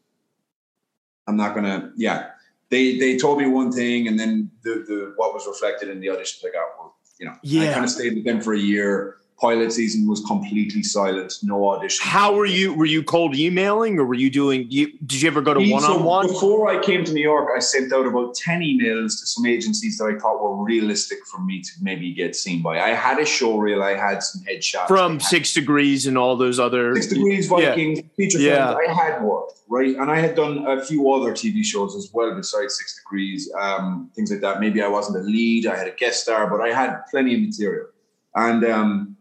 I'm 1.28 1.38
not 1.38 1.56
gonna. 1.56 1.92
Yeah, 1.96 2.30
they 2.70 2.98
they 3.00 3.18
told 3.18 3.40
me 3.40 3.48
one 3.48 3.72
thing, 3.72 4.08
and 4.08 4.20
then 4.20 4.52
the 4.64 4.84
the 4.88 5.14
what 5.16 5.34
was 5.34 5.48
reflected 5.48 5.90
in 5.90 6.00
the 6.00 6.08
auditions 6.08 6.46
I 6.46 6.52
got 6.52 6.84
were 6.84 6.92
you 7.20 7.26
know. 7.26 7.36
yeah. 7.44 7.70
I 7.70 7.74
kind 7.74 7.86
of 7.86 7.92
stayed 7.92 8.16
with 8.16 8.26
them 8.26 8.42
for 8.42 8.54
a 8.54 8.60
year. 8.60 9.18
Pilot 9.42 9.74
season 9.74 10.08
was 10.08 10.22
completely 10.22 10.82
silent, 10.82 11.34
no 11.44 11.68
audition. 11.68 12.08
How 12.08 12.34
were 12.34 12.46
you? 12.46 12.74
Were 12.74 12.86
you 12.86 13.04
cold 13.04 13.36
emailing 13.36 14.00
or 14.00 14.06
were 14.06 14.14
you 14.14 14.30
doing, 14.30 14.66
you, 14.70 14.94
did 15.06 15.22
you 15.22 15.28
ever 15.28 15.42
go 15.42 15.54
to 15.54 15.60
one 15.72 15.84
on 15.84 16.06
one? 16.06 16.28
Before 16.28 16.70
I 16.70 16.82
came 16.82 17.04
to 17.04 17.12
New 17.12 17.22
York, 17.22 17.50
I 17.54 17.60
sent 17.60 17.92
out 17.92 18.06
about 18.06 18.34
10 18.36 18.62
emails 18.62 19.20
to 19.20 19.28
some 19.28 19.46
agencies 19.46 19.98
that 19.98 20.06
I 20.06 20.18
thought 20.18 20.42
were 20.42 20.64
realistic 20.64 21.20
for 21.26 21.42
me 21.42 21.60
to 21.62 21.72
maybe 21.82 22.14
get 22.14 22.34
seen 22.34 22.62
by. 22.62 22.80
I 22.80 22.94
had 22.94 23.20
a 23.20 23.26
show 23.26 23.58
reel, 23.58 23.84
I 23.84 23.98
had 23.98 24.24
some 24.24 24.42
headshots. 24.46 24.88
From 24.88 25.20
Six 25.20 25.54
Degrees 25.54 26.08
and 26.08 26.18
all 26.18 26.38
those 26.38 26.58
other. 26.58 26.96
Six 26.96 27.08
Degrees, 27.08 27.50
Vikings, 27.50 28.00
feature 28.16 28.40
Yeah. 28.40 28.68
films. 28.74 28.88
I 28.88 28.94
had 28.94 29.22
worked, 29.22 29.60
right? 29.68 29.98
And 29.98 30.10
I 30.10 30.18
had 30.18 30.36
done 30.36 30.66
a 30.66 30.82
few 30.82 31.12
other 31.12 31.34
TV 31.34 31.62
shows 31.62 31.94
as 31.98 32.10
well 32.14 32.34
besides 32.34 32.78
Six 32.78 32.96
Degrees, 33.04 33.52
um, 33.60 34.10
things 34.16 34.32
like 34.32 34.40
that. 34.40 34.62
Maybe 34.62 34.82
I 34.82 34.88
wasn't 34.88 35.18
a 35.18 35.28
lead, 35.28 35.68
I 35.68 35.76
had 35.76 35.88
a 35.88 35.96
guest 35.96 36.24
star, 36.24 36.50
but 36.50 36.62
I 36.62 36.72
had 36.74 37.02
plenty 37.12 37.36
of 37.36 37.42
material. 37.42 37.88
And, 38.34 38.64
um, 38.64 39.15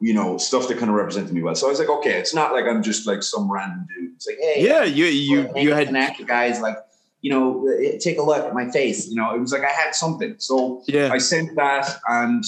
you 0.00 0.14
know, 0.14 0.38
stuff 0.38 0.66
that 0.68 0.78
kind 0.78 0.90
of 0.90 0.96
represented 0.96 1.32
me 1.32 1.42
well. 1.42 1.54
So 1.54 1.66
I 1.66 1.70
was 1.70 1.78
like, 1.78 1.90
okay, 1.90 2.18
it's 2.18 2.34
not 2.34 2.52
like 2.52 2.64
I'm 2.64 2.82
just 2.82 3.06
like 3.06 3.22
some 3.22 3.50
random 3.50 3.86
dude. 3.94 4.14
It's 4.14 4.26
like, 4.26 4.38
hey, 4.40 4.64
Yeah, 4.66 4.84
you 4.84 5.04
you 5.04 5.50
you 5.56 5.74
had 5.74 5.88
an 5.88 5.96
actor, 5.96 6.24
guys. 6.24 6.60
Like, 6.60 6.76
you 7.20 7.30
know, 7.30 7.68
eh, 7.68 7.98
take 7.98 8.18
a 8.18 8.22
look 8.22 8.38
at 8.38 8.54
my 8.54 8.70
face. 8.70 9.08
You 9.08 9.16
know, 9.16 9.34
it 9.34 9.38
was 9.38 9.52
like 9.52 9.62
I 9.62 9.72
had 9.72 9.94
something. 9.94 10.36
So 10.38 10.82
yeah 10.86 11.10
I 11.12 11.18
sent 11.18 11.54
that, 11.56 12.00
and 12.08 12.42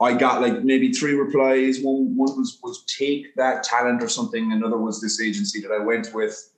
I 0.00 0.14
got 0.14 0.40
like 0.40 0.64
maybe 0.64 0.92
three 0.92 1.12
replies. 1.12 1.80
One 1.80 2.16
one 2.16 2.36
was 2.38 2.58
was 2.62 2.84
take 2.84 3.34
that 3.36 3.62
talent 3.62 4.02
or 4.02 4.08
something. 4.08 4.50
Another 4.50 4.78
was 4.78 5.02
this 5.02 5.20
agency 5.20 5.60
that 5.60 5.72
I 5.72 5.78
went 5.78 6.14
with, 6.14 6.52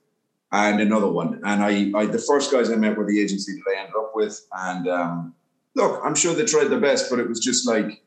and 0.52 0.80
another 0.80 1.08
one. 1.08 1.40
And 1.44 1.62
I, 1.62 1.90
I 1.98 2.06
the 2.06 2.18
first 2.18 2.52
guys 2.52 2.70
I 2.70 2.76
met 2.76 2.96
were 2.96 3.04
the 3.04 3.20
agency 3.20 3.54
that 3.54 3.74
I 3.76 3.80
ended 3.80 3.94
up 3.98 4.12
with. 4.14 4.46
And 4.52 4.88
um, 4.88 5.34
look, 5.74 6.00
I'm 6.04 6.14
sure 6.14 6.34
they 6.34 6.44
tried 6.44 6.68
their 6.68 6.80
best, 6.80 7.10
but 7.10 7.18
it 7.18 7.28
was 7.28 7.40
just 7.40 7.66
like 7.66 8.00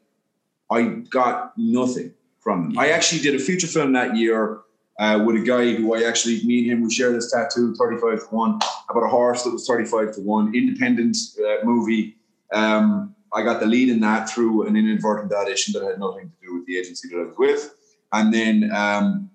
I 0.71 0.84
got 1.10 1.53
nothing 1.57 2.13
from 2.39 2.69
them. 2.69 2.79
I 2.79 2.89
actually 2.89 3.21
did 3.21 3.36
a 3.36 3.39
feature 3.39 3.67
film 3.67 3.93
that 3.93 4.15
year 4.15 4.62
uh, 4.99 5.23
with 5.25 5.36
a 5.36 5.45
guy 5.45 5.73
who 5.73 5.95
I 5.95 6.03
actually, 6.03 6.43
me 6.43 6.60
and 6.60 6.71
him, 6.71 6.84
we 6.84 6.93
share 6.93 7.12
this 7.12 7.31
tattoo, 7.31 7.75
35 7.75 8.19
to 8.19 8.36
1, 8.36 8.60
about 8.89 9.03
a 9.03 9.07
horse 9.07 9.43
that 9.43 9.51
was 9.51 9.67
35 9.67 10.15
to 10.15 10.21
1, 10.21 10.55
independent 10.55 11.17
uh, 11.39 11.65
movie. 11.65 12.15
Um, 12.53 13.15
I 13.34 13.43
got 13.43 13.60
the 13.60 13.65
lead 13.65 13.89
in 13.89 13.99
that 14.01 14.29
through 14.29 14.67
an 14.67 14.75
inadvertent 14.75 15.31
audition 15.34 15.73
that 15.73 15.88
had 15.88 15.99
nothing 15.99 16.29
to 16.29 16.47
do 16.47 16.55
with 16.55 16.65
the 16.65 16.77
agency 16.77 17.07
that 17.10 17.19
I 17.19 17.23
was 17.23 17.38
with. 17.38 17.75
And 18.12 18.34
then 18.34 18.71
um, 18.71 19.31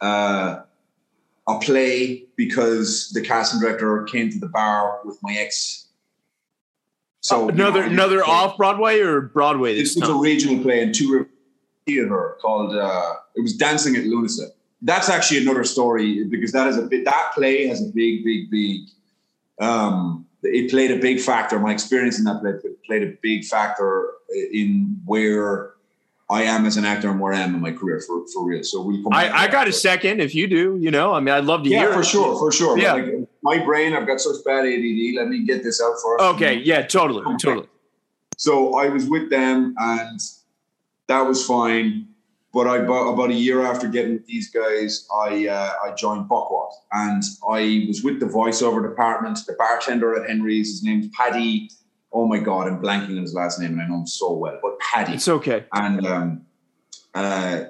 uh, 0.00 0.60
a 1.48 1.58
play 1.58 2.26
because 2.36 3.10
the 3.10 3.22
casting 3.22 3.60
director 3.60 4.04
came 4.04 4.30
to 4.30 4.38
the 4.38 4.48
bar 4.48 5.00
with 5.04 5.18
my 5.22 5.34
ex. 5.34 5.81
So 7.22 7.46
you 7.48 7.52
know, 7.52 7.68
another 7.68 7.82
another 7.84 8.24
off 8.24 8.56
Broadway 8.56 8.98
or 8.98 9.20
Broadway 9.20 9.76
this 9.76 9.94
this 9.94 10.00
was 10.00 10.10
a 10.10 10.14
regional 10.14 10.62
play 10.62 10.82
in 10.82 10.92
Two 10.92 11.12
River 11.12 11.28
Theatre 11.86 12.36
called 12.42 12.74
uh, 12.76 13.14
it 13.36 13.40
was 13.40 13.56
Dancing 13.56 13.94
at 13.96 14.02
Lughnasa. 14.04 14.48
That's 14.82 15.08
actually 15.08 15.42
another 15.42 15.62
story 15.62 16.24
because 16.24 16.50
that 16.50 16.66
is 16.66 16.76
a 16.76 16.82
bit 16.82 17.04
that 17.04 17.30
play 17.34 17.68
has 17.68 17.80
a 17.80 17.86
big, 17.92 18.24
big, 18.24 18.50
big. 18.50 18.80
Um, 19.60 20.26
it 20.42 20.68
played 20.70 20.90
a 20.90 20.96
big 20.96 21.20
factor. 21.20 21.60
My 21.60 21.70
experience 21.72 22.18
in 22.18 22.24
that 22.24 22.40
play 22.40 22.54
played 22.86 23.04
a 23.04 23.14
big 23.22 23.44
factor 23.44 24.10
in 24.52 25.00
where 25.04 25.74
I 26.28 26.42
am 26.42 26.66
as 26.66 26.76
an 26.76 26.84
actor 26.84 27.08
and 27.08 27.20
where 27.20 27.32
I 27.32 27.38
am 27.40 27.54
in 27.54 27.60
my 27.60 27.70
career 27.70 28.00
for, 28.04 28.26
for 28.32 28.44
real. 28.44 28.64
So 28.64 28.82
we'll 28.82 29.00
come. 29.02 29.10
back 29.10 29.30
to 29.30 29.36
I, 29.36 29.42
I 29.44 29.48
got 29.48 29.68
a 29.68 29.72
second 29.72 30.20
if 30.20 30.34
you 30.34 30.48
do. 30.48 30.76
You 30.80 30.90
know, 30.90 31.14
I 31.14 31.20
mean, 31.20 31.32
I'd 31.34 31.44
love 31.44 31.62
to 31.62 31.68
Yeah, 31.70 31.78
hear. 31.80 31.88
Yeah, 31.90 31.94
for 31.94 32.00
it. 32.00 32.06
sure, 32.06 32.38
for 32.38 32.50
sure. 32.50 32.76
Yeah. 32.78 32.94
Like, 32.94 33.21
my 33.42 33.58
brain, 33.64 33.94
I've 33.94 34.06
got 34.06 34.20
such 34.20 34.36
bad 34.44 34.64
ADD. 34.64 35.14
Let 35.16 35.28
me 35.28 35.44
get 35.44 35.62
this 35.62 35.80
out 35.82 35.94
first. 36.02 36.22
Okay, 36.34 36.54
yeah, 36.64 36.82
totally, 36.82 37.24
totally. 37.38 37.68
So 38.36 38.76
I 38.78 38.88
was 38.88 39.06
with 39.08 39.30
them, 39.30 39.74
and 39.78 40.20
that 41.08 41.22
was 41.22 41.44
fine. 41.46 42.08
But 42.54 42.66
I 42.66 42.78
about, 42.78 43.14
about 43.14 43.30
a 43.30 43.34
year 43.34 43.62
after 43.62 43.88
getting 43.88 44.12
with 44.14 44.26
these 44.26 44.50
guys, 44.50 45.08
I 45.14 45.48
uh, 45.48 45.72
I 45.84 45.92
joined 45.94 46.28
Buchwald, 46.28 46.72
and 46.92 47.22
I 47.48 47.84
was 47.88 48.02
with 48.04 48.20
the 48.20 48.26
voiceover 48.26 48.82
department. 48.86 49.38
The 49.46 49.54
bartender 49.54 50.22
at 50.22 50.28
Henry's, 50.28 50.68
his 50.70 50.82
name's 50.84 51.08
Paddy. 51.08 51.70
Oh 52.12 52.26
my 52.26 52.38
god, 52.38 52.68
I'm 52.68 52.80
blanking 52.82 53.16
on 53.16 53.22
his 53.22 53.32
last 53.34 53.58
name, 53.58 53.72
and 53.72 53.80
I 53.80 53.88
know 53.88 54.00
him 54.00 54.06
so 54.06 54.32
well. 54.34 54.58
But 54.62 54.78
Paddy, 54.80 55.14
It's 55.14 55.28
okay. 55.28 55.64
and 55.72 56.06
um, 56.06 56.42
uh, 57.14 57.64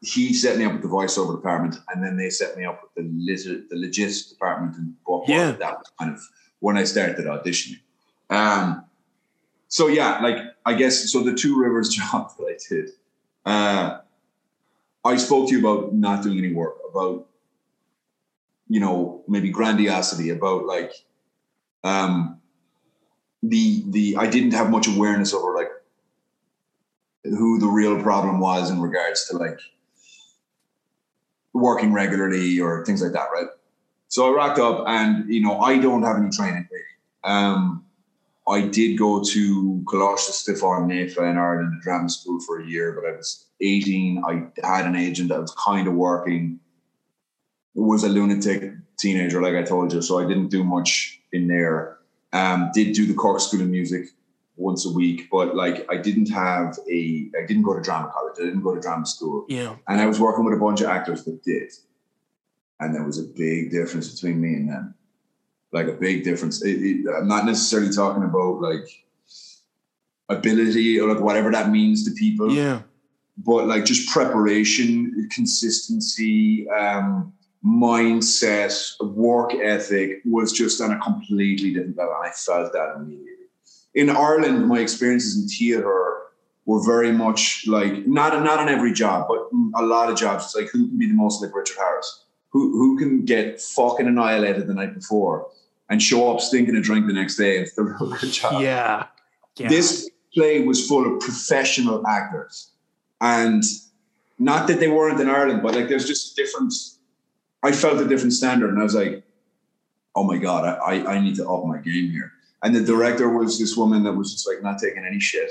he 0.00 0.32
set 0.32 0.58
me 0.58 0.64
up 0.64 0.72
with 0.72 0.82
the 0.82 0.88
voiceover 0.88 1.34
department, 1.34 1.76
and 1.92 2.04
then 2.04 2.16
they 2.16 2.30
set 2.30 2.56
me 2.56 2.64
up 2.64 2.82
with 2.82 2.94
the 2.94 3.10
lit- 3.12 3.68
the 3.68 3.76
legit 3.76 4.14
department 4.28 4.76
in 4.76 4.94
Buchwald. 5.06 5.26
Yeah. 5.26 5.52
That 5.52 5.78
was 5.78 5.90
kind 5.98 6.14
of 6.14 6.20
when 6.60 6.76
I 6.76 6.84
started 6.84 7.16
auditioning. 7.26 7.80
Um, 8.30 8.84
so 9.68 9.88
yeah, 9.88 10.20
like 10.20 10.38
I 10.64 10.74
guess 10.74 11.10
so. 11.10 11.22
The 11.22 11.34
two 11.34 11.60
rivers 11.60 11.88
job 11.94 12.30
that 12.38 12.44
I 12.44 12.56
did, 12.68 12.90
uh, 13.44 13.98
I 15.04 15.16
spoke 15.16 15.48
to 15.48 15.58
you 15.58 15.60
about 15.60 15.94
not 15.94 16.22
doing 16.22 16.38
any 16.38 16.52
work, 16.52 16.76
about 16.90 17.26
you 18.68 18.80
know 18.80 19.22
maybe 19.26 19.50
grandiosity, 19.50 20.30
about 20.30 20.64
like 20.64 20.92
um, 21.82 22.40
the 23.42 23.82
the 23.88 24.16
I 24.16 24.28
didn't 24.28 24.52
have 24.52 24.70
much 24.70 24.86
awareness 24.86 25.34
over 25.34 25.54
like 25.54 25.70
who 27.24 27.58
the 27.58 27.66
real 27.66 28.00
problem 28.00 28.38
was 28.40 28.70
in 28.70 28.80
regards 28.80 29.26
to 29.28 29.36
like 29.36 29.58
working 31.54 31.92
regularly 31.92 32.60
or 32.60 32.84
things 32.84 33.02
like 33.02 33.12
that, 33.12 33.28
right? 33.32 33.48
So 34.08 34.28
I 34.32 34.36
rocked 34.36 34.58
up, 34.58 34.84
and 34.86 35.32
you 35.32 35.42
know 35.42 35.60
I 35.60 35.78
don't 35.78 36.02
have 36.02 36.16
any 36.16 36.30
training 36.30 36.68
really. 36.70 36.84
Um, 37.24 37.84
I 38.48 38.62
did 38.62 38.98
go 38.98 39.22
to 39.22 39.82
Coláiste 39.84 40.30
Stiofáin 40.30 40.86
Naofa 40.86 41.30
in 41.30 41.36
Ireland, 41.36 41.78
a 41.78 41.82
drama 41.82 42.08
school 42.08 42.40
for 42.40 42.60
a 42.60 42.66
year, 42.66 42.92
but 42.92 43.06
I 43.06 43.14
was 43.14 43.46
18. 43.60 44.22
I 44.24 44.66
had 44.66 44.86
an 44.86 44.96
agent 44.96 45.28
that 45.28 45.40
was 45.40 45.54
kind 45.54 45.86
of 45.86 45.94
working, 45.94 46.58
was 47.74 48.04
a 48.04 48.08
lunatic 48.08 48.72
teenager, 48.98 49.42
like 49.42 49.54
I 49.54 49.62
told 49.62 49.92
you. 49.92 50.00
So 50.00 50.18
I 50.18 50.26
didn't 50.26 50.48
do 50.48 50.64
much 50.64 51.20
in 51.32 51.46
there. 51.46 51.98
Um, 52.32 52.70
did 52.72 52.94
do 52.94 53.06
the 53.06 53.14
Cork 53.14 53.40
School 53.40 53.60
of 53.60 53.68
Music 53.68 54.06
once 54.58 54.84
a 54.84 54.90
week, 54.92 55.28
but 55.30 55.54
like 55.54 55.86
I 55.90 55.96
didn't 55.96 56.30
have 56.30 56.78
a, 56.90 57.30
I 57.40 57.46
didn't 57.46 57.62
go 57.62 57.74
to 57.74 57.80
drama 57.80 58.10
college. 58.12 58.34
I 58.40 58.44
didn't 58.44 58.62
go 58.62 58.74
to 58.74 58.80
drama 58.80 59.06
school. 59.06 59.46
Yeah, 59.48 59.76
And 59.86 60.00
I 60.00 60.06
was 60.06 60.18
working 60.20 60.44
with 60.44 60.54
a 60.54 60.58
bunch 60.60 60.80
of 60.80 60.88
actors 60.88 61.24
that 61.24 61.42
did. 61.44 61.72
and 62.80 62.94
there 62.94 63.04
was 63.04 63.18
a 63.18 63.24
big 63.24 63.70
difference 63.70 64.12
between 64.12 64.40
me 64.40 64.54
and 64.54 64.68
them, 64.68 64.94
like 65.72 65.86
a 65.86 65.92
big 65.92 66.24
difference. 66.24 66.62
It, 66.62 66.76
it, 66.82 67.06
I'm 67.16 67.28
not 67.28 67.44
necessarily 67.46 67.90
talking 67.90 68.24
about 68.24 68.60
like 68.60 68.86
ability 70.28 71.00
or 71.00 71.12
like 71.12 71.22
whatever 71.22 71.50
that 71.52 71.70
means 71.70 72.04
to 72.04 72.10
people. 72.12 72.52
Yeah. 72.52 72.82
But 73.38 73.66
like 73.68 73.84
just 73.84 74.10
preparation, 74.10 75.28
consistency, 75.32 76.68
um, 76.70 77.32
mindset, 77.64 78.74
work 79.00 79.54
ethic 79.54 80.20
was 80.24 80.52
just 80.52 80.80
on 80.80 80.92
a 80.92 80.98
completely 81.00 81.72
different 81.72 81.96
level. 81.96 82.14
And 82.18 82.28
I 82.28 82.32
felt 82.32 82.72
that 82.72 82.94
immediately. 82.96 83.47
In 83.94 84.10
Ireland, 84.10 84.68
my 84.68 84.78
experiences 84.80 85.36
in 85.40 85.48
theatre 85.48 86.18
were 86.68 86.84
very 86.84 87.10
much 87.10 87.66
like 87.66 88.06
not 88.06 88.40
not 88.44 88.58
on 88.60 88.68
every 88.68 88.92
job, 88.92 89.26
but 89.26 89.48
a 89.74 89.82
lot 89.82 90.10
of 90.10 90.18
jobs. 90.18 90.44
It's 90.44 90.54
like 90.54 90.68
who 90.70 90.86
can 90.88 90.98
be 90.98 91.08
the 91.08 91.14
most 91.14 91.42
like 91.42 91.54
Richard 91.54 91.78
Harris? 91.78 92.24
Who 92.50 92.72
who 92.72 92.98
can 92.98 93.24
get 93.24 93.60
fucking 93.60 94.06
annihilated 94.06 94.66
the 94.66 94.74
night 94.74 94.94
before 94.94 95.48
and 95.88 96.02
show 96.02 96.30
up 96.32 96.40
stinking 96.40 96.76
a 96.76 96.82
drink 96.82 97.06
the 97.06 97.14
next 97.14 97.36
day 97.36 97.64
still 97.64 97.86
do 97.86 98.12
a 98.12 98.18
good 98.18 98.32
job? 98.32 98.60
Yeah. 98.62 99.06
yeah. 99.56 99.68
This 99.68 100.10
play 100.34 100.60
was 100.60 100.86
full 100.86 101.10
of 101.10 101.20
professional 101.20 102.06
actors, 102.06 102.70
and 103.22 103.64
not 104.38 104.68
that 104.68 104.78
they 104.78 104.88
weren't 104.88 105.20
in 105.20 105.30
Ireland, 105.30 105.62
but 105.62 105.74
like 105.74 105.88
there's 105.88 106.06
just 106.06 106.32
a 106.32 106.42
different. 106.42 106.74
I 107.62 107.72
felt 107.72 107.98
a 107.98 108.06
different 108.06 108.34
standard, 108.34 108.70
and 108.70 108.78
I 108.78 108.82
was 108.82 108.94
like, 108.94 109.24
"Oh 110.14 110.24
my 110.24 110.36
god, 110.36 110.64
I 110.66 111.14
I 111.14 111.18
need 111.18 111.36
to 111.36 111.48
up 111.48 111.64
my 111.64 111.78
game 111.78 112.10
here." 112.10 112.32
And 112.62 112.74
the 112.74 112.80
director 112.80 113.28
was 113.28 113.58
this 113.58 113.76
woman 113.76 114.02
that 114.04 114.12
was 114.12 114.32
just 114.32 114.48
like 114.48 114.62
not 114.62 114.78
taking 114.78 115.04
any 115.04 115.20
shit 115.20 115.50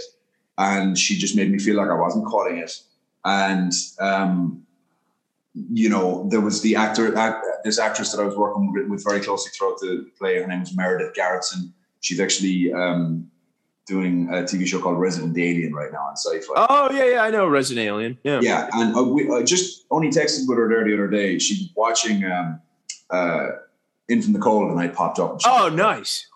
and 0.57 0.97
she 0.97 1.17
just 1.17 1.35
made 1.35 1.51
me 1.51 1.59
feel 1.59 1.75
like 1.75 1.89
I 1.89 1.95
wasn't 1.95 2.27
cutting 2.27 2.57
it. 2.57 2.79
And 3.23 3.71
um, 3.99 4.63
you 5.53 5.89
know, 5.89 6.27
there 6.29 6.41
was 6.41 6.61
the 6.61 6.75
actor, 6.75 7.15
act, 7.17 7.45
this 7.63 7.79
actress 7.79 8.11
that 8.11 8.21
I 8.21 8.25
was 8.25 8.35
working 8.35 8.71
with 8.89 9.03
very 9.03 9.19
closely 9.19 9.51
throughout 9.51 9.79
the 9.79 10.09
play. 10.17 10.39
Her 10.39 10.47
name 10.47 10.61
was 10.61 10.75
Meredith 10.75 11.13
Garretson. 11.15 11.71
She's 11.99 12.19
actually 12.19 12.71
um, 12.73 13.29
doing 13.85 14.29
a 14.29 14.43
TV 14.43 14.65
show 14.67 14.79
called 14.79 14.99
Resident 14.99 15.37
Alien 15.37 15.73
right 15.73 15.91
now 15.91 15.99
on 15.99 16.15
Syfy. 16.15 16.45
Oh 16.55 16.89
yeah, 16.91 17.05
yeah, 17.05 17.23
I 17.23 17.31
know 17.31 17.47
Resident 17.47 17.87
Alien. 17.87 18.17
Yeah, 18.23 18.39
yeah, 18.41 18.69
and 18.73 18.95
I, 18.95 19.01
we, 19.01 19.31
I 19.31 19.43
just 19.43 19.85
only 19.91 20.09
texted 20.09 20.47
with 20.47 20.57
her 20.57 20.69
there 20.69 20.85
the 20.85 20.93
other 20.93 21.07
day. 21.07 21.39
She's 21.39 21.69
watching 21.75 22.23
um, 22.23 22.61
uh, 23.09 23.49
In 24.09 24.21
from 24.21 24.33
the 24.33 24.39
Cold, 24.39 24.71
and 24.71 24.79
I 24.79 24.87
popped 24.87 25.19
up. 25.19 25.39
oh, 25.45 25.69
nice. 25.69 26.26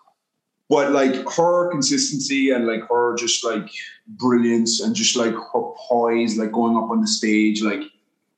But 0.72 0.92
like 0.92 1.30
her 1.36 1.70
consistency 1.70 2.48
and 2.48 2.66
like 2.66 2.88
her 2.88 3.14
just 3.14 3.44
like 3.44 3.70
brilliance 4.06 4.80
and 4.80 4.96
just 4.96 5.16
like 5.16 5.34
her 5.34 5.62
poise, 5.86 6.38
like 6.38 6.50
going 6.50 6.78
up 6.78 6.88
on 6.88 7.02
the 7.02 7.06
stage, 7.06 7.62
like, 7.62 7.82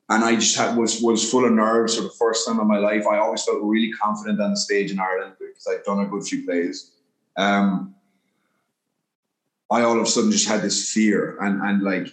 and 0.09 0.25
I 0.25 0.35
just 0.35 0.57
had 0.57 0.77
was 0.77 1.01
was 1.01 1.31
full 1.31 1.45
of 1.45 1.53
nerves 1.53 1.95
for 1.95 2.03
the 2.03 2.11
first 2.19 2.45
time 2.45 2.59
in 2.59 2.67
my 2.67 2.79
life. 2.79 3.07
I 3.07 3.19
always 3.19 3.45
felt 3.45 3.63
really 3.63 3.93
confident 3.93 4.41
on 4.41 4.51
the 4.51 4.57
stage 4.57 4.91
in 4.91 4.99
Ireland 4.99 5.35
because 5.39 5.69
I'd 5.71 5.85
done 5.85 6.01
a 6.01 6.07
good 6.07 6.25
few 6.25 6.45
plays. 6.45 6.91
Um, 7.37 7.95
I 9.71 9.83
all 9.83 9.97
of 9.97 10.03
a 10.03 10.07
sudden 10.07 10.33
just 10.33 10.49
had 10.49 10.63
this 10.63 10.91
fear, 10.91 11.39
and 11.41 11.63
and 11.63 11.85
like 11.85 12.09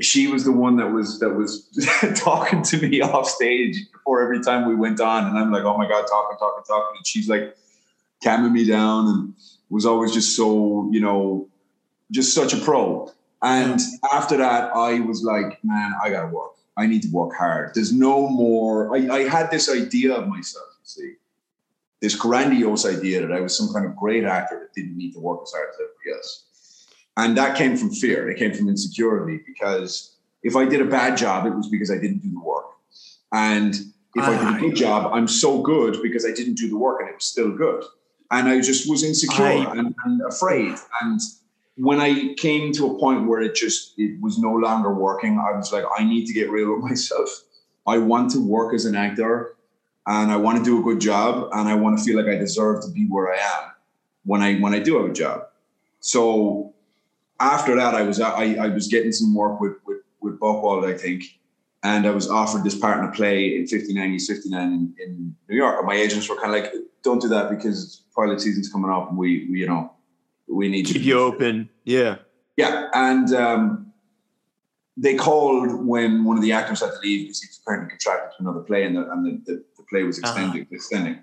she 0.00 0.28
was 0.28 0.44
the 0.44 0.52
one 0.52 0.76
that 0.76 0.92
was 0.92 1.18
that 1.18 1.30
was 1.30 1.66
talking 2.14 2.62
to 2.62 2.76
me 2.76 3.00
off 3.00 3.28
stage 3.28 3.78
before 3.92 4.22
every 4.22 4.44
time 4.44 4.68
we 4.68 4.76
went 4.76 5.00
on, 5.00 5.26
and 5.26 5.36
I'm 5.36 5.50
like, 5.50 5.64
oh 5.64 5.76
my 5.76 5.88
god, 5.88 6.06
talking, 6.08 6.38
talking, 6.38 6.62
talking, 6.68 6.96
and 6.98 7.04
she's 7.04 7.28
like 7.28 7.56
calming 8.22 8.52
me 8.52 8.66
down 8.66 9.06
and 9.06 9.34
was 9.68 9.86
always 9.86 10.12
just 10.12 10.36
so 10.36 10.88
you 10.92 11.00
know 11.00 11.48
just 12.10 12.34
such 12.34 12.52
a 12.52 12.58
pro. 12.58 13.10
And 13.42 13.80
after 14.12 14.36
that, 14.36 14.74
I 14.74 15.00
was 15.00 15.22
like, 15.22 15.62
man, 15.64 15.92
I 16.02 16.10
gotta 16.10 16.28
work. 16.28 16.52
I 16.76 16.86
need 16.86 17.02
to 17.02 17.08
work 17.10 17.34
hard. 17.36 17.72
There's 17.74 17.92
no 17.92 18.28
more. 18.28 18.94
I, 18.94 19.08
I 19.08 19.28
had 19.28 19.50
this 19.50 19.70
idea 19.70 20.14
of 20.14 20.28
myself, 20.28 20.66
you 20.72 20.84
see, 20.84 21.14
this 22.00 22.14
grandiose 22.14 22.86
idea 22.86 23.20
that 23.26 23.32
I 23.32 23.40
was 23.40 23.56
some 23.56 23.72
kind 23.72 23.86
of 23.86 23.96
great 23.96 24.24
actor 24.24 24.58
that 24.60 24.74
didn't 24.74 24.96
need 24.96 25.12
to 25.12 25.20
work 25.20 25.40
as 25.42 25.52
hard 25.52 25.68
as 25.70 25.74
everybody 25.74 26.18
else. 26.18 26.46
And 27.16 27.36
that 27.36 27.56
came 27.56 27.76
from 27.76 27.90
fear. 27.90 28.30
It 28.30 28.38
came 28.38 28.54
from 28.54 28.68
insecurity 28.68 29.42
because 29.46 30.16
if 30.42 30.56
I 30.56 30.64
did 30.64 30.80
a 30.80 30.86
bad 30.86 31.16
job, 31.16 31.46
it 31.46 31.54
was 31.54 31.68
because 31.68 31.90
I 31.90 31.98
didn't 31.98 32.18
do 32.18 32.30
the 32.30 32.40
work. 32.40 32.66
And 33.32 33.74
if 34.14 34.24
I, 34.24 34.34
I 34.34 34.52
did 34.52 34.56
a 34.56 34.60
good 34.60 34.72
ah. 34.72 34.76
job, 34.76 35.12
I'm 35.12 35.28
so 35.28 35.60
good 35.60 36.02
because 36.02 36.24
I 36.24 36.32
didn't 36.32 36.54
do 36.54 36.68
the 36.68 36.78
work 36.78 37.00
and 37.00 37.10
it 37.10 37.16
was 37.16 37.24
still 37.24 37.50
good. 37.50 37.84
And 38.30 38.48
I 38.48 38.60
just 38.60 38.88
was 38.88 39.02
insecure 39.02 39.44
I, 39.44 39.72
and, 39.76 39.94
and 40.04 40.20
afraid. 40.28 40.74
And 41.00 41.20
when 41.76 42.00
I 42.00 42.34
came 42.34 42.72
to 42.74 42.86
a 42.86 42.98
point 42.98 43.26
where 43.26 43.40
it 43.40 43.54
just 43.54 43.94
it 43.98 44.20
was 44.20 44.38
no 44.38 44.52
longer 44.52 44.92
working, 44.92 45.38
I 45.38 45.56
was 45.56 45.72
like, 45.72 45.84
I 45.98 46.04
need 46.04 46.26
to 46.26 46.32
get 46.32 46.50
real 46.50 46.74
with 46.74 46.84
myself. 46.84 47.28
I 47.86 47.98
want 47.98 48.30
to 48.32 48.46
work 48.46 48.74
as 48.74 48.84
an 48.84 48.94
actor 48.94 49.56
and 50.06 50.30
I 50.30 50.36
want 50.36 50.58
to 50.58 50.64
do 50.64 50.78
a 50.80 50.82
good 50.82 51.00
job 51.00 51.48
and 51.52 51.68
I 51.68 51.74
want 51.74 51.98
to 51.98 52.04
feel 52.04 52.16
like 52.16 52.26
I 52.26 52.36
deserve 52.38 52.84
to 52.84 52.90
be 52.90 53.06
where 53.06 53.32
I 53.32 53.38
am 53.38 53.70
when 54.24 54.42
I 54.42 54.56
when 54.58 54.74
I 54.74 54.78
do 54.78 55.00
have 55.00 55.10
a 55.10 55.14
job. 55.14 55.46
So 56.00 56.74
after 57.40 57.74
that 57.76 57.94
I 57.94 58.02
was 58.02 58.20
I, 58.20 58.54
I 58.54 58.68
was 58.68 58.88
getting 58.88 59.12
some 59.12 59.34
work 59.34 59.60
with 59.60 59.76
with, 59.86 59.98
with 60.20 60.38
Buchwald, 60.38 60.84
I 60.88 60.96
think. 60.96 61.24
And 61.82 62.06
I 62.06 62.10
was 62.10 62.28
offered 62.28 62.62
this 62.62 62.78
part 62.78 62.98
in 62.98 63.06
a 63.06 63.12
play 63.12 63.56
in 63.56 63.66
59 63.66 64.12
East 64.12 64.30
59 64.30 64.62
in, 64.62 64.94
in 65.02 65.36
New 65.48 65.56
York. 65.56 65.76
And 65.78 65.86
my 65.86 65.94
agents 65.94 66.28
were 66.28 66.36
kind 66.36 66.54
of 66.54 66.62
like, 66.62 66.74
don't 67.02 67.20
do 67.20 67.28
that 67.28 67.50
because 67.50 68.04
pilot 68.14 68.40
season's 68.40 68.70
coming 68.70 68.90
up 68.90 69.08
and 69.08 69.18
we, 69.18 69.48
we 69.50 69.60
you 69.60 69.66
know, 69.66 69.92
we 70.48 70.68
need 70.68 70.86
keep 70.86 71.02
you 71.02 71.18
open. 71.18 71.68
Yeah, 71.84 72.16
yeah, 72.56 72.88
and 72.94 73.32
um, 73.34 73.92
they 74.96 75.14
called 75.14 75.86
when 75.86 76.24
one 76.24 76.36
of 76.36 76.42
the 76.42 76.52
actors 76.52 76.80
had 76.80 76.90
to 76.90 76.98
leave 77.02 77.26
because 77.26 77.40
he 77.40 77.48
was 77.48 77.60
apparently 77.62 77.90
contracted 77.90 78.36
to 78.36 78.42
another 78.42 78.60
play, 78.60 78.84
and 78.84 78.96
the, 78.96 79.10
and 79.10 79.24
the, 79.24 79.52
the, 79.52 79.64
the 79.76 79.82
play 79.84 80.02
was 80.02 80.18
extending, 80.18 80.62
uh-huh. 80.62 80.74
extending. 80.74 81.22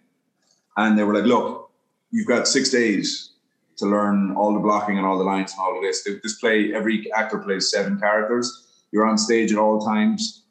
And 0.78 0.98
they 0.98 1.04
were 1.04 1.14
like, 1.14 1.26
"Look, 1.26 1.72
you've 2.12 2.28
got 2.28 2.48
six 2.48 2.70
days 2.70 3.34
to 3.78 3.86
learn 3.86 4.36
all 4.36 4.54
the 4.54 4.60
blocking 4.60 4.98
and 4.98 5.06
all 5.06 5.18
the 5.18 5.24
lines 5.24 5.52
and 5.52 5.62
all 5.62 5.78
of 5.78 5.84
this. 5.84 6.08
This 6.24 6.40
play, 6.40 6.74
every 6.74 7.12
actor 7.14 7.38
plays 7.38 7.70
seven 7.70 8.00
characters. 8.00 8.68
You're 8.92 9.06
on 9.06 9.18
stage 9.18 9.52
at 9.52 9.58
all 9.58 9.80
times. 9.80 10.44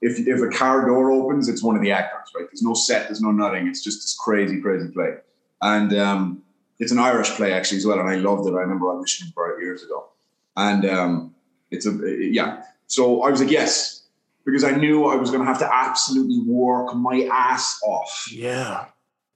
If 0.00 0.26
if 0.26 0.42
a 0.42 0.48
car 0.48 0.86
door 0.86 1.12
opens, 1.12 1.48
it's 1.48 1.62
one 1.62 1.76
of 1.76 1.82
the 1.82 1.92
actors, 1.92 2.21
right? 2.34 2.46
There's 2.46 2.62
no 2.62 2.74
set, 2.74 3.08
there's 3.08 3.20
no 3.20 3.30
nothing. 3.32 3.66
It's 3.66 3.82
just 3.82 4.00
this 4.00 4.16
crazy, 4.18 4.60
crazy 4.60 4.88
play. 4.88 5.16
And 5.60 5.96
um, 5.96 6.42
it's 6.78 6.92
an 6.92 6.98
Irish 6.98 7.30
play 7.30 7.52
actually 7.52 7.78
as 7.78 7.86
well, 7.86 8.00
and 8.00 8.08
I 8.08 8.16
loved 8.16 8.46
it. 8.48 8.54
I 8.54 8.60
remember 8.60 8.86
auditioning 8.86 9.32
for 9.32 9.50
it 9.50 9.62
years 9.62 9.82
ago, 9.84 10.08
and 10.56 10.84
um, 10.84 11.34
it's 11.70 11.86
a 11.86 11.92
yeah. 12.18 12.64
So 12.88 13.22
I 13.22 13.30
was 13.30 13.40
like, 13.40 13.50
yes, 13.50 14.02
because 14.44 14.64
I 14.64 14.72
knew 14.72 15.04
I 15.04 15.14
was 15.14 15.30
going 15.30 15.42
to 15.42 15.46
have 15.46 15.60
to 15.60 15.72
absolutely 15.72 16.40
work 16.40 16.94
my 16.96 17.28
ass 17.32 17.80
off. 17.84 18.28
Yeah, 18.30 18.86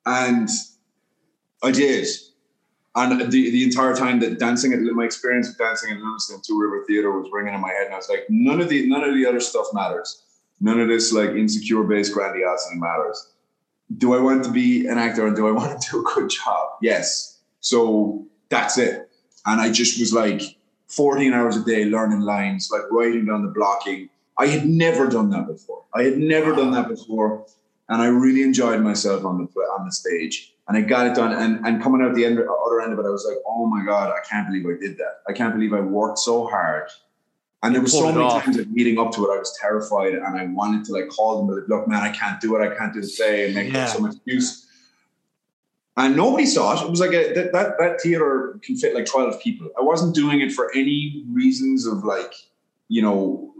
and 0.05 0.49
I 1.63 1.71
did. 1.71 2.09
And 2.97 3.21
the, 3.21 3.27
the 3.51 3.63
entire 3.63 3.95
time 3.95 4.21
that 4.21 4.39
dancing 4.39 4.73
at 4.73 4.81
my 4.81 5.05
experience 5.05 5.51
of 5.51 5.59
dancing 5.59 5.93
at 5.93 5.99
Livingston 5.99 6.41
Two 6.43 6.59
River 6.59 6.83
Theatre 6.87 7.13
was 7.13 7.31
ringing 7.31 7.55
in 7.55 7.61
my 7.61 7.69
head, 7.69 7.87
and 7.87 7.95
I 7.95 7.99
was 7.99 8.09
like, 8.09 8.25
none 8.29 8.61
of 8.61 8.69
the 8.69 8.89
none 8.89 9.05
of 9.05 9.15
the 9.15 9.27
other 9.27 9.41
stuff 9.41 9.67
matters. 9.73 10.25
None 10.61 10.81
of 10.81 10.89
this 10.89 11.13
like 11.13 11.31
insecure 11.31 11.83
based 11.83 12.13
grandiosity 12.13 12.77
matters. 12.79 13.33
Do 13.99 14.15
I 14.15 14.21
want 14.21 14.45
to 14.45 14.51
be 14.51 14.87
an 14.87 14.99
actor 14.99 15.27
and 15.27 15.37
do 15.37 15.47
I 15.47 15.51
want 15.59 15.81
to 15.81 15.91
do 15.91 16.01
a 16.01 16.15
good 16.15 16.31
job? 16.31 16.71
Yes. 16.81 17.41
So 17.61 18.27
that's 18.49 18.79
it. 18.79 19.11
And 19.45 19.61
I 19.61 19.71
just 19.71 19.99
was 20.01 20.13
like 20.13 20.43
14 20.89 21.33
hours 21.33 21.57
a 21.57 21.65
day 21.65 21.85
learning 21.85 22.21
lines, 22.21 22.71
like 22.73 22.83
writing 22.91 23.27
down 23.27 23.45
the 23.45 23.51
blocking. 23.51 24.09
I 24.39 24.47
had 24.47 24.67
never 24.67 25.07
done 25.07 25.31
that 25.31 25.47
before. 25.47 25.85
I 25.95 26.03
had 26.03 26.19
never 26.19 26.55
done 26.55 26.73
that 26.73 26.89
before. 26.89 27.47
And 27.89 28.03
I 28.03 28.07
really 28.07 28.43
enjoyed 28.43 28.81
myself 28.81 29.25
on 29.25 29.39
the 29.39 29.61
on 29.61 29.87
the 29.87 29.93
stage. 29.93 30.53
And 30.69 30.77
I 30.77 30.81
got 30.81 31.07
it 31.07 31.15
done. 31.15 31.33
And, 31.33 31.65
and 31.65 31.81
coming 31.81 32.03
out 32.03 32.15
the 32.15 32.25
end, 32.25 32.39
other 32.39 32.81
end 32.81 32.93
of 32.93 32.99
it, 32.99 33.07
I 33.07 33.11
was 33.11 33.25
like, 33.29 33.39
oh 33.47 33.67
my 33.67 33.85
God, 33.85 34.11
I 34.11 34.19
can't 34.29 34.49
believe 34.49 34.67
I 34.67 34.79
did 34.81 34.99
that. 34.99 35.21
I 35.29 35.33
can't 35.33 35.55
believe 35.55 35.73
I 35.73 35.81
worked 35.81 36.19
so 36.19 36.47
hard. 36.47 36.89
And 37.67 37.75
there 37.75 37.83
was 37.83 37.93
so 37.93 38.13
many 38.13 38.25
off. 38.25 38.45
times 38.45 38.59
leading 38.73 38.99
up 38.99 39.13
to 39.13 39.25
it, 39.27 39.35
I 39.35 39.39
was 39.39 39.57
terrified 39.61 40.15
and 40.15 40.25
I 40.25 40.47
wanted 40.47 40.85
to 40.87 40.93
like 40.93 41.09
call 41.09 41.39
them, 41.39 41.55
like, 41.55 41.69
look, 41.69 41.89
man, 41.89 42.03
I 42.03 42.13
can't 42.13 42.41
do 42.41 42.57
it. 42.57 42.63
I 42.63 42.75
can't 42.75 42.95
do 42.95 43.01
the 43.01 43.13
play 43.17 43.47
and 43.47 43.55
make 43.55 43.73
yeah. 43.73 43.87
some 43.87 44.07
excuse 44.07 44.67
and 45.97 46.17
nobody 46.17 46.45
saw 46.45 46.79
it. 46.79 46.85
It 46.85 46.91
was 46.91 47.01
like 47.01 47.13
a, 47.13 47.33
that, 47.33 47.53
that 47.53 47.79
that 47.79 48.01
theater 48.01 48.59
can 48.63 48.77
fit 48.77 48.95
like 48.95 49.07
twelve 49.07 49.41
people. 49.41 49.69
I 49.79 49.83
wasn't 49.83 50.15
doing 50.15 50.41
it 50.41 50.53
for 50.53 50.71
any 50.75 51.25
reasons 51.31 51.87
of 51.87 52.05
like 52.05 52.35
you 52.89 53.03
know 53.03 53.53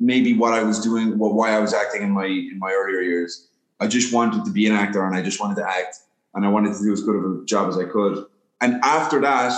maybe 0.00 0.32
what 0.32 0.52
I 0.52 0.62
was 0.62 0.80
doing, 0.80 1.16
well, 1.18 1.32
why 1.32 1.52
I 1.52 1.60
was 1.60 1.72
acting 1.72 2.02
in 2.02 2.10
my 2.10 2.26
in 2.26 2.58
my 2.58 2.72
earlier 2.72 3.00
years. 3.00 3.48
I 3.80 3.86
just 3.86 4.12
wanted 4.12 4.44
to 4.44 4.50
be 4.50 4.66
an 4.66 4.72
actor 4.72 5.04
and 5.04 5.16
I 5.16 5.22
just 5.22 5.40
wanted 5.40 5.56
to 5.56 5.68
act 5.68 5.98
and 6.34 6.44
I 6.44 6.48
wanted 6.48 6.74
to 6.76 6.82
do 6.82 6.92
as 6.92 7.02
good 7.02 7.16
of 7.16 7.42
a 7.42 7.44
job 7.44 7.68
as 7.68 7.78
I 7.78 7.84
could. 7.84 8.26
And 8.60 8.80
after 8.84 9.20
that, 9.20 9.52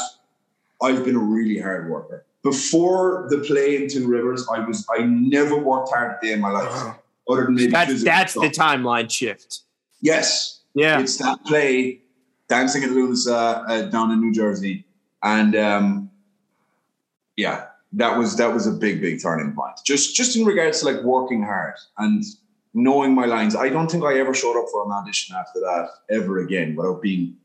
I've 0.82 1.04
been 1.04 1.16
a 1.16 1.20
really 1.20 1.58
hard 1.58 1.90
worker. 1.90 2.24
Before 2.46 3.26
the 3.28 3.38
play 3.38 3.76
in 3.76 3.88
Two 3.88 4.06
Rivers, 4.06 4.46
I 4.48 4.60
was 4.60 4.86
I 4.96 5.02
never 5.02 5.56
worked 5.56 5.88
hard 5.88 6.16
a 6.16 6.24
day 6.24 6.32
in 6.32 6.40
my 6.40 6.50
life. 6.50 6.68
Uh-huh. 6.70 6.94
Other 7.28 7.46
than 7.46 7.56
maybe 7.56 7.72
that's 7.72 8.04
that's 8.04 8.34
the 8.34 8.50
timeline 8.50 9.10
shift. 9.10 9.62
Yes, 10.00 10.60
yeah, 10.74 11.00
it's 11.00 11.16
that 11.16 11.44
play, 11.44 12.02
Dancing 12.48 12.84
at 12.84 12.90
Lughnasa 12.90 13.64
uh, 13.68 13.82
down 13.94 14.12
in 14.12 14.20
New 14.20 14.32
Jersey, 14.32 14.84
and 15.24 15.56
um, 15.56 16.10
yeah, 17.36 17.66
that 17.94 18.16
was 18.16 18.36
that 18.36 18.54
was 18.54 18.68
a 18.68 18.72
big 18.72 19.00
big 19.00 19.20
turning 19.20 19.52
point. 19.52 19.74
Just 19.84 20.14
just 20.14 20.36
in 20.36 20.44
regards 20.44 20.80
to 20.80 20.86
like 20.86 21.02
working 21.02 21.42
hard 21.42 21.74
and 21.98 22.22
knowing 22.74 23.12
my 23.12 23.24
lines. 23.24 23.56
I 23.56 23.70
don't 23.70 23.90
think 23.90 24.04
I 24.04 24.18
ever 24.20 24.34
showed 24.34 24.56
up 24.56 24.68
for 24.70 24.84
an 24.84 24.92
audition 24.92 25.34
after 25.34 25.58
that 25.60 25.88
ever 26.10 26.38
again 26.38 26.76
without 26.76 27.02
being 27.02 27.36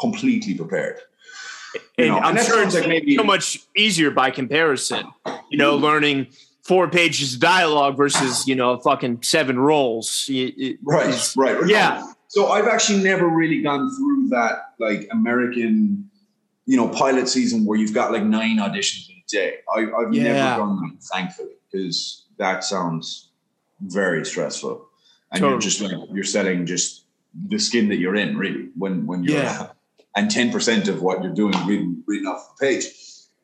completely 0.00 0.54
prepared. 0.54 0.96
You 1.98 2.04
and 2.04 2.14
know, 2.14 2.20
I'm 2.20 2.36
and 2.36 2.46
sure 2.46 2.62
it's 2.62 2.74
like 2.74 2.88
maybe 2.88 3.16
so 3.16 3.24
much 3.24 3.60
easier 3.74 4.10
by 4.10 4.30
comparison. 4.30 5.06
You 5.50 5.58
know, 5.58 5.76
learning 5.76 6.26
four 6.62 6.90
pages 6.90 7.34
of 7.34 7.40
dialogue 7.40 7.96
versus 7.96 8.46
you 8.46 8.54
know 8.54 8.76
fucking 8.78 9.22
seven 9.22 9.58
rolls. 9.58 10.26
It, 10.28 10.78
right, 10.82 11.32
right. 11.36 11.66
Yeah. 11.66 12.06
So 12.28 12.48
I've 12.48 12.66
actually 12.66 13.02
never 13.02 13.28
really 13.28 13.62
gone 13.62 13.90
through 13.96 14.28
that 14.28 14.74
like 14.78 15.08
American, 15.10 16.10
you 16.66 16.76
know, 16.76 16.88
pilot 16.88 17.28
season 17.28 17.64
where 17.64 17.78
you've 17.78 17.94
got 17.94 18.12
like 18.12 18.24
nine 18.24 18.58
auditions 18.58 19.08
in 19.08 19.16
a 19.16 19.24
day. 19.28 19.54
I, 19.74 19.80
have 19.80 20.12
yeah. 20.12 20.22
never 20.24 20.60
done 20.60 20.76
that, 20.82 21.02
thankfully, 21.02 21.54
because 21.70 22.26
that 22.36 22.64
sounds 22.64 23.30
very 23.80 24.24
stressful, 24.26 24.86
and 25.32 25.40
totally. 25.40 25.52
you're 25.52 25.60
just 25.60 25.80
like 25.80 25.92
you're 26.12 26.24
selling 26.24 26.66
just 26.66 27.04
the 27.48 27.58
skin 27.58 27.88
that 27.88 27.96
you're 27.96 28.16
in, 28.16 28.36
really. 28.36 28.68
When 28.76 29.06
when 29.06 29.22
you're 29.24 29.38
yeah. 29.38 29.68
And 30.16 30.30
ten 30.30 30.50
percent 30.50 30.88
of 30.88 31.02
what 31.02 31.22
you're 31.22 31.34
doing 31.34 31.54
reading 31.66 32.02
reading 32.06 32.26
off 32.26 32.56
the 32.58 32.66
page, 32.66 32.86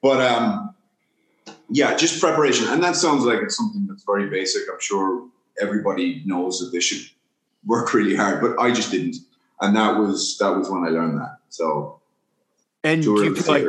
but 0.00 0.20
um, 0.20 0.74
yeah, 1.68 1.94
just 1.94 2.20
preparation, 2.20 2.66
and 2.68 2.82
that 2.82 2.96
sounds 2.96 3.24
like 3.24 3.40
it's 3.40 3.56
something 3.56 3.86
that's 3.86 4.04
very 4.04 4.28
basic. 4.28 4.62
I'm 4.72 4.80
sure 4.80 5.28
everybody 5.60 6.22
knows 6.24 6.58
that 6.58 6.70
they 6.72 6.80
should 6.80 7.06
work 7.64 7.92
really 7.94 8.16
hard, 8.16 8.40
but 8.40 8.58
I 8.58 8.72
just 8.72 8.90
didn't, 8.90 9.16
and 9.60 9.76
that 9.76 9.98
was 9.98 10.38
that 10.38 10.56
was 10.56 10.68
when 10.70 10.84
I 10.84 10.88
learned 10.88 11.20
that. 11.20 11.36
So, 11.50 12.00
and 12.82 13.04
you 13.04 13.34
like 13.34 13.66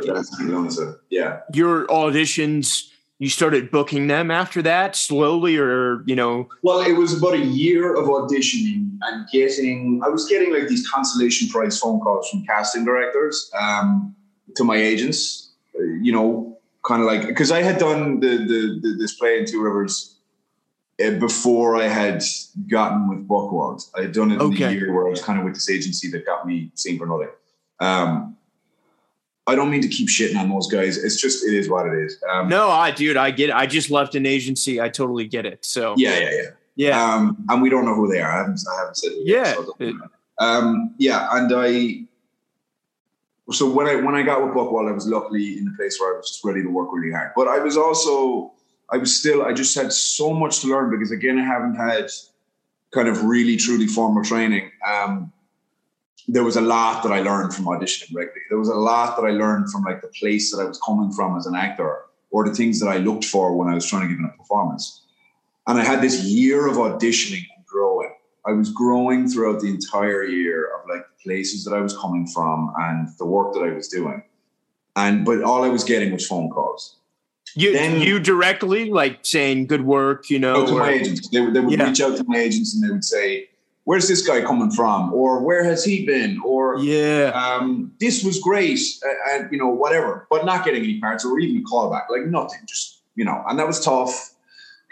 yeah, 1.10 1.42
your 1.54 1.86
auditions 1.88 2.90
you 3.20 3.30
started 3.30 3.72
booking 3.72 4.08
them 4.08 4.30
after 4.30 4.62
that 4.62 4.98
slowly 4.98 5.58
or 5.58 6.04
you 6.06 6.16
know? 6.16 6.50
Well 6.62 6.82
it 6.82 6.94
was 6.94 7.18
about 7.18 7.36
a 7.36 7.46
year 7.46 7.96
of 7.96 8.08
auditioning 8.08 8.93
and 9.04 9.28
getting 9.30 10.02
i 10.06 10.10
was 10.10 10.28
getting 10.28 10.52
like 10.54 10.68
these 10.68 10.90
consolation 10.90 11.48
prize 11.50 11.80
phone 11.80 12.00
calls 12.00 12.30
from 12.30 12.46
casting 12.46 12.86
directors 12.86 13.52
um, 13.60 14.16
to 14.56 14.64
my 14.64 14.76
agents 14.76 15.52
you 16.02 16.12
know 16.12 16.58
kind 16.86 17.02
of 17.02 17.08
like 17.08 17.28
because 17.28 17.52
i 17.52 17.62
had 17.62 17.78
done 17.78 18.20
the, 18.20 18.38
the, 18.38 18.80
the 18.82 18.96
this 19.00 19.16
play 19.16 19.40
in 19.40 19.46
two 19.46 19.62
rivers 19.62 20.16
uh, 21.04 21.12
before 21.12 21.76
i 21.76 21.88
had 21.88 22.22
gotten 22.68 23.08
with 23.10 23.28
buchwald 23.28 23.90
i 23.98 24.02
had 24.02 24.12
done 24.12 24.32
it 24.32 24.36
in 24.36 24.42
okay. 24.42 24.66
the 24.68 24.74
year 24.74 24.94
where 24.94 25.08
i 25.08 25.10
was 25.10 25.22
kind 25.22 25.40
of 25.40 25.46
with 25.46 25.54
this 25.54 25.70
agency 25.70 26.10
that 26.10 26.26
got 26.26 26.46
me 26.46 26.72
seen 26.76 26.98
for 26.98 27.06
nothing 27.06 27.30
um, 27.80 28.38
I 29.46 29.56
don't 29.56 29.70
mean 29.70 29.82
to 29.82 29.90
keep 29.90 30.08
shitting 30.08 30.40
on 30.40 30.50
those 30.50 30.68
guys. 30.68 31.04
It's 31.04 31.20
just 31.20 31.46
it 31.46 31.54
is 31.54 31.70
what 31.70 31.86
it 31.86 31.94
is. 31.94 32.22
Um, 32.32 32.48
no, 32.48 32.70
I 32.70 32.92
dude, 32.92 33.18
I 33.18 33.32
get 33.32 33.50
it. 33.50 33.56
I 33.56 33.66
just 33.66 33.90
left 33.92 34.16
an 34.16 34.26
agency. 34.26 34.80
I 34.80 34.88
totally 34.88 35.28
get 35.28 35.46
it. 35.46 35.66
So 35.66 35.96
yeah, 35.98 36.18
yeah, 36.18 36.30
yeah, 36.32 36.50
yeah. 36.76 37.14
Um, 37.14 37.46
and 37.50 37.62
we 37.62 37.70
don't 37.70 37.86
know 37.86 37.96
who 37.96 38.08
they 38.08 38.22
are. 38.22 38.32
I 38.32 38.38
haven't, 38.38 38.60
I 38.72 38.80
haven't 38.80 38.98
said. 38.98 39.12
yeah, 39.24 39.54
so 39.54 39.76
um, 40.40 40.96
yeah, 40.98 41.28
and 41.32 41.52
I. 41.56 42.06
So 43.52 43.70
when 43.70 43.88
I 43.88 43.96
when 43.96 44.16
I 44.16 44.24
got 44.24 44.44
with 44.44 44.54
Buchwald, 44.54 44.90
I 44.90 44.94
was 44.94 45.06
luckily 45.06 45.58
in 45.58 45.66
the 45.66 45.74
place 45.76 46.00
where 46.00 46.14
I 46.14 46.18
was 46.18 46.30
just 46.30 46.46
ready 46.46 46.64
to 46.64 46.70
work 46.70 46.90
really 46.94 47.12
hard. 47.12 47.32
But 47.36 47.48
I 47.48 47.60
was 47.60 47.76
also 47.78 48.54
I 48.90 48.98
was 48.98 49.16
still 49.16 49.44
I 49.44 49.54
just 49.54 49.76
had 49.76 49.92
so 49.92 50.34
much 50.34 50.62
to 50.62 50.68
learn 50.68 50.90
because 50.90 51.12
again 51.12 51.38
I 51.38 51.44
haven't 51.44 51.76
had 51.76 52.10
kind 52.92 53.08
of 53.08 53.24
really 53.24 53.58
truly 53.58 53.88
formal 53.88 54.24
training. 54.24 54.72
Um, 54.88 55.34
there 56.28 56.44
was 56.44 56.56
a 56.56 56.62
lot 56.62 57.04
that 57.04 57.12
I 57.12 57.20
learned 57.20 57.54
from 57.54 57.66
auditioning 57.66 58.16
regularly. 58.16 58.42
There 58.50 58.60
was 58.60 58.70
a 58.70 58.76
lot 58.76 59.18
that 59.18 59.24
I 59.24 59.32
learned 59.32 59.72
from 59.72 59.84
like 59.84 60.02
the 60.02 60.08
place 60.08 60.52
that 60.52 60.62
I 60.62 60.66
was 60.66 60.80
coming 60.86 61.12
from 61.12 61.38
as 61.38 61.46
an 61.48 61.56
actor 61.56 62.04
or 62.32 62.48
the 62.48 62.56
things 62.56 62.80
that 62.80 62.88
I 62.88 62.98
looked 62.98 63.26
for 63.26 63.56
when 63.56 63.68
I 63.68 63.74
was 63.74 63.86
trying 63.86 64.04
to 64.04 64.08
give 64.08 64.20
in 64.20 64.26
a 64.26 64.38
performance. 64.38 65.03
And 65.68 65.80
I 65.80 65.84
had 65.84 66.02
this 66.02 66.24
year 66.24 66.68
of 66.68 66.78
auditioning 66.78 67.46
and 67.56 67.66
growing. 67.66 68.14
I 68.46 68.52
was 68.52 68.70
growing 68.72 69.30
throughout 69.30 69.62
the 69.62 69.70
entire 69.70 70.24
year 70.24 70.70
of 70.76 70.90
like 70.90 71.04
the 71.08 71.24
places 71.24 71.64
that 71.64 71.74
I 71.74 71.80
was 71.80 71.98
coming 71.98 72.28
from 72.28 72.74
and 72.78 73.08
the 73.18 73.26
work 73.26 73.54
that 73.54 73.62
I 73.62 73.72
was 73.72 73.88
doing. 73.88 74.24
And 74.96 75.26
but 75.26 75.42
all 75.42 75.64
I 75.64 75.70
was 75.70 75.84
getting 75.84 76.12
was 76.12 76.28
phone 76.28 76.50
calls. 76.50 76.98
You 77.56 77.72
then, 77.74 78.02
you 78.02 78.20
directly 78.20 78.90
like 78.90 79.20
saying 79.22 79.68
good 79.68 79.86
work, 79.86 80.30
you 80.30 80.40
know. 80.40 80.66
To 80.66 80.74
or, 80.74 80.80
my 80.80 80.92
agents. 80.92 81.30
They, 81.30 81.46
they 81.52 81.60
would 81.60 81.80
yeah. 81.80 81.88
reach 81.88 82.02
out 82.02 82.18
to 82.18 82.24
my 82.26 82.38
agents 82.38 82.74
and 82.74 82.84
they 82.84 82.92
would 82.92 83.04
say, 83.04 83.48
where's 83.86 84.08
this 84.08 84.26
guy 84.26 84.42
coming 84.42 84.72
from 84.72 85.14
or 85.14 85.42
where 85.42 85.64
has 85.64 85.84
he 85.84 86.06
been 86.06 86.40
or 86.46 86.80
yeah 86.80 87.32
um, 87.36 87.92
this 88.00 88.24
was 88.24 88.40
great 88.40 88.80
and 89.32 89.52
you 89.52 89.58
know 89.58 89.68
whatever 89.68 90.28
but 90.30 90.46
not 90.46 90.64
getting 90.64 90.84
any 90.84 91.00
parts 91.00 91.26
or 91.26 91.40
even 91.40 91.58
a 91.62 91.66
callback 91.66 92.10
like 92.10 92.24
nothing 92.26 92.60
just 92.66 93.02
you 93.16 93.26
know 93.26 93.44
and 93.48 93.60
that 93.60 93.68
was 93.68 93.84
tough 93.84 94.33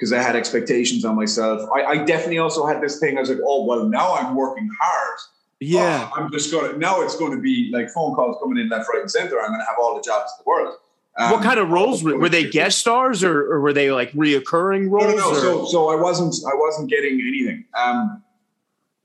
because 0.01 0.11
i 0.11 0.21
had 0.21 0.35
expectations 0.35 1.05
on 1.05 1.15
myself 1.15 1.69
I, 1.75 1.83
I, 1.83 1.97
definitely 2.03 2.39
also 2.39 2.65
had 2.65 2.81
this 2.81 2.99
thing 2.99 3.17
i 3.17 3.19
was 3.19 3.29
like 3.29 3.39
oh 3.45 3.65
well 3.65 3.87
now 3.87 4.15
i'm 4.15 4.35
working 4.35 4.67
hard 4.81 5.17
yeah 5.59 6.09
oh, 6.11 6.19
i'm 6.19 6.31
just 6.31 6.51
gonna 6.51 6.75
now 6.77 7.01
it's 7.01 7.15
going 7.15 7.31
to 7.31 7.41
be 7.41 7.69
like 7.71 7.89
phone 7.91 8.15
calls 8.15 8.37
coming 8.41 8.57
in 8.57 8.69
left 8.69 8.89
right 8.91 9.01
and 9.01 9.11
center 9.11 9.39
i'm 9.39 9.51
gonna 9.51 9.65
have 9.65 9.75
all 9.79 9.95
the 9.95 10.01
jobs 10.01 10.31
in 10.37 10.43
the 10.43 10.49
world 10.49 10.75
um, 11.17 11.31
what 11.31 11.43
kind 11.43 11.59
of 11.59 11.69
roles 11.69 12.03
were, 12.03 12.17
were 12.17 12.29
they 12.29 12.49
guest 12.49 12.79
stars 12.79 13.21
or, 13.21 13.53
or, 13.53 13.59
were 13.59 13.73
they 13.73 13.91
like 13.91 14.13
reoccurring 14.13 14.89
roles? 14.89 15.13
No, 15.13 15.17
no, 15.17 15.33
no. 15.33 15.39
So, 15.39 15.65
so 15.65 15.89
I 15.89 16.01
wasn't, 16.01 16.33
I 16.49 16.55
wasn't 16.55 16.89
getting 16.89 17.19
anything. 17.19 17.65
Um, 17.77 18.23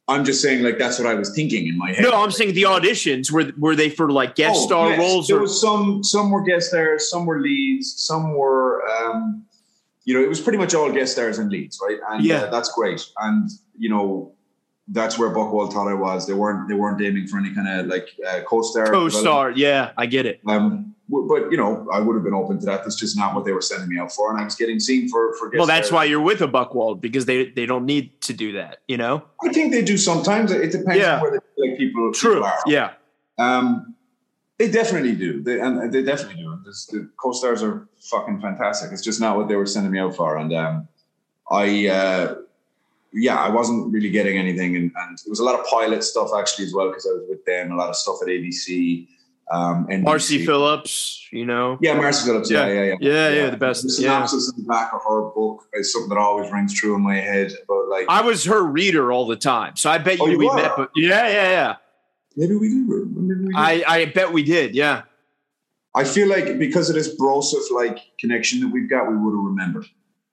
I'm 0.09 0.25
just 0.25 0.41
saying, 0.41 0.63
like 0.63 0.79
that's 0.79 1.01
what 1.01 1.09
I 1.09 1.15
was 1.15 1.35
thinking 1.35 1.67
in 1.67 1.77
my 1.77 1.93
head. 1.93 2.03
No, 2.03 2.23
I'm 2.23 2.31
saying 2.31 2.55
the 2.55 2.63
auditions 2.63 3.33
were 3.33 3.53
were 3.59 3.75
they 3.75 3.91
for 3.91 4.11
like 4.11 4.37
guest 4.37 4.61
oh, 4.63 4.67
star 4.67 4.91
yes. 4.91 4.99
roles? 5.01 5.27
There 5.27 5.39
or? 5.39 5.41
was 5.41 5.61
some 5.61 6.05
some 6.05 6.31
were 6.31 6.45
guest 6.45 6.69
stars, 6.69 7.11
some 7.11 7.27
were 7.27 7.41
leads, 7.41 8.01
some 8.01 8.35
were 8.35 8.87
um, 8.89 9.45
you 10.07 10.15
know 10.15 10.23
it 10.23 10.29
was 10.29 10.41
pretty 10.41 10.57
much 10.57 10.75
all 10.75 10.91
guest 10.91 11.13
stars 11.13 11.39
and 11.39 11.51
leads, 11.51 11.79
right? 11.83 11.99
And 12.09 12.25
yeah, 12.25 12.45
uh, 12.45 12.51
that's 12.51 12.73
great. 12.73 13.05
And 13.19 13.51
you 13.77 13.91
know 13.91 14.33
that's 14.89 15.19
where 15.19 15.31
Buchwald 15.31 15.73
thought 15.73 15.89
I 15.89 15.95
was. 15.95 16.27
They 16.27 16.33
weren't 16.33 16.69
they 16.69 16.75
weren't 16.75 17.03
aiming 17.03 17.27
for 17.27 17.39
any 17.39 17.53
kind 17.53 17.69
of 17.69 17.87
like 17.87 18.09
uh, 18.27 18.41
co-star. 18.47 18.87
Co-star, 18.87 19.51
yeah, 19.51 19.91
I 19.99 20.07
get 20.07 20.25
it. 20.25 20.41
Um, 20.47 20.95
but 21.09 21.51
you 21.51 21.57
know, 21.57 21.89
I 21.93 21.99
would 22.01 22.15
have 22.15 22.23
been 22.23 22.35
open 22.35 22.61
to 22.61 22.67
that. 22.67 22.85
That's 22.85 22.95
just 22.95 23.17
not 23.17 23.35
what 23.35 23.45
they 23.45 23.53
were 23.53 23.61
sending 23.61 23.89
me 23.89 23.99
out 23.99 24.13
for, 24.13 24.31
and 24.31 24.41
I 24.41 24.45
was 24.45 24.55
getting 24.55 24.79
seen 24.79 25.09
for 25.09 25.35
for. 25.39 25.51
Well, 25.55 25.67
that's 25.67 25.91
why 25.91 26.05
you're 26.05 26.21
with 26.21 26.41
a 26.41 26.49
Buchwald 26.49 27.01
because 27.01 27.27
they 27.27 27.51
they 27.51 27.67
don't 27.67 27.85
need 27.85 28.21
to 28.23 28.33
do 28.33 28.53
that. 28.53 28.79
You 28.87 28.97
know, 28.97 29.25
I 29.45 29.53
think 29.53 29.73
they 29.73 29.83
do 29.83 29.99
sometimes. 29.99 30.53
It 30.53 30.71
depends 30.71 31.01
yeah. 31.01 31.17
on 31.17 31.23
where 31.23 31.31
the 31.33 31.41
like 31.59 31.79
people. 31.79 32.13
True. 32.13 32.35
People 32.35 32.47
are. 32.47 32.59
Yeah. 32.67 32.93
Um, 33.39 33.96
they 34.59 34.71
definitely 34.71 35.15
do. 35.15 35.43
They 35.43 35.61
and 35.61 35.93
they 35.93 36.03
definitely 36.03 36.43
do. 36.43 36.59
This, 36.65 36.87
the 36.87 37.09
co-stars 37.17 37.63
are 37.63 37.89
fucking 38.01 38.41
fantastic. 38.41 38.93
It's 38.93 39.03
just 39.03 39.21
not 39.21 39.37
what 39.37 39.49
they 39.49 39.57
were 39.57 39.67
sending 39.67 39.93
me 39.93 39.99
out 39.99 40.17
for, 40.17 40.37
and 40.37 40.53
um, 40.55 40.89
I. 41.51 41.89
Uh, 41.89 42.35
yeah, 43.13 43.37
I 43.37 43.49
wasn't 43.49 43.93
really 43.93 44.11
getting 44.11 44.37
anything, 44.37 44.77
and, 44.77 44.93
and 44.95 45.19
it 45.19 45.31
was 45.31 45.39
a 45.39 45.45
lot 45.45 45.59
of 45.59 45.65
pilot 45.67 46.05
stuff 46.05 46.31
actually 46.37 46.67
as 46.67 46.75
well 46.75 46.89
because 46.89 47.07
I 47.07 47.15
was 47.15 47.25
with 47.29 47.45
them. 47.47 47.73
A 47.73 47.77
lot 47.77 47.89
of 47.89 47.97
stuff 47.97 48.17
at 48.21 48.29
ABC. 48.29 49.07
Um, 49.51 49.87
and 49.89 50.05
Marci 50.05 50.45
Phillips, 50.45 51.27
you 51.31 51.47
know. 51.47 51.79
Yeah, 51.81 51.95
Marci 51.95 52.25
Phillips. 52.25 52.51
Yeah, 52.51 52.67
yeah, 52.67 52.75
yeah. 52.75 52.83
Yeah, 52.83 52.97
yeah, 53.01 53.29
yeah 53.31 53.51
the 53.51 53.57
best. 53.57 53.85
The 53.85 53.91
synopsis 53.91 54.53
yeah. 54.53 54.59
in 54.59 54.65
the 54.65 54.69
back 54.69 54.93
of 54.93 55.03
her 55.05 55.31
book 55.31 55.69
is 55.75 55.93
something 55.93 56.09
that 56.11 56.19
always 56.19 56.51
rings 56.51 56.75
true 56.75 56.97
in 56.97 57.03
my 57.03 57.15
head. 57.15 57.53
But 57.69 57.89
like, 57.89 58.07
I 58.09 58.23
was 58.23 58.45
her 58.45 58.63
reader 58.63 59.13
all 59.13 59.27
the 59.27 59.37
time, 59.37 59.77
so 59.77 59.89
I 59.89 59.99
bet 59.99 60.19
oh, 60.21 60.27
you, 60.27 60.39
we 60.39 60.53
met. 60.53 60.73
But 60.77 60.91
yeah, 60.97 61.29
yeah, 61.29 61.51
yeah. 61.51 61.77
Maybe 62.37 62.55
we 62.55 62.69
did. 62.69 62.87
Maybe 62.89 63.41
we 63.41 63.47
did. 63.47 63.57
I, 63.57 63.85
I 63.87 64.05
bet 64.07 64.33
we 64.33 64.43
did. 64.43 64.75
Yeah. 64.75 65.03
I 65.95 66.05
feel 66.05 66.29
like 66.29 66.59
because 66.59 66.91
of 66.91 66.95
this 66.95 67.17
Broseph 67.17 67.71
like 67.71 67.99
connection 68.21 68.61
that 68.61 68.69
we've 68.69 68.89
got, 68.89 69.11
we 69.11 69.17
would 69.17 69.35
have 69.35 69.45
remembered. 69.45 69.87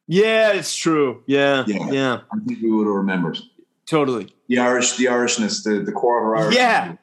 Yeah, 0.08 0.51
it's 0.51 0.76
true. 0.76 1.24
Yeah, 1.26 1.64
yeah, 1.66 1.89
yeah. 1.89 2.20
I 2.32 2.38
think 2.45 2.62
we 2.62 2.70
would 2.70 2.86
have 2.86 2.95
remembered. 2.95 3.39
Totally. 3.86 4.36
The 4.49 4.60
Irish, 4.60 4.97
the 4.97 5.06
Irishness, 5.06 5.64
the 5.64 5.80
the 5.80 5.93
quarter 5.93 6.36
Irish. 6.36 6.56
Yeah, 6.56 6.95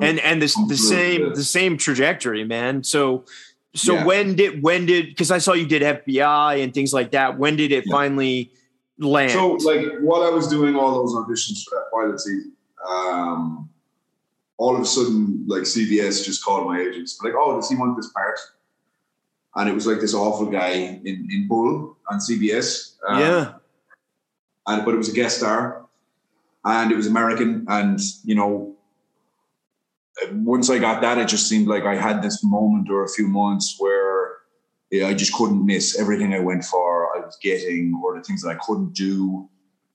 and 0.00 0.18
and 0.20 0.40
the 0.40 0.52
the 0.68 0.76
same 0.76 1.34
the 1.34 1.44
same 1.44 1.76
trajectory, 1.76 2.44
man. 2.44 2.82
So 2.82 3.26
so 3.74 3.94
yeah. 3.94 4.06
when 4.06 4.34
did 4.34 4.62
when 4.62 4.86
did 4.86 5.08
because 5.08 5.30
I 5.30 5.38
saw 5.38 5.52
you 5.52 5.66
did 5.66 5.82
FBI 5.82 6.62
and 6.62 6.72
things 6.72 6.94
like 6.94 7.10
that. 7.12 7.38
When 7.38 7.56
did 7.56 7.72
it 7.72 7.84
yeah. 7.86 7.92
finally 7.92 8.52
land? 8.98 9.32
So 9.32 9.52
like 9.52 9.98
while 10.00 10.22
I 10.22 10.30
was 10.30 10.48
doing 10.48 10.74
all 10.76 10.94
those 10.94 11.14
auditions 11.14 11.64
for 11.64 11.76
that 11.76 11.90
pilot 11.92 12.20
season, 12.20 12.52
um, 12.88 13.68
all 14.58 14.74
of 14.74 14.82
a 14.82 14.84
sudden 14.84 15.44
like 15.46 15.62
CBS 15.62 16.24
just 16.24 16.44
called 16.44 16.66
my 16.66 16.80
agents 16.80 17.20
like, 17.22 17.34
oh, 17.36 17.56
does 17.56 17.70
he 17.70 17.76
want 17.76 17.96
this 17.96 18.10
part? 18.10 18.38
And 19.54 19.68
it 19.68 19.72
was 19.72 19.86
like 19.86 20.00
this 20.00 20.14
awful 20.14 20.46
guy 20.46 20.70
in 20.70 21.28
in 21.30 21.48
Bull 21.48 21.96
on 22.10 22.18
CBS. 22.18 22.96
Um, 23.08 23.20
yeah. 23.20 23.52
And 24.66 24.84
but 24.84 24.94
it 24.94 24.98
was 24.98 25.08
a 25.08 25.14
guest 25.14 25.38
star, 25.38 25.86
and 26.64 26.92
it 26.92 26.96
was 26.96 27.06
American, 27.06 27.64
and 27.68 27.98
you 28.24 28.34
know 28.34 28.76
once 30.32 30.70
I 30.70 30.78
got 30.78 31.00
that, 31.02 31.18
it 31.18 31.28
just 31.28 31.48
seemed 31.48 31.68
like 31.68 31.84
I 31.84 31.94
had 31.94 32.22
this 32.22 32.42
moment 32.44 32.90
or 32.90 33.04
a 33.04 33.08
few 33.08 33.28
months 33.28 33.76
where 33.78 34.38
yeah, 34.90 35.06
I 35.06 35.14
just 35.14 35.34
couldn't 35.34 35.64
miss 35.64 35.98
everything 35.98 36.34
I 36.34 36.40
went 36.40 36.64
for. 36.64 37.16
I 37.16 37.20
was 37.24 37.36
getting, 37.42 38.00
or 38.02 38.16
the 38.16 38.24
things 38.24 38.42
that 38.42 38.50
I 38.50 38.54
couldn't 38.54 38.94
do. 38.94 39.48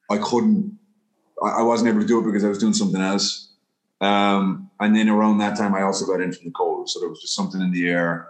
I 0.09 0.17
couldn't. 0.17 0.77
I 1.43 1.63
wasn't 1.63 1.89
able 1.89 2.01
to 2.01 2.07
do 2.07 2.19
it 2.19 2.25
because 2.25 2.45
I 2.45 2.49
was 2.49 2.59
doing 2.59 2.73
something 2.73 3.01
else. 3.01 3.52
Um, 4.03 4.69
and 4.79 4.95
then 4.95 5.07
around 5.09 5.37
that 5.37 5.57
time, 5.57 5.73
I 5.73 5.83
also 5.83 6.05
got 6.05 6.21
into 6.21 6.39
the 6.43 6.51
cold, 6.51 6.89
so 6.89 6.99
there 6.99 7.09
was 7.09 7.21
just 7.21 7.35
something 7.35 7.61
in 7.61 7.71
the 7.71 7.87
air. 7.87 8.29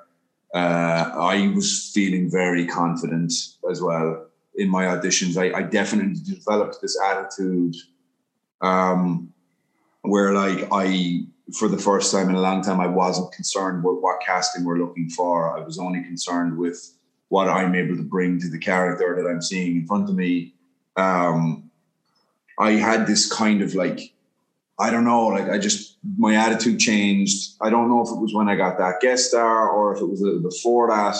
Uh, 0.54 1.10
I 1.16 1.52
was 1.56 1.90
feeling 1.94 2.30
very 2.30 2.68
confident 2.68 3.34
as 3.70 3.82
well. 3.82 4.28
in 4.56 4.70
my 4.70 4.86
auditions. 4.86 5.36
I, 5.36 5.58
I 5.58 5.64
definitely 5.64 6.22
developed 6.24 6.78
this 6.80 6.96
attitude 7.02 7.76
um, 8.62 9.34
where 10.04 10.32
like 10.34 10.68
I 10.72 11.26
for 11.58 11.68
the 11.68 11.78
first 11.78 12.12
time 12.12 12.30
in 12.30 12.36
a 12.36 12.42
long 12.42 12.62
time 12.62 12.80
I 12.80 12.88
wasn't 12.88 13.32
concerned 13.32 13.84
with 13.84 13.98
what 14.00 14.22
casting 14.22 14.64
we're 14.64 14.78
looking 14.78 15.10
for. 15.10 15.58
I 15.58 15.62
was 15.62 15.80
only 15.80 16.04
concerned 16.04 16.58
with 16.58 16.96
what 17.30 17.50
I'm 17.50 17.74
able 17.74 17.96
to 17.98 18.04
bring 18.04 18.40
to 18.40 18.50
the 18.50 18.60
character 18.60 19.16
that 19.20 19.28
I'm 19.28 19.42
seeing 19.42 19.78
in 19.78 19.88
front 19.88 20.08
of 20.10 20.16
me. 20.16 20.54
Um, 20.96 21.72
I 22.60 22.74
had 22.74 23.08
this 23.08 23.32
kind 23.32 23.64
of 23.64 23.74
like 23.74 24.13
I 24.80 24.90
don't 24.90 25.04
know, 25.04 25.28
like 25.28 25.50
I 25.50 25.58
just 25.58 25.98
my 26.18 26.36
attitude 26.36 26.80
changed. 26.80 27.56
I 27.62 27.70
don't 27.70 27.90
know 27.90 28.02
if 28.02 28.10
it 28.10 28.20
was 28.20 28.34
when 28.34 28.50
I 28.50 28.56
got 28.56 28.78
that 28.80 29.02
guest 29.02 29.30
star 29.30 29.70
or 29.70 29.96
if 29.96 30.02
it 30.02 30.06
was 30.06 30.22
before 30.42 30.90
that 30.90 31.16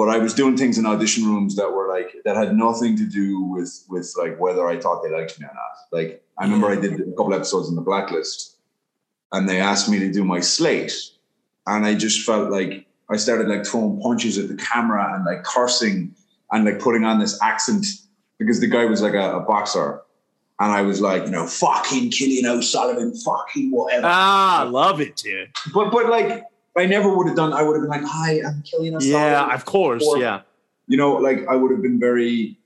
but 0.00 0.08
I 0.08 0.16
was 0.16 0.32
doing 0.32 0.56
things 0.56 0.78
in 0.78 0.86
audition 0.86 1.26
rooms 1.26 1.56
that 1.56 1.70
were 1.70 1.86
like 1.86 2.22
that 2.24 2.34
had 2.34 2.56
nothing 2.56 2.96
to 2.96 3.04
do 3.04 3.42
with 3.42 3.84
with 3.90 4.10
like 4.16 4.40
whether 4.40 4.66
I 4.66 4.78
thought 4.80 5.02
they 5.02 5.10
liked 5.10 5.38
me 5.38 5.44
or 5.44 5.52
not. 5.52 5.76
Like 5.92 6.24
I 6.38 6.44
remember 6.44 6.68
I 6.68 6.76
did 6.76 6.98
a 6.98 7.12
couple 7.12 7.34
episodes 7.34 7.68
in 7.68 7.74
the 7.74 7.82
Blacklist, 7.82 8.56
and 9.30 9.46
they 9.46 9.60
asked 9.60 9.90
me 9.90 9.98
to 9.98 10.10
do 10.10 10.24
my 10.24 10.40
slate, 10.40 10.94
and 11.66 11.84
I 11.84 11.94
just 11.94 12.24
felt 12.24 12.50
like 12.50 12.86
I 13.10 13.18
started 13.18 13.48
like 13.48 13.66
throwing 13.66 14.00
punches 14.00 14.38
at 14.38 14.48
the 14.48 14.56
camera 14.56 15.14
and 15.14 15.26
like 15.26 15.44
cursing 15.44 16.14
and 16.50 16.64
like 16.64 16.78
putting 16.78 17.04
on 17.04 17.18
this 17.18 17.38
accent 17.42 17.84
because 18.38 18.58
the 18.58 18.68
guy 18.68 18.86
was 18.86 19.02
like 19.02 19.12
a, 19.12 19.36
a 19.36 19.40
boxer. 19.40 20.00
And 20.60 20.72
I 20.72 20.82
was 20.82 21.00
like, 21.00 21.24
you 21.24 21.30
know, 21.30 21.46
fucking 21.46 22.10
Cillian 22.10 22.44
O'Sullivan, 22.44 23.14
fucking 23.14 23.70
whatever. 23.70 24.06
Ah, 24.06 24.60
I 24.60 24.64
love 24.64 25.00
it, 25.00 25.16
dude. 25.16 25.48
But 25.72 25.90
but 25.90 26.10
like 26.10 26.44
I 26.76 26.84
never 26.84 27.14
would 27.16 27.26
have 27.28 27.36
done. 27.36 27.54
I 27.54 27.62
would 27.62 27.74
have 27.74 27.82
been 27.82 27.90
like, 27.90 28.04
"Hi, 28.04 28.42
I'm 28.46 28.62
Cillian 28.62 28.96
O'Sullivan." 28.96 29.10
Yeah, 29.10 29.54
of 29.54 29.64
course. 29.64 30.04
Or, 30.06 30.18
yeah. 30.18 30.42
You 30.86 30.98
know, 30.98 31.14
like 31.14 31.46
I 31.48 31.56
would 31.56 31.70
have 31.70 31.80
been 31.80 31.98
very, 31.98 32.58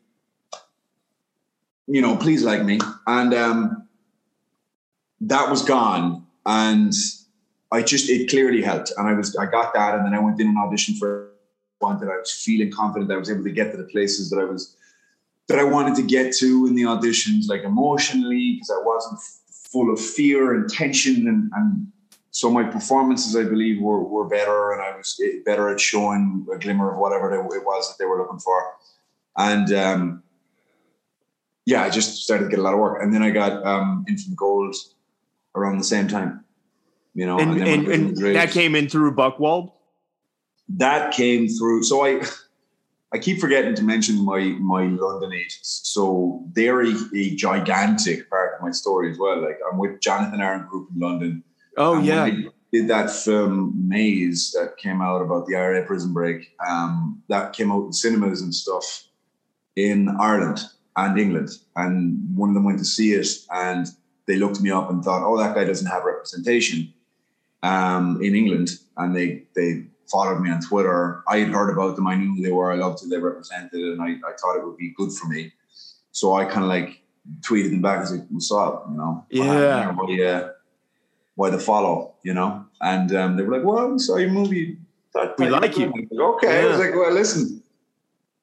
you 1.86 2.02
know, 2.02 2.16
please 2.16 2.42
like 2.42 2.64
me, 2.64 2.80
and 3.06 3.32
um, 3.32 3.88
that 5.20 5.48
was 5.48 5.62
gone, 5.62 6.26
and 6.46 6.92
I 7.70 7.82
just 7.82 8.10
it 8.10 8.28
clearly 8.28 8.60
helped, 8.60 8.92
and 8.96 9.06
I 9.06 9.12
was 9.12 9.36
I 9.36 9.46
got 9.46 9.72
that, 9.74 9.94
and 9.94 10.04
then 10.04 10.14
I 10.14 10.18
went 10.18 10.40
in 10.40 10.48
and 10.48 10.56
auditioned 10.56 10.98
for 10.98 11.30
one 11.78 12.00
that 12.00 12.08
I 12.08 12.16
was 12.16 12.32
feeling 12.32 12.72
confident 12.72 13.12
I 13.12 13.16
was 13.16 13.30
able 13.30 13.44
to 13.44 13.52
get 13.52 13.70
to 13.70 13.76
the 13.76 13.84
places 13.84 14.30
that 14.30 14.40
I 14.40 14.44
was 14.44 14.76
that 15.48 15.58
I 15.58 15.64
wanted 15.64 15.94
to 15.96 16.02
get 16.02 16.34
to 16.36 16.66
in 16.66 16.74
the 16.74 16.82
auditions, 16.82 17.48
like 17.48 17.62
emotionally, 17.62 18.54
because 18.54 18.70
I 18.70 18.82
wasn't 18.84 19.20
full 19.72 19.92
of 19.92 20.00
fear 20.00 20.54
and 20.54 20.68
tension 20.70 21.28
and, 21.28 21.50
and 21.54 21.88
so 22.34 22.50
my 22.50 22.64
performances, 22.64 23.36
I 23.36 23.44
believe, 23.44 23.80
were, 23.80 24.02
were 24.02 24.24
better, 24.24 24.72
and 24.72 24.82
I 24.82 24.96
was 24.96 25.20
better 25.46 25.68
at 25.68 25.78
showing 25.78 26.44
a 26.52 26.58
glimmer 26.58 26.92
of 26.92 26.98
whatever 26.98 27.32
it 27.32 27.64
was 27.64 27.88
that 27.88 27.94
they 27.96 28.06
were 28.06 28.18
looking 28.18 28.40
for. 28.40 28.72
And 29.36 29.72
um, 29.72 30.22
yeah, 31.64 31.84
I 31.84 31.90
just 31.90 32.24
started 32.24 32.46
to 32.46 32.50
get 32.50 32.58
a 32.58 32.62
lot 32.62 32.74
of 32.74 32.80
work, 32.80 33.00
and 33.00 33.14
then 33.14 33.22
I 33.22 33.30
got 33.30 33.64
um, 33.64 34.04
Infant 34.08 34.34
Gold 34.34 34.74
around 35.54 35.78
the 35.78 35.84
same 35.84 36.08
time. 36.08 36.44
You 37.14 37.26
know, 37.26 37.38
and, 37.38 37.52
and, 37.62 37.86
and, 37.86 38.18
and 38.18 38.34
that 38.34 38.50
came 38.50 38.74
in 38.74 38.88
through 38.88 39.14
Buchwald. 39.14 39.70
That 40.70 41.12
came 41.14 41.46
through. 41.46 41.84
So 41.84 42.04
I, 42.04 42.20
I 43.14 43.18
keep 43.18 43.40
forgetting 43.40 43.74
to 43.76 43.82
mention 43.82 44.24
my 44.24 44.40
my 44.60 44.84
London 44.84 45.32
agents. 45.32 45.82
So 45.84 46.44
they're 46.52 46.82
a, 46.82 46.92
a 47.14 47.34
gigantic 47.36 48.28
part 48.28 48.56
of 48.56 48.62
my 48.62 48.72
story 48.72 49.10
as 49.12 49.18
well. 49.18 49.40
Like 49.40 49.58
I'm 49.70 49.78
with 49.78 50.00
Jonathan 50.00 50.40
Arun 50.40 50.66
Group 50.66 50.88
in 50.92 51.00
London 51.00 51.44
Oh 51.76 52.00
yeah. 52.00 52.30
did 52.72 52.88
that 52.88 53.10
film 53.10 53.72
Maze 53.88 54.52
that 54.52 54.76
came 54.76 55.00
out 55.00 55.22
about 55.22 55.46
the 55.46 55.56
IRA 55.56 55.84
prison 55.84 56.12
break. 56.12 56.54
Um, 56.66 57.22
that 57.28 57.52
came 57.52 57.70
out 57.70 57.86
in 57.86 57.92
cinemas 57.92 58.42
and 58.42 58.54
stuff 58.54 59.06
in 59.76 60.08
Ireland 60.20 60.60
and 60.96 61.18
England. 61.18 61.50
And 61.76 62.36
one 62.36 62.50
of 62.50 62.54
them 62.54 62.64
went 62.64 62.78
to 62.78 62.84
see 62.84 63.12
it 63.12 63.28
and 63.50 63.86
they 64.26 64.36
looked 64.36 64.60
me 64.60 64.70
up 64.70 64.90
and 64.90 65.04
thought, 65.04 65.24
oh, 65.24 65.38
that 65.38 65.54
guy 65.54 65.64
doesn't 65.64 65.90
have 65.90 66.04
representation 66.04 66.92
um, 67.62 68.20
in 68.22 68.34
England. 68.34 68.70
And 68.96 69.14
they 69.14 69.44
they 69.54 69.84
followed 70.10 70.40
me 70.40 70.50
on 70.50 70.60
Twitter. 70.60 71.22
I 71.28 71.38
had 71.38 71.48
heard 71.48 71.70
about 71.70 71.96
them. 71.96 72.06
I 72.06 72.14
knew 72.14 72.34
who 72.34 72.42
they 72.42 72.52
were. 72.52 72.72
I 72.72 72.76
loved 72.76 73.02
who 73.02 73.08
they 73.08 73.18
represented. 73.18 73.72
And 73.72 74.02
I, 74.02 74.10
I 74.10 74.32
thought 74.40 74.56
it 74.56 74.64
would 74.64 74.76
be 74.76 74.94
good 74.96 75.12
for 75.12 75.26
me. 75.28 75.52
So 76.12 76.34
I 76.34 76.44
kind 76.44 76.62
of 76.64 76.68
like 76.68 77.02
tweeted 77.40 77.70
them 77.70 77.82
back 77.82 78.02
as 78.02 78.12
like, 78.12 78.26
what's 78.28 78.52
up, 78.52 78.86
you 78.90 78.96
know? 78.96 79.26
Yeah. 79.30 79.96
yeah 80.08 80.48
why 81.34 81.50
the 81.50 81.58
follow, 81.58 82.14
you 82.22 82.34
know? 82.34 82.64
And 82.80 83.14
um, 83.14 83.36
they 83.36 83.42
were 83.42 83.56
like, 83.56 83.66
well, 83.66 83.88
we 83.88 83.98
saw 83.98 84.16
your 84.16 84.30
movie. 84.30 84.78
we 85.38 85.48
like 85.48 85.76
you. 85.76 85.86
Like, 85.86 86.08
okay. 86.12 86.60
Yeah. 86.60 86.66
I 86.66 86.70
was 86.70 86.78
like, 86.78 86.94
well, 86.94 87.12
listen, 87.12 87.62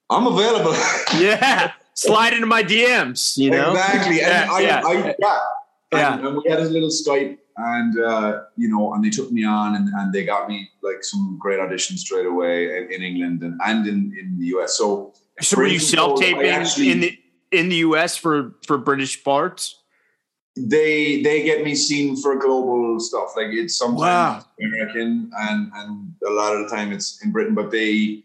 I'm 0.09 0.27
available. 0.27 0.73
yeah. 1.19 1.73
Slide 1.93 2.33
into 2.33 2.47
my 2.47 2.63
DMs, 2.63 3.37
you 3.37 3.51
know? 3.51 3.71
Exactly. 3.71 4.21
And 4.21 4.29
yeah, 4.29 4.47
I, 4.51 4.59
yeah. 4.59 4.81
I, 4.85 4.93
yeah. 4.93 5.39
yeah. 5.93 6.13
And, 6.13 6.27
and, 6.27 6.37
we 6.37 6.49
had 6.49 6.59
a 6.59 6.65
little 6.65 6.89
Skype 6.89 7.37
and, 7.61 7.99
uh, 7.99 8.41
you 8.57 8.67
know, 8.67 8.93
and 8.93 9.03
they 9.03 9.09
took 9.09 9.31
me 9.31 9.45
on 9.45 9.75
and, 9.75 9.89
and 9.89 10.13
they 10.13 10.25
got 10.25 10.49
me 10.49 10.69
like 10.81 11.03
some 11.03 11.37
great 11.39 11.59
auditions 11.59 11.99
straight 11.99 12.25
away 12.25 12.77
in, 12.77 12.91
in 12.91 13.01
England 13.01 13.43
and, 13.43 13.59
and 13.65 13.87
in, 13.87 14.15
in 14.19 14.37
the 14.39 14.45
US. 14.57 14.77
So, 14.77 15.13
so 15.41 15.57
were 15.57 15.67
you 15.67 15.79
self 15.79 16.19
taping 16.19 16.45
in 16.45 16.99
the, 16.99 17.19
in 17.51 17.69
the 17.69 17.77
US 17.77 18.17
for, 18.17 18.55
for 18.65 18.77
British 18.77 19.23
parts? 19.23 19.81
they 20.55 21.21
they 21.21 21.43
get 21.43 21.63
me 21.63 21.75
seen 21.75 22.15
for 22.15 22.37
global 22.37 22.99
stuff. 22.99 23.33
Like 23.35 23.47
it's 23.51 23.77
sometimes 23.77 23.99
wow. 23.99 24.45
American 24.61 25.31
and 25.37 25.71
and 25.73 26.13
a 26.27 26.31
lot 26.31 26.55
of 26.55 26.69
the 26.69 26.75
time 26.75 26.91
it's 26.91 27.23
in 27.23 27.31
Britain, 27.31 27.55
but 27.55 27.71
they 27.71 28.23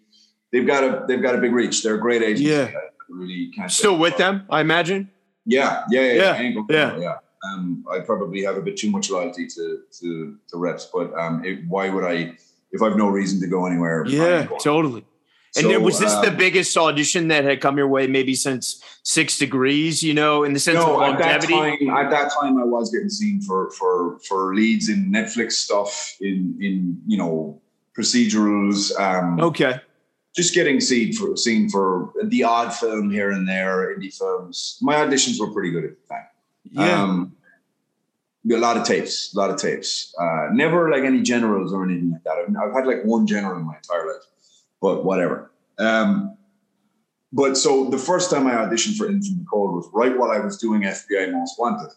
they've 0.52 0.66
got 0.66 0.82
a 0.82 1.04
they've 1.06 1.22
got 1.22 1.34
a 1.34 1.38
big 1.38 1.52
reach. 1.52 1.82
They're 1.82 1.94
a 1.94 2.00
great 2.00 2.22
agency. 2.22 2.44
Yeah, 2.44 2.70
really 3.08 3.52
still 3.68 3.98
with 3.98 4.16
them, 4.16 4.44
I 4.50 4.60
imagine. 4.60 5.10
Yeah, 5.44 5.84
yeah, 5.90 6.00
yeah, 6.00 6.40
yeah. 6.40 6.62
Yeah. 6.68 6.98
yeah. 6.98 7.16
Um, 7.52 7.84
I 7.90 8.00
probably 8.00 8.42
have 8.42 8.56
a 8.56 8.62
bit 8.62 8.76
too 8.76 8.90
much 8.90 9.10
loyalty 9.10 9.46
to 9.48 9.80
to, 10.00 10.36
to 10.48 10.56
reps, 10.56 10.88
but 10.92 11.12
um, 11.14 11.44
it, 11.44 11.60
why 11.68 11.88
would 11.90 12.04
I 12.04 12.36
if 12.72 12.82
I've 12.82 12.96
no 12.96 13.08
reason 13.08 13.40
to 13.40 13.46
go 13.46 13.66
anywhere? 13.66 14.04
Yeah, 14.06 14.46
totally. 14.60 15.04
And 15.56 15.64
so, 15.64 15.80
was 15.80 15.98
this 15.98 16.12
the 16.16 16.28
um, 16.28 16.36
biggest 16.36 16.76
audition 16.76 17.28
that 17.28 17.44
had 17.44 17.62
come 17.62 17.78
your 17.78 17.88
way, 17.88 18.06
maybe 18.06 18.34
since 18.34 18.82
Six 19.02 19.38
Degrees? 19.38 20.02
You 20.02 20.12
know, 20.12 20.44
in 20.44 20.52
the 20.52 20.60
sense 20.60 20.76
no, 20.76 20.92
of 20.92 21.00
longevity. 21.00 21.54
At 21.54 21.60
that, 21.60 21.78
time, 21.78 21.90
at 21.90 22.10
that 22.10 22.32
time, 22.38 22.60
I 22.60 22.64
was 22.64 22.90
getting 22.90 23.08
seen 23.08 23.40
for 23.40 23.70
for 23.70 24.18
for 24.28 24.54
leads 24.54 24.90
in 24.90 25.10
Netflix 25.10 25.52
stuff, 25.52 26.14
in 26.20 26.58
in 26.60 27.00
you 27.06 27.16
know 27.16 27.60
procedurals. 27.96 28.98
Um, 29.00 29.40
okay. 29.40 29.80
Just 30.34 30.54
getting 30.54 30.80
seen 30.80 31.14
for 31.14 31.34
seen 31.36 31.70
for 31.70 32.12
the 32.24 32.44
odd 32.44 32.74
film 32.74 33.10
here 33.10 33.30
and 33.30 33.48
there, 33.48 33.96
indie 33.96 34.14
films. 34.14 34.78
My 34.82 34.96
auditions 34.96 35.40
were 35.40 35.50
pretty 35.50 35.70
good 35.70 35.84
at 35.84 35.90
the 35.90 36.14
time. 36.14 36.26
Yeah. 36.70 37.02
Um, 37.02 37.35
a 38.50 38.56
lot 38.56 38.76
of 38.76 38.84
tapes, 38.84 39.34
a 39.34 39.38
lot 39.38 39.50
of 39.50 39.56
tapes. 39.56 40.14
Uh, 40.20 40.48
never 40.52 40.90
like 40.90 41.02
any 41.02 41.22
generals 41.22 41.72
or 41.72 41.84
anything 41.84 42.12
like 42.12 42.24
that. 42.24 42.36
I've, 42.38 42.56
I've 42.56 42.74
had 42.74 42.86
like 42.86 43.02
one 43.04 43.26
general 43.26 43.58
in 43.58 43.66
my 43.66 43.76
entire 43.76 44.06
life 44.06 44.22
but 44.80 45.04
whatever. 45.04 45.50
Um, 45.78 46.36
but 47.32 47.56
so 47.56 47.90
the 47.90 47.98
first 47.98 48.30
time 48.30 48.46
I 48.46 48.52
auditioned 48.52 48.96
for 48.96 49.06
In 49.08 49.22
From 49.22 49.38
the 49.38 49.44
Cold 49.50 49.74
was 49.74 49.88
right 49.92 50.16
while 50.16 50.30
I 50.30 50.38
was 50.38 50.58
doing 50.58 50.82
FBI 50.82 51.32
Most 51.32 51.58
Wanted. 51.58 51.90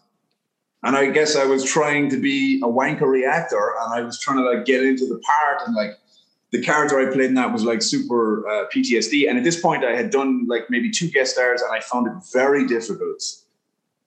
And 0.82 0.96
I 0.96 1.10
guess 1.10 1.36
I 1.36 1.44
was 1.44 1.64
trying 1.64 2.08
to 2.10 2.16
be 2.16 2.60
a 2.62 2.66
wankery 2.66 3.28
actor 3.28 3.74
and 3.80 3.94
I 3.94 4.00
was 4.00 4.18
trying 4.18 4.38
to 4.38 4.44
like 4.44 4.64
get 4.64 4.82
into 4.82 5.06
the 5.06 5.18
part 5.18 5.62
and 5.66 5.74
like 5.74 5.92
the 6.52 6.62
character 6.62 6.98
I 6.98 7.12
played 7.12 7.26
in 7.26 7.34
that 7.34 7.52
was 7.52 7.64
like 7.64 7.82
super 7.82 8.48
uh, 8.48 8.64
PTSD. 8.74 9.28
And 9.28 9.38
at 9.38 9.44
this 9.44 9.60
point 9.60 9.84
I 9.84 9.94
had 9.94 10.10
done 10.10 10.46
like 10.48 10.64
maybe 10.68 10.90
two 10.90 11.10
guest 11.10 11.34
stars 11.34 11.62
and 11.62 11.72
I 11.72 11.80
found 11.80 12.06
it 12.06 12.14
very 12.32 12.66
difficult 12.66 13.22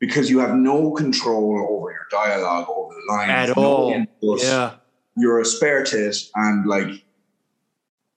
because 0.04 0.30
you 0.30 0.39
have 0.39 0.54
no 0.54 0.91
control 0.91 1.66
over 1.70 1.89
your 1.89 2.08
dialogue, 2.12 2.68
over 2.68 2.93
the 2.93 3.14
lines. 3.14 3.49
At 3.51 3.58
all. 3.58 4.06
yeah. 4.22 4.74
You're 5.16 5.39
a 5.39 5.45
spare 5.45 5.86
tit 5.86 6.18
and 6.36 6.66
like 6.66 7.06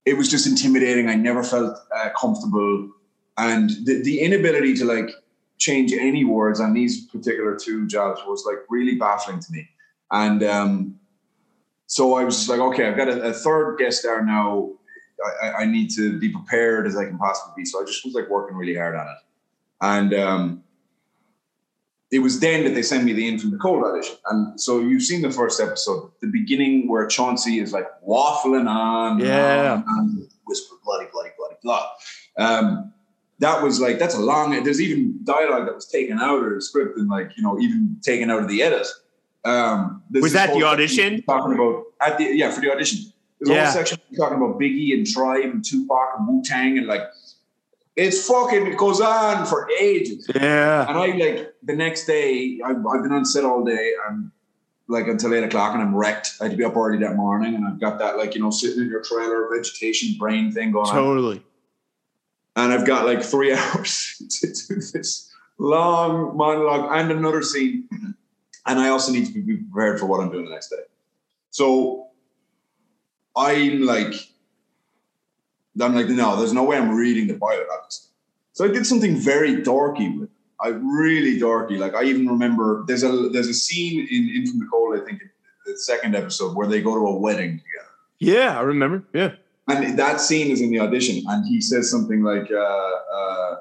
it 0.05 0.16
was 0.16 0.28
just 0.28 0.49
intimidating. 0.49 1.09
I 1.09 1.14
never 1.14 1.45
felt 1.45 1.78
uh, 1.95 2.09
comfortable, 2.20 2.91
and 3.39 3.70
the, 3.84 4.03
the 4.03 4.20
inability 4.20 4.74
to 4.78 4.84
like 4.84 5.11
change 5.59 5.93
any 5.93 6.24
words 6.24 6.59
on 6.59 6.74
these 6.74 7.07
particular 7.07 7.57
two 7.57 7.87
jobs 7.87 8.20
was 8.26 8.45
like 8.45 8.59
really 8.68 8.97
baffling 8.97 9.39
to 9.39 9.53
me. 9.53 9.68
And 10.11 10.43
um, 10.43 10.99
so 11.87 12.14
I 12.14 12.24
was 12.24 12.37
just 12.37 12.49
like, 12.49 12.59
okay, 12.59 12.89
I've 12.89 12.97
got 12.97 13.09
a, 13.09 13.28
a 13.28 13.32
third 13.32 13.76
guest 13.76 14.01
star 14.01 14.24
now. 14.24 14.72
I, 15.41 15.62
I, 15.62 15.64
need 15.64 15.91
to 15.93 16.18
be 16.18 16.28
prepared 16.28 16.87
as 16.87 16.95
I 16.97 17.05
can 17.05 17.16
possibly 17.16 17.62
be. 17.62 17.64
So 17.64 17.80
I 17.80 17.87
just 17.87 18.05
was 18.05 18.12
like 18.12 18.28
working 18.28 18.57
really 18.57 18.76
hard 18.76 18.95
on 18.95 19.07
it. 19.07 19.16
And 19.80 20.14
um, 20.14 20.64
it 22.13 22.21
was 22.21 22.41
then 22.41 22.65
that 22.65 22.75
they 22.75 22.83
sent 22.83 23.05
me 23.05 23.13
the 23.13 23.27
In 23.27 23.39
From 23.39 23.51
the 23.51 23.59
Cold 23.59 23.85
audition. 23.85 24.17
And 24.27 24.61
so 24.61 24.79
you've 24.81 25.03
seen 25.03 25.23
the 25.23 25.31
first 25.31 25.61
episode, 25.61 26.11
the 26.21 26.29
beginning 26.29 26.89
where 26.89 27.07
Chauncey 27.07 27.59
is 27.59 27.73
like 27.73 27.87
waffling 28.07 28.69
on, 28.69 29.19
yeah, 29.19 29.75
and, 29.75 29.85
on, 29.85 29.99
and 29.99 30.29
whisper 30.47 30.77
bloody, 30.85 31.07
bloody, 31.13 31.31
bloody, 31.37 31.57
blah. 31.63 31.87
Um, 32.39 32.93
that 33.39 33.63
was 33.63 33.81
like 33.81 33.99
that's 33.99 34.15
a 34.15 34.21
long. 34.21 34.63
There's 34.63 34.81
even 34.81 35.19
dialogue 35.25 35.67
that 35.67 35.75
was 35.75 35.87
taken 35.87 36.19
out 36.19 36.43
of 36.43 36.55
the 36.55 36.61
script 36.61 36.97
and 36.97 37.09
like 37.09 37.33
you 37.37 37.43
know 37.43 37.59
even 37.59 37.99
taken 38.03 38.31
out 38.31 38.43
of 38.43 38.49
the 38.49 38.63
edit. 38.63 38.87
Um, 39.45 40.03
was 40.11 40.33
that 40.33 40.55
the 40.55 40.65
audition? 40.65 41.23
Talking 41.23 41.55
about 41.55 41.85
at 42.01 42.19
the 42.19 42.25
yeah 42.25 42.51
for 42.51 42.61
the 42.61 42.73
audition. 42.73 43.13
There's 43.39 43.51
a 43.51 43.55
yeah. 43.55 43.65
whole 43.65 43.75
section 43.75 43.99
talking 44.17 44.39
about 44.39 44.59
Biggie 44.59 44.95
and 44.95 45.07
Tribe 45.07 45.45
and 45.45 45.63
Tupac 45.63 46.15
and 46.19 46.27
Wu 46.27 46.43
Tang 46.43 46.79
and 46.79 46.87
like 46.87 47.03
It's 47.97 48.26
fucking 48.26 48.66
it 48.66 48.76
goes 48.76 49.01
on 49.01 49.47
for 49.47 49.70
ages. 49.70 50.28
Yeah. 50.34 50.86
And 50.86 50.99
I 50.99 51.07
like 51.07 51.55
the 51.62 51.74
next 51.74 52.05
day, 52.05 52.61
I've, 52.64 52.86
I've 52.86 53.03
been 53.03 53.12
on 53.12 53.24
set 53.24 53.44
all 53.44 53.64
day 53.64 53.92
and 54.09 54.30
like 54.88 55.09
until 55.09 55.34
eight 55.34 55.44
o'clock 55.44 55.72
and 55.72 55.82
I'm 55.82 55.94
wrecked. 55.94 56.34
I 56.40 56.44
had 56.44 56.51
to 56.51 56.57
be 56.57 56.64
up 56.64 56.76
early 56.76 56.99
that 56.99 57.16
morning 57.16 57.55
and 57.55 57.66
I've 57.66 57.80
got 57.80 57.99
that 57.99 58.18
like, 58.18 58.34
you 58.34 58.42
know, 58.42 58.51
sitting 58.51 58.82
in 58.82 58.88
your 58.88 59.03
trailer 59.03 59.49
vegetation 59.55 60.16
brain 60.18 60.53
thing 60.53 60.72
going 60.72 60.86
on. 60.86 60.94
Totally. 60.94 61.42
And 62.55 62.72
I've 62.72 62.86
got 62.86 63.07
like 63.07 63.22
three 63.22 63.53
hours 63.55 64.22
to 64.40 64.47
do 64.47 64.74
this 64.76 65.32
long 65.59 66.36
monologue 66.36 66.90
and 66.92 67.11
another 67.11 67.42
scene. 67.42 67.88
And 68.66 68.78
I 68.78 68.88
also 68.88 69.12
need 69.12 69.26
to 69.26 69.32
be 69.32 69.57
prepared 69.57 69.99
for 69.99 70.07
what 70.07 70.20
I'm 70.20 70.30
doing 70.30 70.44
the 70.44 70.51
next 70.51 70.68
day. 70.68 70.82
So 71.51 72.09
I'm 73.34 73.82
like, 73.86 74.14
I'm 75.81 75.95
like, 75.95 76.09
no, 76.09 76.37
there's 76.37 76.53
no 76.53 76.64
way 76.64 76.77
I'm 76.77 76.95
reading 76.97 77.27
the 77.27 77.39
pilot 77.39 77.66
obviously. 77.72 78.11
So 78.53 78.64
I 78.64 78.68
did 78.68 78.87
something 78.87 79.16
very 79.16 79.57
dorky 79.57 80.18
with 80.18 80.31
it. 80.31 80.37
I 80.61 80.68
really 80.68 81.39
dorky. 81.39 81.79
Like 81.79 81.95
I 81.95 82.05
even 82.05 82.27
remember 82.29 82.85
there's 82.87 83.03
a 83.03 83.29
there's 83.29 83.49
a 83.49 83.55
scene 83.55 84.07
in 84.11 84.31
In 84.35 84.51
From 84.51 84.61
the 84.61 84.66
Cold, 84.66 84.99
I 84.99 85.05
think, 85.05 85.22
the 85.66 85.77
second 85.77 86.16
episode 86.16 86.57
where 86.57 86.66
they 86.66 86.81
go 86.81 86.95
to 86.95 87.07
a 87.07 87.18
wedding 87.18 87.59
together. 87.59 87.91
Yeah, 88.18 88.59
I 88.59 88.62
remember. 88.62 89.05
Yeah. 89.12 89.33
And 89.68 89.99
that 89.99 90.20
scene 90.20 90.51
is 90.51 90.61
in 90.61 90.70
the 90.70 90.81
audition, 90.81 91.24
and 91.27 91.45
he 91.45 91.61
says 91.61 91.91
something 91.91 92.22
like, 92.22 92.51
uh, 92.51 92.57
uh, 92.57 93.57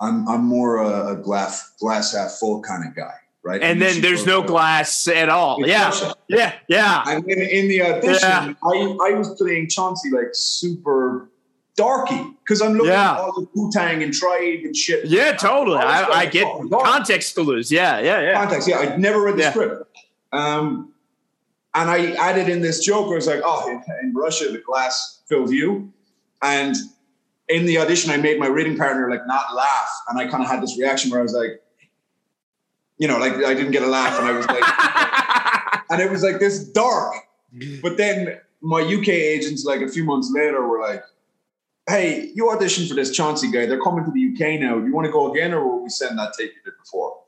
"I'm 0.00 0.28
I'm 0.28 0.44
more 0.44 0.76
a, 0.76 1.14
a 1.14 1.16
glass 1.16 1.72
glass 1.80 2.14
half 2.14 2.32
full 2.32 2.62
kind 2.62 2.86
of 2.86 2.94
guy." 2.94 3.14
Right. 3.42 3.62
And 3.62 3.80
then 3.80 4.00
there's 4.00 4.26
no 4.26 4.42
glass 4.42 5.08
at 5.08 5.28
all. 5.28 5.66
Yeah. 5.66 5.86
Russia. 5.86 6.14
Yeah. 6.28 6.52
Yeah. 6.68 7.04
And 7.06 7.24
then 7.24 7.38
in 7.38 7.68
the 7.68 7.80
audition, 7.82 8.18
Yeah. 8.20 8.54
I, 8.62 8.96
I 9.08 9.12
was 9.12 9.34
playing 9.38 9.68
Chauncey 9.68 10.10
like 10.10 10.30
super 10.32 11.30
darky 11.76 12.20
because 12.42 12.60
I'm 12.62 12.72
looking 12.74 12.92
Yeah. 12.92 13.12
at 13.14 13.18
all 13.20 13.32
the 13.32 13.48
Wu 13.54 13.70
Tang 13.70 14.02
and 14.02 14.12
Tribe 14.12 14.60
and 14.64 14.74
shit. 14.74 15.04
Yeah, 15.06 15.32
totally. 15.32 15.78
I 15.78 16.02
I, 16.02 16.18
I 16.20 16.26
get 16.26 16.46
context 16.70 17.34
clues. 17.34 17.70
Yeah, 17.70 18.00
yeah, 18.00 18.20
yeah. 18.20 18.34
Context, 18.34 18.66
yeah. 18.68 18.78
I'd 18.78 18.98
never 18.98 19.20
read 19.22 19.36
the 19.36 19.42
Yeah. 19.42 19.50
script. 19.50 19.96
Um, 20.32 20.92
and 21.74 21.90
I 21.90 22.12
added 22.12 22.48
in 22.48 22.62
this 22.62 22.80
joke 22.84 23.06
where 23.06 23.14
I 23.14 23.16
was 23.16 23.26
like, 23.26 23.42
oh, 23.44 23.68
in, 23.70 23.82
in 24.02 24.14
Russia, 24.14 24.48
the 24.50 24.58
glass 24.58 25.20
fill 25.28 25.46
view. 25.46 25.92
And 26.42 26.74
in 27.48 27.66
the 27.66 27.78
audition, 27.78 28.10
I 28.10 28.16
made 28.16 28.38
my 28.40 28.46
reading 28.46 28.76
partner 28.76 29.10
like 29.10 29.26
not 29.26 29.54
laugh. 29.54 29.88
And 30.08 30.18
I 30.18 30.26
kind 30.28 30.42
of 30.42 30.48
had 30.50 30.62
this 30.62 30.78
reaction 30.78 31.10
where 31.10 31.20
I 31.20 31.22
was 31.22 31.34
like, 31.34 31.62
you 32.98 33.06
know, 33.06 33.18
like 33.18 33.34
I 33.34 33.52
didn't 33.54 33.72
get 33.72 33.82
a 33.82 33.86
laugh. 33.86 34.18
And 34.18 34.26
I 34.26 34.32
was 34.32 34.46
like, 34.46 35.82
and 35.90 36.00
it 36.00 36.10
was 36.10 36.22
like 36.22 36.40
this 36.40 36.64
dark. 36.64 37.14
But 37.82 37.96
then 37.98 38.40
my 38.62 38.80
UK 38.80 39.08
agents, 39.08 39.64
like 39.64 39.80
a 39.82 39.88
few 39.88 40.04
months 40.04 40.30
later, 40.34 40.66
were 40.66 40.80
like, 40.80 41.02
"Hey, 41.88 42.30
you 42.34 42.46
auditioned 42.46 42.88
for 42.88 42.94
this 42.94 43.10
Chauncey 43.10 43.50
guy. 43.50 43.66
They're 43.66 43.80
coming 43.80 44.04
to 44.04 44.10
the 44.10 44.32
UK 44.32 44.60
now. 44.60 44.78
Do 44.78 44.86
you 44.86 44.94
want 44.94 45.06
to 45.06 45.12
go 45.12 45.32
again, 45.32 45.52
or 45.54 45.64
will 45.66 45.82
we 45.82 45.88
send 45.90 46.18
that 46.18 46.34
tape 46.38 46.52
you 46.54 46.62
did 46.64 46.78
before?" 46.82 47.22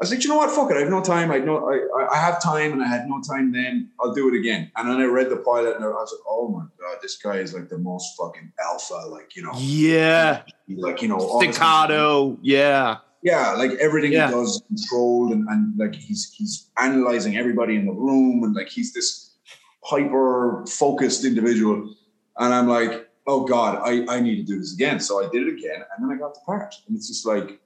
I 0.00 0.04
was 0.04 0.10
like, 0.10 0.24
"You 0.24 0.30
know 0.30 0.36
what? 0.36 0.50
Fuck 0.50 0.70
it. 0.70 0.76
I 0.76 0.80
have 0.80 0.90
no 0.90 1.02
time. 1.02 1.30
I 1.30 1.38
know 1.38 1.70
I, 1.70 2.14
I 2.14 2.16
have 2.16 2.42
time, 2.42 2.72
and 2.72 2.82
I 2.82 2.86
had 2.86 3.08
no 3.08 3.20
time 3.22 3.52
then. 3.52 3.90
I'll 4.00 4.12
do 4.12 4.28
it 4.28 4.38
again." 4.38 4.70
And 4.76 4.90
then 4.90 5.00
I 5.00 5.04
read 5.04 5.30
the 5.30 5.36
pilot, 5.36 5.76
and 5.76 5.84
I 5.84 5.88
was 5.88 6.12
like, 6.12 6.24
"Oh 6.28 6.48
my 6.48 6.64
god, 6.80 6.98
this 7.02 7.16
guy 7.16 7.36
is 7.36 7.54
like 7.54 7.68
the 7.68 7.78
most 7.78 8.16
fucking 8.18 8.52
alpha. 8.64 9.06
Like 9.08 9.36
you 9.36 9.42
know, 9.44 9.52
yeah. 9.56 10.42
like 10.68 11.02
you 11.02 11.08
know, 11.08 11.40
Staccato. 11.40 12.36
Yeah. 12.42 12.98
yeah, 13.22 13.52
like 13.52 13.72
everything 13.72 14.12
Yeah. 14.12 14.26
he 14.26 14.34
does 14.34 14.56
is 14.56 14.62
controlled 14.66 15.32
and, 15.32 15.48
and 15.48 15.78
like 15.78 15.94
he's 15.94 16.32
he's 16.36 16.68
analyzing 16.78 17.36
everybody 17.36 17.76
in 17.76 17.86
the 17.86 17.92
room 17.92 18.42
and 18.42 18.54
like 18.54 18.68
he's 18.68 18.92
this 18.92 19.36
hyper 19.84 20.64
focused 20.68 21.24
individual. 21.24 21.94
And 22.38 22.52
I'm 22.52 22.66
like, 22.68 23.01
oh 23.26 23.44
God, 23.44 23.80
I, 23.84 24.04
I 24.16 24.20
need 24.20 24.36
to 24.36 24.42
do 24.42 24.58
this 24.58 24.74
again. 24.74 24.98
So 25.00 25.24
I 25.24 25.30
did 25.30 25.46
it 25.46 25.52
again 25.58 25.76
and 25.96 26.10
then 26.10 26.16
I 26.16 26.18
got 26.18 26.34
the 26.34 26.40
part. 26.44 26.74
And 26.88 26.96
it's 26.96 27.08
just 27.08 27.24
like 27.26 27.60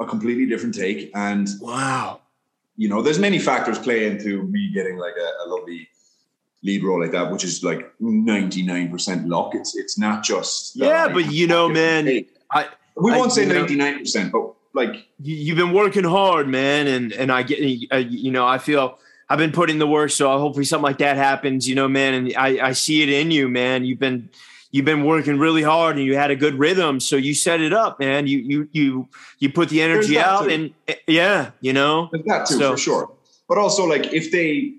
a 0.00 0.06
completely 0.06 0.46
different 0.46 0.74
take. 0.74 1.10
And 1.14 1.48
Wow. 1.60 2.20
you 2.76 2.88
know, 2.88 3.00
there's 3.02 3.18
many 3.18 3.38
factors 3.38 3.78
play 3.78 4.06
into 4.06 4.42
me 4.44 4.70
getting 4.74 4.96
like 4.98 5.14
a, 5.16 5.44
a 5.44 5.46
lovely 5.48 5.88
lead 6.62 6.82
role 6.84 7.00
like 7.00 7.12
that, 7.12 7.30
which 7.30 7.44
is 7.44 7.62
like 7.62 7.92
99% 8.02 9.28
luck. 9.28 9.54
It's 9.54 9.76
it's 9.76 9.98
not 9.98 10.22
just 10.22 10.76
Yeah, 10.76 11.06
I 11.06 11.12
but 11.12 11.30
you 11.32 11.46
know, 11.46 11.68
man, 11.68 12.04
take. 12.06 12.30
I 12.50 12.68
we 12.96 13.12
I- 13.12 13.16
won't 13.18 13.32
say 13.32 13.46
99%, 13.46 14.30
but 14.32 14.54
like 14.74 15.06
you- 15.22 15.36
you've 15.36 15.56
been 15.56 15.72
working 15.72 16.04
hard, 16.04 16.48
man, 16.48 16.86
and 16.86 17.12
and 17.12 17.30
I 17.32 17.42
get 17.42 17.58
uh, 17.92 17.96
you 17.96 18.30
know 18.30 18.46
I 18.46 18.58
feel 18.58 18.98
I've 19.28 19.38
been 19.38 19.52
putting 19.52 19.78
the 19.78 19.86
work, 19.86 20.10
so 20.10 20.28
hopefully 20.38 20.64
something 20.64 20.82
like 20.84 20.98
that 20.98 21.16
happens, 21.16 21.68
you 21.68 21.74
know, 21.74 21.88
man, 21.88 22.14
and 22.14 22.34
I 22.36 22.68
I 22.68 22.72
see 22.72 23.02
it 23.02 23.08
in 23.08 23.30
you, 23.30 23.48
man. 23.48 23.84
You've 23.84 23.98
been 24.00 24.28
you've 24.72 24.84
been 24.84 25.04
working 25.04 25.38
really 25.38 25.62
hard, 25.62 25.96
and 25.96 26.04
you 26.04 26.16
had 26.16 26.30
a 26.30 26.36
good 26.36 26.58
rhythm, 26.58 27.00
so 27.00 27.16
you 27.16 27.34
set 27.34 27.60
it 27.60 27.72
up, 27.72 27.98
man. 28.00 28.26
You 28.26 28.38
you 28.38 28.68
you 28.72 29.08
you 29.38 29.50
put 29.52 29.68
the 29.68 29.82
energy 29.82 30.18
out, 30.18 30.50
and 30.50 30.72
uh, 30.88 30.94
yeah, 31.06 31.50
you 31.60 31.72
know, 31.72 32.08
There's 32.12 32.24
that 32.26 32.46
too, 32.46 32.58
So- 32.58 32.70
for 32.72 32.78
sure. 32.78 33.12
But 33.48 33.58
also, 33.58 33.84
like, 33.84 34.12
if 34.12 34.30
they, 34.30 34.74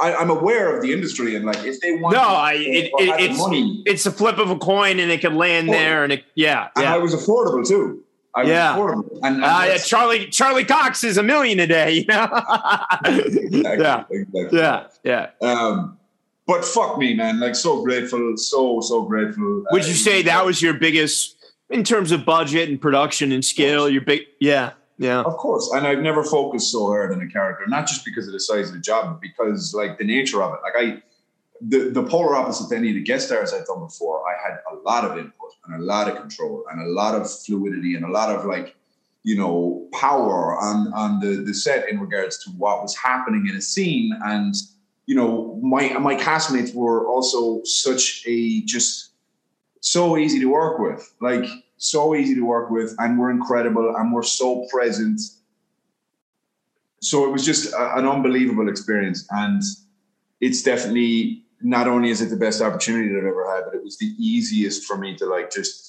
I, 0.00 0.14
I'm 0.14 0.30
aware 0.30 0.76
of 0.76 0.82
the 0.82 0.92
industry, 0.92 1.34
and 1.34 1.44
like, 1.44 1.64
if 1.64 1.80
they 1.80 1.96
want, 1.96 2.14
No, 2.14 2.20
to- 2.20 2.26
I- 2.26 2.52
it- 2.52 2.92
it- 2.96 3.20
it's- 3.20 3.38
money, 3.38 3.82
it's 3.86 4.06
a 4.06 4.12
flip 4.12 4.38
of 4.38 4.50
a 4.50 4.56
coin, 4.56 5.00
and 5.00 5.10
it 5.10 5.20
can 5.20 5.34
land 5.34 5.68
there, 5.68 6.04
and 6.04 6.12
it 6.12 6.24
yeah 6.36 6.68
and 6.76 6.86
I 6.86 6.96
was 6.98 7.12
affordable 7.12 7.66
too. 7.66 8.04
I 8.36 8.42
was 8.42 8.50
Yeah. 8.50 8.76
affordable, 8.76 9.10
and, 9.24 9.36
and 9.36 9.44
Uh, 9.44 9.62
yeah, 9.66 9.78
Charlie 9.78 10.26
Charlie 10.26 10.64
Cox 10.64 11.02
is 11.02 11.16
a 11.16 11.24
million 11.24 11.58
a 11.58 11.66
day, 11.66 11.90
you 11.92 12.04
know. 12.06 12.28
exactly, 13.04 14.26
yeah, 14.32 14.42
exactly. 14.44 14.58
yeah, 14.60 14.86
yeah. 15.02 15.30
Um, 15.40 15.97
but 16.48 16.64
fuck 16.64 16.98
me, 16.98 17.14
man! 17.14 17.38
Like, 17.38 17.54
so 17.54 17.84
grateful, 17.84 18.36
so 18.36 18.80
so 18.80 19.02
grateful. 19.02 19.64
Would 19.70 19.86
you 19.86 19.94
say 19.94 20.22
that 20.22 20.44
was 20.44 20.60
your 20.60 20.74
biggest 20.74 21.36
in 21.68 21.84
terms 21.84 22.10
of 22.10 22.24
budget 22.24 22.70
and 22.70 22.80
production 22.80 23.30
and 23.30 23.44
scale? 23.44 23.88
Your 23.88 24.00
big, 24.00 24.22
yeah, 24.40 24.72
yeah, 24.96 25.20
Of 25.20 25.36
course, 25.36 25.70
and 25.74 25.86
I've 25.86 26.00
never 26.00 26.24
focused 26.24 26.72
so 26.72 26.86
hard 26.86 27.12
on 27.12 27.20
a 27.20 27.28
character, 27.28 27.66
not 27.68 27.86
just 27.86 28.04
because 28.04 28.26
of 28.26 28.32
the 28.32 28.40
size 28.40 28.68
of 28.68 28.74
the 28.74 28.80
job, 28.80 29.12
but 29.12 29.20
because 29.20 29.74
like 29.74 29.98
the 29.98 30.04
nature 30.04 30.42
of 30.42 30.54
it. 30.54 30.60
Like 30.62 30.72
I, 30.76 31.02
the 31.60 31.90
the 31.90 32.02
polar 32.02 32.34
opposite 32.34 32.68
to 32.70 32.76
any 32.76 32.88
of 32.88 32.94
the 32.94 33.02
guest 33.02 33.26
stars 33.26 33.52
I've 33.52 33.66
done 33.66 33.80
before, 33.80 34.24
I 34.26 34.34
had 34.42 34.58
a 34.72 34.74
lot 34.74 35.04
of 35.04 35.16
input 35.16 35.52
and 35.66 35.80
a 35.80 35.84
lot 35.84 36.08
of 36.08 36.16
control 36.16 36.64
and 36.72 36.80
a 36.80 36.90
lot 36.90 37.14
of 37.14 37.30
fluidity 37.30 37.94
and 37.94 38.06
a 38.06 38.10
lot 38.10 38.34
of 38.34 38.46
like, 38.46 38.74
you 39.22 39.36
know, 39.36 39.86
power 39.92 40.58
on 40.58 40.92
on 40.94 41.20
the 41.20 41.44
the 41.44 41.52
set 41.52 41.88
in 41.88 42.00
regards 42.00 42.42
to 42.44 42.50
what 42.52 42.82
was 42.82 42.96
happening 42.96 43.46
in 43.48 43.56
a 43.56 43.60
scene. 43.60 44.18
And 44.24 44.54
you 45.08 45.14
know, 45.14 45.58
my 45.62 45.94
my 45.94 46.14
castmates 46.14 46.74
were 46.74 47.08
also 47.08 47.62
such 47.64 48.22
a 48.26 48.60
just 48.66 49.12
so 49.80 50.18
easy 50.18 50.38
to 50.38 50.50
work 50.50 50.78
with, 50.78 51.02
like 51.22 51.48
so 51.78 52.14
easy 52.14 52.34
to 52.34 52.44
work 52.44 52.70
with, 52.70 52.94
and 52.98 53.18
we're 53.18 53.30
incredible, 53.30 53.96
and 53.96 54.12
we're 54.12 54.22
so 54.22 54.66
present. 54.70 55.18
So 57.00 57.24
it 57.24 57.32
was 57.32 57.42
just 57.42 57.72
a, 57.72 57.96
an 57.96 58.06
unbelievable 58.06 58.68
experience, 58.68 59.26
and 59.30 59.62
it's 60.42 60.62
definitely 60.62 61.46
not 61.62 61.88
only 61.88 62.10
is 62.10 62.20
it 62.20 62.28
the 62.28 62.36
best 62.36 62.60
opportunity 62.60 63.08
that 63.08 63.20
I've 63.20 63.32
ever 63.32 63.50
had, 63.50 63.64
but 63.64 63.74
it 63.74 63.82
was 63.82 63.96
the 63.96 64.12
easiest 64.18 64.84
for 64.84 64.98
me 64.98 65.16
to 65.16 65.24
like 65.24 65.50
just 65.50 65.87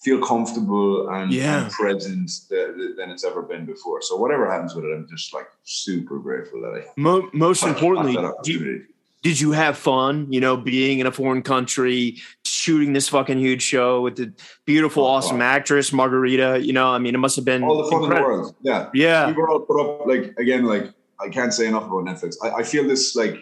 feel 0.00 0.20
comfortable 0.24 1.08
and, 1.08 1.32
Yeah. 1.32 1.62
and 1.64 1.72
present 1.72 2.30
that- 2.50 2.94
than 2.96 3.10
it's 3.10 3.24
ever 3.24 3.42
been 3.42 3.66
before. 3.66 4.00
So 4.00 4.16
whatever 4.16 4.50
happens 4.50 4.74
with 4.74 4.84
it, 4.84 4.92
I'm 4.94 5.08
just 5.08 5.34
like 5.34 5.48
super 5.64 6.18
grateful 6.18 6.60
that 6.62 6.68
I 6.80 6.84
Mo- 6.96 7.28
most 7.32 7.62
had 7.62 7.70
importantly, 7.70 8.12
you- 8.12 8.18
opportunity. 8.20 8.84
did 9.22 9.40
you 9.40 9.50
have 9.52 9.76
fun? 9.76 10.32
You 10.32 10.40
know, 10.40 10.56
being 10.56 11.00
in 11.00 11.06
a 11.08 11.12
foreign 11.12 11.42
country, 11.42 12.16
shooting 12.44 12.92
this 12.92 13.08
fucking 13.08 13.38
huge 13.38 13.62
show 13.62 14.00
with 14.02 14.16
the 14.16 14.32
beautiful, 14.66 15.02
Oh, 15.04 15.08
awesome 15.08 15.42
actress 15.42 15.92
Margarita. 15.92 16.60
You 16.62 16.72
know, 16.72 16.88
I 16.88 16.98
mean, 16.98 17.14
it 17.16 17.18
must 17.18 17.34
have 17.36 17.44
been 17.44 17.64
all 17.64 17.82
the 17.82 17.90
fun 17.90 18.04
in 18.04 18.10
the 18.10 18.14
world. 18.16 18.54
Yeah. 18.62 18.90
Yeah, 18.94 19.26
we 19.26 19.32
were 19.32 19.50
all 19.50 19.60
put 19.60 19.80
up 19.80 20.06
like 20.06 20.34
again 20.38 20.64
like 20.64 20.92
i 21.20 21.28
can't 21.28 21.52
say 21.52 21.66
enough 21.66 21.82
about 21.90 22.04
netflix 22.04 22.36
I, 22.40 22.48
I 22.60 22.62
feel 22.62 22.86
this 22.86 23.16
like 23.16 23.34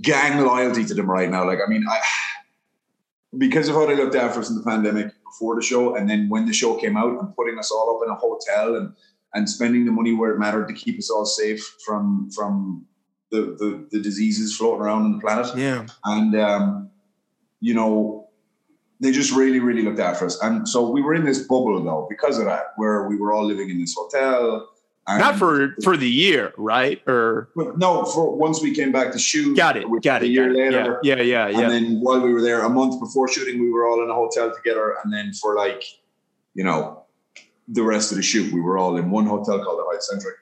gang 0.00 0.44
loyalty 0.46 0.84
to 0.84 0.94
them 0.94 1.10
right 1.10 1.28
now 1.28 1.44
like 1.44 1.58
i 1.64 1.68
mean 1.68 1.84
i 1.90 1.98
because 3.38 3.68
of 3.68 3.74
how 3.74 3.86
they 3.86 3.96
looked 3.96 4.14
after 4.14 4.40
us 4.40 4.50
in 4.50 4.56
the 4.56 4.62
pandemic 4.62 5.12
before 5.24 5.54
the 5.54 5.62
show 5.62 5.94
and 5.94 6.10
then 6.10 6.28
when 6.28 6.46
the 6.46 6.52
show 6.52 6.74
came 6.74 6.96
out 6.96 7.18
and 7.20 7.34
putting 7.36 7.58
us 7.58 7.70
all 7.70 7.96
up 7.96 8.06
in 8.06 8.12
a 8.12 8.16
hotel 8.16 8.76
and 8.76 8.92
and 9.32 9.48
spending 9.48 9.84
the 9.84 9.92
money 9.92 10.12
where 10.12 10.32
it 10.32 10.38
mattered 10.38 10.66
to 10.66 10.74
keep 10.74 10.98
us 10.98 11.10
all 11.10 11.24
safe 11.24 11.76
from 11.84 12.30
from 12.34 12.86
the 13.30 13.56
the, 13.58 13.86
the 13.90 14.02
diseases 14.02 14.56
floating 14.56 14.82
around 14.82 15.02
on 15.02 15.12
the 15.12 15.18
planet. 15.18 15.46
Yeah, 15.56 15.86
and 16.04 16.34
um, 16.34 16.90
you 17.60 17.74
know 17.74 18.28
they 19.00 19.12
just 19.12 19.32
really 19.32 19.60
really 19.60 19.82
looked 19.82 20.00
after 20.00 20.26
us. 20.26 20.40
And 20.42 20.68
so 20.68 20.90
we 20.90 21.02
were 21.02 21.14
in 21.14 21.24
this 21.24 21.40
bubble 21.40 21.82
though 21.82 22.06
because 22.10 22.38
of 22.38 22.46
that 22.46 22.72
where 22.76 23.08
we 23.08 23.16
were 23.16 23.32
all 23.32 23.44
living 23.44 23.70
in 23.70 23.80
this 23.80 23.94
hotel 23.96 24.68
not 25.18 25.38
for 25.38 25.74
for 25.82 25.96
the 25.96 26.08
year, 26.08 26.52
right? 26.56 27.02
Or 27.06 27.48
no 27.56 28.04
for 28.04 28.36
once 28.36 28.62
we 28.62 28.74
came 28.74 28.92
back 28.92 29.12
to 29.12 29.18
shoot. 29.18 29.56
Got 29.56 29.76
it, 29.76 29.86
got 30.02 30.22
it. 30.22 30.26
a 30.26 30.28
year 30.28 30.50
it. 30.50 30.56
later. 30.56 31.00
Yeah, 31.02 31.16
yeah, 31.16 31.22
yeah, 31.22 31.48
yeah. 31.48 31.60
and 31.60 31.70
then 31.70 32.00
while 32.00 32.20
we 32.20 32.32
were 32.32 32.42
there 32.42 32.62
a 32.62 32.68
month 32.68 33.00
before 33.00 33.28
shooting 33.28 33.60
we 33.60 33.70
were 33.70 33.86
all 33.86 34.02
in 34.02 34.10
a 34.10 34.14
hotel 34.14 34.54
together. 34.54 34.96
And 35.02 35.12
then 35.12 35.32
for 35.32 35.54
like 35.56 35.84
you 36.54 36.64
know 36.64 37.04
the 37.68 37.82
rest 37.82 38.10
of 38.10 38.16
the 38.16 38.22
shoot 38.22 38.52
we 38.52 38.60
were 38.60 38.78
all 38.78 38.96
in 38.96 39.10
one 39.10 39.26
hotel 39.26 39.62
called 39.62 39.78
the 39.78 39.84
Hyatt 39.88 40.02
Centric. 40.02 40.36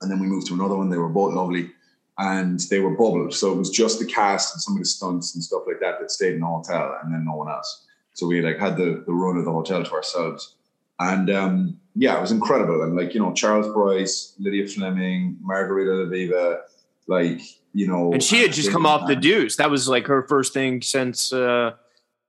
And 0.00 0.10
then 0.10 0.18
we 0.18 0.26
moved 0.26 0.46
to 0.48 0.54
another 0.54 0.76
one. 0.76 0.90
They 0.90 0.98
were 0.98 1.08
both 1.08 1.34
lovely. 1.34 1.70
And 2.16 2.60
they 2.70 2.78
were 2.78 2.90
bubbled. 2.90 3.34
So 3.34 3.52
it 3.52 3.56
was 3.56 3.70
just 3.70 3.98
the 3.98 4.04
cast 4.04 4.54
and 4.54 4.62
some 4.62 4.74
of 4.74 4.80
the 4.80 4.84
stunts 4.84 5.34
and 5.34 5.42
stuff 5.42 5.62
like 5.66 5.80
that 5.80 5.98
that 5.98 6.12
stayed 6.12 6.34
in 6.34 6.40
the 6.40 6.46
hotel 6.46 6.96
and 7.02 7.12
then 7.12 7.24
no 7.24 7.34
one 7.34 7.48
else. 7.48 7.84
So 8.14 8.28
we 8.28 8.40
like 8.40 8.58
had 8.58 8.76
the 8.76 9.02
the 9.06 9.12
run 9.12 9.36
of 9.36 9.44
the 9.44 9.52
hotel 9.52 9.82
to 9.82 9.92
ourselves, 9.92 10.54
and 10.98 11.28
um, 11.30 11.80
yeah, 11.94 12.16
it 12.18 12.20
was 12.20 12.32
incredible. 12.32 12.82
And 12.82 12.96
like 12.96 13.14
you 13.14 13.20
know, 13.20 13.32
Charles 13.32 13.68
Bryce, 13.72 14.34
Lydia 14.38 14.66
Fleming, 14.66 15.36
Margarita 15.42 15.90
Levieva, 15.90 16.60
like 17.06 17.40
you 17.72 17.86
know, 17.88 18.12
and 18.12 18.22
she 18.22 18.40
had 18.42 18.52
just 18.52 18.70
come 18.70 18.86
off 18.86 19.06
the 19.08 19.16
Deuce. 19.16 19.56
That 19.56 19.70
was 19.70 19.88
like 19.88 20.06
her 20.06 20.26
first 20.28 20.52
thing 20.54 20.82
since. 20.82 21.32
uh 21.32 21.72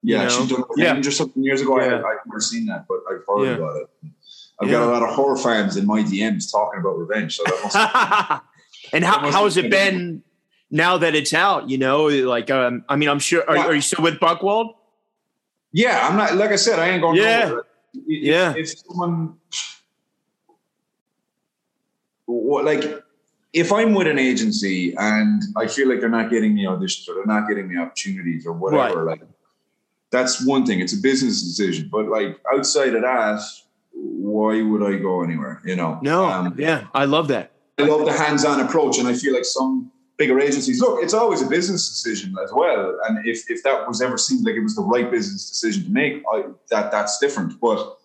yeah, 0.07 0.17
you 0.17 0.23
know? 0.23 0.29
she's 0.29 0.49
done 0.49 0.63
Yeah. 0.77 0.99
just 0.99 1.17
something 1.17 1.43
years 1.43 1.61
ago. 1.61 1.77
I 1.79 1.85
Yeah. 1.85 1.91
had, 1.91 1.99
I'd 2.01 2.17
never 2.27 2.39
seen 2.39 2.67
that, 2.67 2.85
but 2.87 2.99
I've 3.09 3.21
heard 3.27 3.45
Yeah. 3.45 3.55
about 3.55 3.75
it. 3.77 3.89
I've 4.61 4.67
Yeah. 4.67 4.73
got 4.73 4.87
a 4.87 4.91
lot 4.91 5.01
of 5.03 5.09
horror 5.15 5.35
fans 5.37 5.77
in 5.77 5.85
my 5.87 6.03
DMs 6.03 6.51
talking 6.51 6.79
about 6.79 6.97
revenge. 6.99 7.37
So 7.37 7.43
that 7.45 7.59
must 7.63 8.41
and 8.93 9.03
how 9.03 9.31
how 9.31 9.43
has 9.45 9.57
it 9.57 9.71
been- 9.71 10.21
now 10.69 10.97
that 10.97 11.15
it's 11.15 11.33
out? 11.33 11.69
You 11.69 11.77
know, 11.79 12.05
like 12.05 12.51
um, 12.51 12.83
I 12.89 12.95
mean, 12.97 13.09
I'm 13.09 13.19
sure. 13.19 13.43
Are, 13.49 13.57
are 13.57 13.73
you 13.73 13.81
still 13.81 14.03
with 14.03 14.19
Buchwald? 14.19 14.73
Yeah, 15.71 16.07
I'm 16.07 16.15
not 16.17 16.35
like 16.35 16.51
I 16.51 16.55
said, 16.55 16.79
I 16.79 16.89
ain't 16.89 17.01
going 17.01 17.17
Yeah. 17.17 17.45
nowhere. 17.49 17.63
If, 17.95 18.23
Yeah. 18.23 18.53
If 18.55 18.77
someone 18.79 19.35
what 22.25 22.65
like 22.65 23.03
if 23.53 23.71
I'm 23.71 23.93
with 23.93 24.07
an 24.07 24.19
agency 24.19 24.93
and 24.97 25.41
I 25.55 25.67
feel 25.67 25.87
like 25.87 26.01
they're 26.01 26.09
not 26.09 26.29
getting 26.29 26.53
me 26.53 26.65
auditions 26.65 27.07
or 27.07 27.15
they're 27.15 27.25
not 27.25 27.47
getting 27.47 27.69
the 27.69 27.77
opportunities 27.77 28.45
or 28.45 28.51
whatever, 28.53 29.03
like 29.03 29.21
that's 30.11 30.45
one 30.45 30.65
thing. 30.65 30.79
It's 30.81 30.93
a 30.93 31.01
business 31.01 31.41
decision. 31.41 31.89
But 31.91 32.07
like 32.07 32.39
outside 32.53 32.95
of 32.95 33.01
that, 33.01 33.41
why 33.93 34.61
would 34.61 34.83
I 34.83 34.97
go 34.97 35.23
anywhere? 35.23 35.61
You 35.63 35.77
know? 35.77 35.99
No. 36.01 36.25
Um, 36.25 36.55
yeah, 36.57 36.87
I 36.93 37.05
love 37.05 37.29
that. 37.29 37.51
I 37.77 37.83
love 37.83 38.05
the 38.05 38.13
hands-on 38.13 38.61
approach, 38.61 38.99
and 38.99 39.07
I 39.07 39.13
feel 39.13 39.33
like 39.33 39.43
some 39.43 39.91
bigger 40.17 40.39
agencies 40.39 40.79
look. 40.81 41.03
It's 41.03 41.13
always 41.13 41.41
a 41.41 41.47
business 41.47 41.89
decision 41.89 42.35
as 42.43 42.51
well, 42.53 42.97
and 43.07 43.25
if 43.27 43.49
if 43.49 43.63
that 43.63 43.87
was 43.87 44.01
ever 44.01 44.17
seemed 44.17 44.45
like 44.45 44.55
it 44.55 44.63
was 44.63 44.75
the 44.75 44.81
right 44.83 45.09
business 45.11 45.49
decision 45.49 45.83
to 45.85 45.89
make, 45.91 46.23
I, 46.33 46.43
that 46.69 46.91
that's 46.91 47.19
different. 47.19 47.59
But 47.59 47.97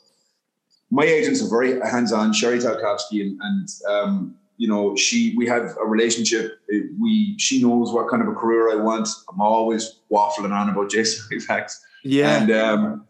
my 0.90 1.04
agents 1.04 1.42
are 1.42 1.48
very 1.48 1.78
hands-on. 1.80 2.32
Sherry 2.32 2.58
Talkowski, 2.58 3.20
and, 3.22 3.38
and 3.40 3.68
um, 3.88 4.34
you 4.56 4.68
know, 4.68 4.96
she 4.96 5.34
we 5.36 5.46
have 5.46 5.76
a 5.80 5.86
relationship. 5.86 6.58
It- 6.68 6.90
We 7.00 7.34
she 7.38 7.62
knows 7.62 7.92
what 7.92 8.08
kind 8.10 8.22
of 8.22 8.28
a 8.28 8.34
career 8.34 8.72
I 8.72 8.76
want. 8.82 9.08
I'm 9.30 9.40
always 9.40 10.00
waffling 10.10 10.52
on 10.52 10.68
about 10.68 10.90
Jason 10.90 11.24
Isaacs. 11.36 11.80
Yeah. 12.02 12.40
And 12.42 12.50
um, 12.50 13.06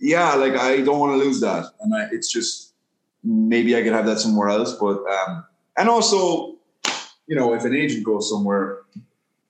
yeah, 0.00 0.34
like 0.34 0.54
I 0.54 0.80
don't 0.82 0.98
want 1.00 1.12
to 1.12 1.16
lose 1.26 1.40
that, 1.40 1.64
and 1.80 1.94
I, 1.94 2.08
it's 2.12 2.30
just 2.32 2.74
maybe 3.24 3.76
I 3.76 3.82
could 3.82 3.92
have 3.92 4.06
that 4.06 4.20
somewhere 4.20 4.48
else. 4.48 4.74
But 4.74 4.98
um, 5.16 5.44
and 5.76 5.88
also, 5.88 6.56
you 7.28 7.36
know, 7.36 7.54
if 7.54 7.64
an 7.64 7.76
agent 7.76 8.04
goes 8.04 8.28
somewhere, 8.28 8.78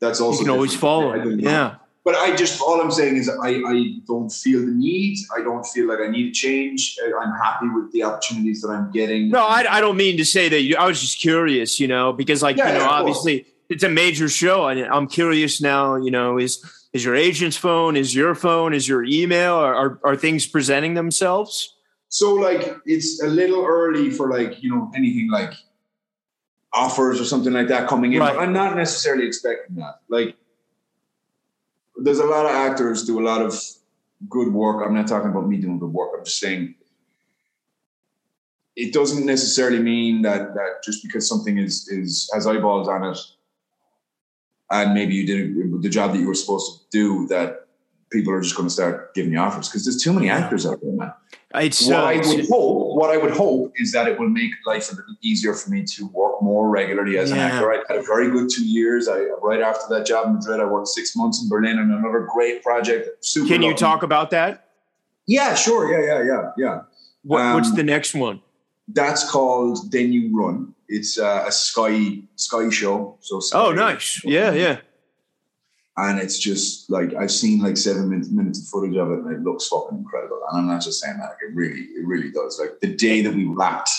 that's 0.01 0.21
also 0.21 0.41
you 0.41 0.47
can 0.47 0.55
always 0.55 0.75
follow. 0.75 1.15
Yeah. 1.15 1.77
But 2.05 2.15
I 2.17 2.35
just 2.35 2.61
all 2.61 2.81
I'm 2.81 2.91
saying 2.91 3.17
is 3.17 3.29
I 3.29 3.51
I 3.67 4.01
don't 4.07 4.31
feel 4.31 4.61
the 4.61 4.73
need. 4.73 5.19
I 5.37 5.43
don't 5.43 5.65
feel 5.65 5.89
like 5.89 6.01
I 6.01 6.09
need 6.09 6.33
to 6.33 6.33
change. 6.33 6.99
I'm 7.21 7.33
happy 7.33 7.69
with 7.69 7.93
the 7.93 8.03
opportunities 8.03 8.63
that 8.63 8.69
I'm 8.69 8.91
getting. 8.93 9.31
No, 9.31 9.45
I, 9.45 9.65
I 9.69 9.81
don't 9.81 9.97
mean 9.97 10.17
to 10.17 10.25
say 10.25 10.49
that. 10.49 10.63
You, 10.63 10.77
I 10.77 10.87
was 10.87 11.01
just 11.01 11.21
curious, 11.21 11.79
you 11.79 11.87
know, 11.87 12.13
because 12.13 12.43
like 12.43 12.57
Yeah, 12.57 12.69
you 12.69 12.79
know, 12.79 12.85
yeah, 12.85 12.91
obviously 12.91 13.47
it's 13.69 13.85
a 13.85 13.89
major 13.89 14.29
show, 14.29 14.69
and 14.69 14.81
I'm 14.81 15.07
curious 15.07 15.61
now. 15.61 15.97
You 15.97 16.11
know, 16.11 16.39
is 16.39 16.65
is 16.93 17.05
your 17.05 17.15
agent's 17.15 17.59
phone? 17.59 17.95
Is 17.97 18.15
your 18.15 18.35
phone? 18.35 18.73
Is 18.73 18.89
your 18.89 19.05
email? 19.05 19.55
Are 19.55 19.75
are, 19.75 20.01
are 20.05 20.17
things 20.17 20.47
presenting 20.47 20.95
themselves? 20.95 21.75
So 22.09 22.33
like 22.35 22.75
it's 22.87 23.23
a 23.23 23.27
little 23.27 23.65
early 23.65 24.11
for 24.11 24.31
like, 24.31 24.63
you 24.63 24.71
know, 24.75 24.91
anything 24.95 25.31
like 25.31 25.53
offers 26.73 27.21
or 27.21 27.25
something 27.25 27.53
like 27.53 27.69
that 27.69 27.89
coming 27.89 28.13
in. 28.13 28.21
Right. 28.21 28.35
But 28.35 28.43
I'm 28.43 28.53
not 28.53 28.77
necessarily 28.77 29.27
expecting 29.27 29.77
that. 29.77 30.01
Like 30.09 30.37
there's 31.97 32.19
a 32.19 32.27
lot 32.27 32.47
of 32.47 32.53
actors 32.53 33.05
do 33.05 33.21
a 33.21 33.25
lot 33.25 33.43
of 33.43 33.61
good 34.29 34.53
work. 34.53 34.85
I'm 34.85 34.95
not 34.95 35.07
talking 35.07 35.31
about 35.31 35.49
me 35.49 35.59
doing 35.59 35.79
good 35.79 35.93
work. 35.93 36.11
I'm 36.17 36.25
just 36.25 36.39
saying 36.39 36.75
it 38.77 38.93
doesn't 38.93 39.27
necessarily 39.27 39.81
mean 39.81 40.23
that 40.23 40.55
that 40.55 40.85
just 40.85 41.03
because 41.03 41.29
something 41.29 41.59
is 41.59 41.89
is 41.89 42.31
has 42.33 42.47
eyeballs 42.47 42.89
on 42.89 43.05
it 43.05 43.19
and 44.71 44.95
maybe 44.95 45.15
you 45.15 45.27
did 45.27 45.83
the 45.83 45.89
job 45.89 46.13
that 46.13 46.19
you 46.19 46.27
were 46.27 46.35
supposed 46.35 46.81
to 46.81 46.87
do 46.91 47.27
that 47.29 47.68
people 48.11 48.33
are 48.33 48.41
just 48.41 48.57
going 48.57 48.69
to 48.69 48.73
start 48.73 49.15
giving 49.15 49.33
you 49.33 49.39
offers 49.39 49.69
because 49.69 49.85
there's 49.85 50.03
too 50.03 50.13
many 50.13 50.29
actors 50.31 50.67
out 50.67 50.81
there, 50.83 50.93
man 50.93 51.13
It's 51.55 51.87
what 51.87 51.97
uh, 51.97 52.05
I 52.05 52.17
would 52.17 52.47
hope, 52.49 52.97
what 52.97 53.11
I 53.11 53.17
would 53.17 53.31
hope 53.33 53.73
is 53.77 53.93
that 53.93 54.07
it 54.07 54.19
will 54.19 54.29
make 54.29 54.51
life 54.67 54.93
a 54.93 54.97
little 54.97 55.15
easier 55.23 55.55
for 55.55 55.71
me 55.71 55.83
to 55.85 56.07
work 56.09 56.43
more 56.43 56.69
regularly 56.69 57.17
as 57.17 57.31
an 57.31 57.39
actor. 57.39 57.73
I 57.73 57.83
had 57.89 57.99
a 57.99 58.03
very 58.03 58.31
good 58.31 58.51
two 58.51 58.67
years. 58.67 59.09
I 59.09 59.21
right 59.43 59.61
after 59.61 59.95
that 59.95 60.07
job 60.07 60.27
in 60.27 60.35
Madrid, 60.35 60.61
I 60.61 60.65
worked 60.65 60.89
six 60.89 61.17
months 61.17 61.43
in 61.43 61.49
Berlin 61.49 61.79
on 61.79 61.91
another 61.91 62.29
great 62.33 62.63
project. 62.63 63.25
Super. 63.25 63.49
can 63.49 63.63
you 63.63 63.71
lovely. 63.71 63.79
talk 63.81 64.03
about 64.03 64.31
that? 64.31 64.69
Yeah, 65.27 65.55
sure. 65.55 65.91
Yeah, 65.91 66.07
yeah, 66.07 66.25
yeah, 66.25 66.51
yeah. 66.57 66.81
What, 67.23 67.55
what's 67.55 67.71
Um, 67.71 67.77
the 67.77 67.83
next 67.83 68.15
one? 68.15 68.41
That's 68.89 69.31
called 69.31 69.91
Then 69.91 70.13
You 70.13 70.31
Run. 70.39 70.75
It's 70.89 71.19
uh, 71.19 71.45
a 71.47 71.53
Sky 71.53 72.23
Sky 72.37 72.71
show. 72.71 73.17
So 73.21 73.41
Sky, 73.41 73.59
Oh, 73.59 73.73
nice. 73.73 74.23
Yeah, 74.25 74.53
yeah. 74.53 74.81
And 75.99 76.21
it's 76.21 76.39
just 76.39 76.89
like 76.91 77.15
I've 77.15 77.31
seen 77.31 77.61
like 77.61 77.77
seven 77.77 78.09
minutes, 78.09 78.31
minutes 78.31 78.61
of 78.61 78.69
footage 78.69 78.97
of 78.97 79.11
it, 79.11 79.19
and 79.19 79.33
it 79.33 79.43
looks 79.43 79.67
fucking 79.67 79.99
incredible. 79.99 80.41
And 80.51 80.61
I'm 80.61 80.67
not 80.69 80.81
just 80.81 81.01
saying 81.01 81.19
that; 81.19 81.31
like, 81.31 81.39
it 81.43 81.55
really, 81.55 81.81
it 81.81 82.07
really 82.07 82.31
does. 82.31 82.59
Like 82.61 82.81
the 82.81 82.95
day 82.95 83.21
that 83.23 83.35
we 83.35 83.47
wrapped, 83.47 83.91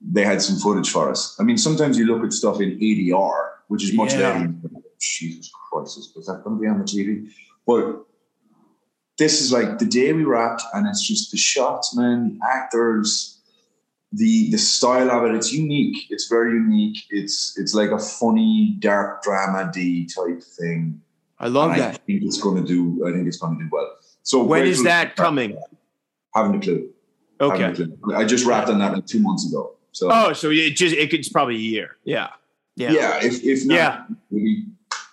they 0.00 0.24
had 0.24 0.40
some 0.40 0.56
footage 0.56 0.90
for 0.90 1.10
us. 1.10 1.36
I 1.38 1.42
mean, 1.42 1.58
sometimes 1.58 1.98
you 1.98 2.06
look 2.06 2.24
at 2.24 2.32
stuff 2.32 2.60
in 2.60 2.78
ADR, 2.78 3.50
which 3.68 3.84
is 3.84 3.92
much 3.92 4.12
Yeah. 4.12 4.32
better. 4.38 4.54
Jesus 4.98 5.50
Christ, 5.70 5.98
is 5.98 6.26
that 6.26 6.42
going 6.44 6.56
to 6.56 6.62
be 6.62 6.68
on 6.68 6.78
the 6.78 6.84
TV? 6.84 7.28
But 7.66 8.06
this 9.18 9.42
is 9.42 9.52
like 9.52 9.78
the 9.78 9.84
day 9.84 10.12
we 10.12 10.24
wrapped, 10.24 10.62
and 10.72 10.86
it's 10.86 11.06
just 11.06 11.30
the 11.30 11.36
shots, 11.36 11.94
man, 11.94 12.38
the 12.38 12.46
actors, 12.46 13.41
the 14.12 14.50
the 14.50 14.58
style 14.58 15.10
of 15.10 15.24
it. 15.24 15.34
It's 15.34 15.52
unique. 15.52 16.06
It's 16.10 16.28
very 16.28 16.52
unique. 16.52 16.98
It's 17.10 17.58
it's 17.58 17.74
like 17.74 17.90
a 17.90 17.98
funny, 17.98 18.76
dark 18.78 19.22
drama 19.22 19.70
D 19.72 20.06
type 20.06 20.42
thing. 20.42 21.00
I 21.38 21.48
love 21.48 21.72
And 21.72 21.82
I 21.82 21.86
that. 21.92 22.04
think 22.06 22.22
it's 22.22 22.40
going 22.40 22.62
to 22.62 22.66
do. 22.68 23.06
I 23.06 23.12
think 23.12 23.26
it's 23.26 23.38
going 23.38 23.58
to 23.58 23.64
do 23.64 23.70
well. 23.72 23.90
So 24.22 24.42
when 24.44 24.66
is 24.66 24.84
that 24.84 25.16
coming? 25.16 25.56
Haven't 26.34 26.56
a 26.56 26.60
clue. 26.60 26.90
Haven't 27.40 27.62
a 27.62 27.66
Okay. 27.68 27.74
clue. 27.74 28.14
I 28.14 28.24
just 28.24 28.46
wrapped 28.46 28.68
on 28.68 28.78
that 28.78 28.92
like 28.92 29.06
two 29.06 29.18
months 29.20 29.48
ago. 29.48 29.74
So 29.92 30.08
Oh, 30.12 30.32
so 30.32 30.50
it 30.50 30.76
just 30.76 30.94
it's 30.94 31.28
probably 31.28 31.56
a 31.56 31.58
year. 31.58 31.96
Yeah. 32.04 32.28
Yeah. 32.76 32.92
yeah, 32.92 33.18
if 33.22 33.42
if 33.42 33.66
not, 33.66 33.74
Yeah. 33.74 34.04
maybe 34.30 34.64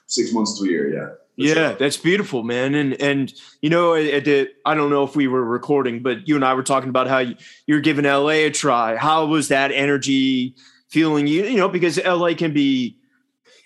six 0.08 0.32
months 0.32 0.58
to 0.60 0.66
a 0.66 0.70
year. 0.70 0.93
Yeah. 0.93 1.10
Yeah, 1.40 1.54
sure. 1.54 1.74
that's 1.74 1.98
beautiful, 1.98 2.44
man. 2.44 2.76
And 2.76 3.02
and 3.02 3.34
you 3.62 3.70
know, 3.70 3.94
at 3.96 4.26
the, 4.26 4.50
I 4.66 4.76
don't 4.76 4.90
know 4.90 5.04
if 5.04 5.16
we 5.16 5.28
were 5.28 5.44
recording, 5.44 6.02
but 6.02 6.28
you 6.28 6.36
and 6.36 6.44
I 6.46 6.54
were 6.54 6.64
talking 6.64 6.90
about 6.90 7.08
how 7.08 7.20
you, 7.20 7.36
you're 7.66 7.80
giving 7.82 8.06
LA 8.06 8.30
a 8.30 8.50
try. 8.50 8.96
How 8.98 9.26
was 9.26 9.48
that 9.48 9.72
energy 9.72 10.56
feeling? 10.90 11.28
You 11.28 11.46
you 11.46 11.58
know, 11.58 11.70
because 11.70 11.98
LA 12.04 12.34
can 12.34 12.54
be, 12.54 12.98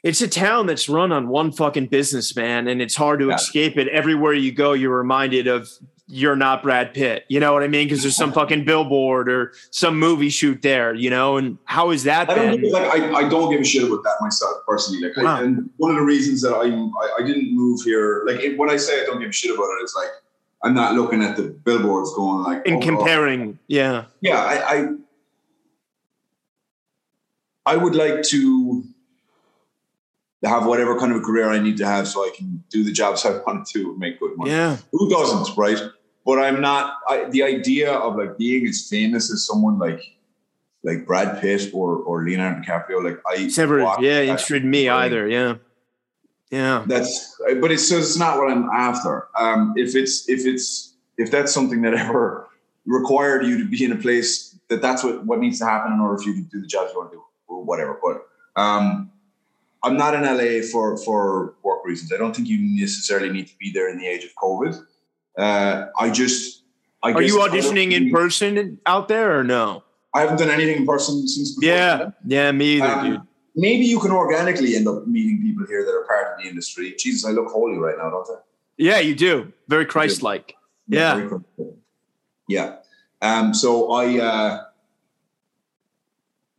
it's 0.04 0.22
a 0.22 0.28
town 0.28 0.66
that's 0.68 0.88
run 0.90 1.12
on 1.12 1.28
one 1.30 1.52
fucking 1.52 1.88
business, 1.88 2.36
man, 2.36 2.68
and 2.68 2.82
it's 2.82 2.96
hard 2.96 3.20
to 3.22 3.28
Yeah. 3.30 3.36
escape 3.36 3.78
it. 3.78 3.88
Everywhere 3.88 4.34
you 4.34 4.52
go, 4.52 4.74
you're 4.74 4.96
reminded 4.98 5.48
of 5.48 5.70
you're 6.08 6.36
not 6.36 6.64
Brad 6.64 6.94
Pitt. 6.94 7.26
You 7.30 7.40
know 7.40 7.54
what 7.54 7.64
I 7.64 7.68
mean? 7.68 7.88
Because 7.88 8.02
there's 8.02 8.16
some 8.16 8.34
fucking 8.34 8.66
billboard 8.66 9.30
or 9.30 9.54
some 9.72 9.98
movie 9.98 10.30
shoot 10.30 10.62
there. 10.62 10.94
You 10.94 11.10
know, 11.10 11.38
and 11.38 11.58
how 11.66 11.92
is 11.92 12.04
that 12.04 12.30
I 12.30 12.36
don't 12.36 12.62
give, 12.62 12.72
like 12.72 12.92
I, 12.92 13.14
I 13.14 13.30
don't 13.30 13.50
give 13.52 13.62
a 13.62 13.64
shit 13.64 13.84
about 13.84 14.04
that 14.04 14.18
myself 14.22 14.58
personally. 14.68 15.08
Like, 15.08 15.18
Wow. 15.18 15.38
I, 15.38 15.44
and 15.44 15.70
one 15.78 15.92
of 15.92 15.98
the 15.98 16.04
reasons 16.04 16.42
that 16.42 16.56
I'm 16.56 16.90
I, 16.98 17.18
I 17.20 17.24
didn't 17.26 17.56
move 17.56 17.82
here, 17.84 18.24
like 18.26 18.42
it, 18.42 18.58
when 18.58 18.70
I 18.70 18.78
say 18.78 19.02
I 19.02 19.06
don't 19.06 19.20
give 19.20 19.30
a 19.30 19.34
shit 19.34 19.54
about 19.54 19.64
it, 19.64 19.84
it's 19.84 19.96
like 19.96 20.10
I'm 20.64 20.74
not 20.74 20.96
looking 20.96 21.24
at 21.24 21.36
the 21.36 21.44
billboards 21.44 22.14
going 22.14 22.44
like 22.44 22.66
In 22.66 22.76
oh, 22.76 22.80
comparing, 22.80 23.60
yeah, 23.68 24.06
yeah, 24.22 24.38
I, 24.38 24.76
I 24.76 24.88
I 27.66 27.78
would 27.78 27.96
like 27.96 28.24
to 28.24 28.84
have 30.50 30.66
whatever 30.66 30.98
kind 31.00 31.12
of 31.12 31.20
a 31.20 31.22
career 31.22 31.50
I 31.50 31.60
need 31.60 31.78
to 31.78 31.86
have 31.86 32.08
so 32.08 32.22
I 32.22 32.32
can 32.36 32.64
do 32.70 32.84
the 32.84 32.92
jobs 32.92 33.26
I 33.26 33.38
want 33.40 33.66
to 33.68 33.80
do 33.80 33.92
and 33.92 34.00
make 34.00 34.20
good 34.20 34.38
money. 34.38 34.52
yeah, 34.52 34.78
Who 34.92 35.10
doesn't, 35.10 35.56
right? 35.58 35.80
But 36.26 36.40
I'm 36.40 36.62
not. 36.62 37.00
I, 37.10 37.26
the 37.26 37.44
idea 37.44 37.92
of 37.92 38.16
like 38.16 38.38
being 38.38 38.66
as 38.68 38.88
famous 38.90 39.32
as 39.32 39.46
someone 39.46 39.78
like 39.78 40.02
like 40.84 41.06
Brad 41.06 41.42
Pitt 41.42 41.74
or 41.74 41.98
or 41.98 42.24
Leonardo 42.24 42.62
DiCaprio, 42.62 43.04
like 43.04 43.20
I 43.28 43.44
it's 43.44 43.58
never, 43.58 43.80
yeah, 43.80 44.22
interested 44.22 44.64
in 44.64 44.70
me 44.70 44.88
either. 44.88 45.28
Yeah, 45.28 45.56
yeah. 46.50 46.84
That's, 46.88 47.36
but 47.60 47.72
it's 47.72 47.90
so 47.90 47.98
it's 47.98 48.18
not 48.18 48.38
what 48.38 48.52
I'm 48.52 48.70
after. 48.70 49.28
Um, 49.38 49.74
if 49.76 49.96
it's 49.96 50.30
if 50.30 50.46
it's 50.46 50.94
if 51.18 51.32
that's 51.32 51.54
something 51.54 51.82
that 51.82 51.94
ever 52.06 52.48
required 52.86 53.46
you 53.46 53.58
to 53.58 53.66
be 53.70 53.84
in 53.84 53.92
a 53.92 53.96
place 53.96 54.58
that 54.70 54.82
that's 54.82 55.04
what 55.04 55.26
what 55.26 55.40
needs 55.40 55.60
to 55.60 55.66
happen 55.66 55.94
in 55.94 56.00
order 56.00 56.22
for 56.22 56.30
you 56.30 56.36
to 56.36 56.50
do 56.50 56.62
the 56.62 56.68
jobs 56.68 56.92
you 56.94 57.00
want 57.00 57.12
to 57.12 57.18
do 57.18 57.24
or 57.48 57.64
whatever. 57.64 58.00
But 58.02 58.62
um, 58.62 59.12
I'm 59.84 59.98
not 59.98 60.16
in 60.16 60.24
LA 60.24 60.66
for 60.72 60.98
for 60.98 61.56
work 61.64 61.86
reasons. 61.86 62.12
I 62.14 62.18
don't 62.18 62.36
think 62.36 62.48
you 62.48 62.58
necessarily 62.80 63.30
need 63.30 63.48
to 63.48 63.58
be 63.58 63.72
there 63.72 63.90
in 63.90 63.98
the 63.98 64.08
age 64.08 64.24
of 64.24 64.32
COVID. 64.36 64.82
Uh, 65.38 65.86
I 66.00 66.10
just. 66.10 66.64
I 67.04 67.12
Are 67.12 67.22
you 67.22 67.40
auditioning 67.40 67.92
in 67.92 68.12
person 68.12 68.80
out 68.86 69.10
there 69.10 69.38
or 69.38 69.44
no? 69.44 69.84
I 70.14 70.22
haven't 70.22 70.38
done 70.38 70.50
anything 70.50 70.78
in 70.78 70.86
person 70.86 71.28
since. 71.28 71.56
before 71.56 71.76
Yeah, 71.76 72.12
yeah, 72.26 72.52
me 72.52 72.78
either, 72.78 72.86
Um, 72.86 73.12
dude. 73.12 73.22
Maybe 73.56 73.86
you 73.86 74.00
can 74.00 74.12
organically 74.12 74.76
end 74.76 74.88
up 74.88 75.06
meeting 75.06 75.42
people 75.42 75.66
here 75.68 75.84
that 75.86 75.92
are 75.92 76.06
part 76.06 76.34
of 76.34 76.42
the 76.42 76.50
industry. 76.50 76.96
Jesus, 76.98 77.26
I 77.26 77.32
look 77.32 77.50
holy 77.52 77.78
right 77.78 77.96
now, 77.98 78.10
don't 78.10 78.28
I? 78.30 78.40
Yeah, 78.78 79.00
you 79.00 79.16
do. 79.16 79.52
Very 79.68 79.86
Christ-like. 79.86 80.56
Yeah. 80.88 81.30
Yeah. 82.48 82.78
Um, 83.22 83.54
so 83.54 83.92
I, 83.92 84.20
uh, 84.20 84.64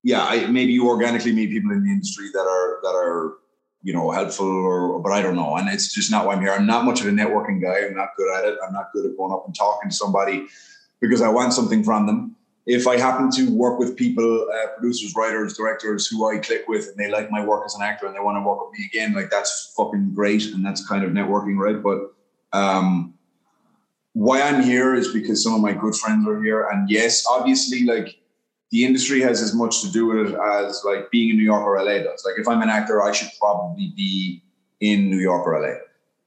yeah, 0.04 0.22
I 0.22 0.46
maybe 0.46 0.72
you 0.72 0.86
organically 0.86 1.32
meet 1.32 1.50
people 1.50 1.72
in 1.72 1.82
the 1.82 1.90
industry 1.90 2.28
that 2.32 2.46
are 2.46 2.78
that 2.82 2.94
are 2.94 3.38
you 3.82 3.92
know 3.94 4.10
helpful 4.10 4.46
or 4.46 5.00
but 5.00 5.12
I 5.12 5.22
don't 5.22 5.34
know, 5.34 5.56
and 5.56 5.68
it's 5.68 5.92
just 5.92 6.10
not 6.10 6.26
why 6.26 6.34
I'm 6.34 6.42
here. 6.42 6.52
I'm 6.52 6.66
not 6.66 6.84
much 6.84 7.00
of 7.00 7.06
a 7.06 7.10
networking 7.10 7.60
guy. 7.60 7.86
I'm 7.86 7.94
not 7.94 8.10
good 8.16 8.30
at 8.36 8.44
it. 8.44 8.58
I'm 8.64 8.72
not 8.72 8.92
good 8.92 9.06
at 9.06 9.16
going 9.16 9.32
up 9.32 9.46
and 9.46 9.56
talking 9.56 9.90
to 9.90 9.96
somebody 9.96 10.46
because 11.00 11.22
I 11.22 11.28
want 11.28 11.54
something 11.54 11.82
from 11.82 12.06
them. 12.06 12.36
If 12.66 12.86
I 12.86 12.98
happen 12.98 13.30
to 13.32 13.50
work 13.50 13.78
with 13.78 13.96
people, 13.96 14.46
uh, 14.54 14.68
producers, 14.78 15.14
writers, 15.14 15.56
directors 15.56 16.06
who 16.06 16.30
I 16.30 16.38
click 16.38 16.64
with, 16.68 16.88
and 16.88 16.96
they 16.96 17.10
like 17.10 17.30
my 17.30 17.44
work 17.44 17.64
as 17.66 17.74
an 17.74 17.82
actor 17.82 18.06
and 18.06 18.14
they 18.14 18.20
want 18.20 18.36
to 18.36 18.46
work 18.46 18.58
with 18.60 18.78
me 18.78 18.86
again, 18.86 19.14
like 19.14 19.30
that's 19.30 19.72
fucking 19.76 20.12
great, 20.14 20.44
and 20.52 20.64
that's 20.64 20.86
kind 20.86 21.02
of 21.02 21.12
networking, 21.12 21.56
right? 21.56 21.82
But 21.82 22.12
um, 22.52 23.14
why 24.12 24.42
I'm 24.42 24.62
here 24.62 24.94
is 24.94 25.12
because 25.12 25.42
some 25.42 25.54
of 25.54 25.60
my 25.62 25.72
good 25.72 25.94
friends 25.94 26.26
are 26.28 26.42
here, 26.42 26.68
and 26.68 26.90
yes, 26.90 27.24
obviously, 27.26 27.84
like 27.84 28.18
the 28.70 28.84
industry 28.84 29.20
has 29.20 29.40
as 29.40 29.54
much 29.54 29.82
to 29.82 29.90
do 29.90 30.06
with 30.06 30.32
it 30.32 30.38
as 30.40 30.82
like 30.84 31.10
being 31.10 31.30
in 31.30 31.36
New 31.36 31.44
York 31.44 31.62
or 31.62 31.82
LA 31.82 32.02
does. 32.02 32.24
Like 32.24 32.38
if 32.38 32.48
I'm 32.48 32.62
an 32.62 32.68
actor, 32.68 33.02
I 33.02 33.12
should 33.12 33.30
probably 33.38 33.92
be 33.96 34.42
in 34.80 35.10
New 35.10 35.18
York 35.18 35.46
or 35.46 35.60
LA. 35.60 35.76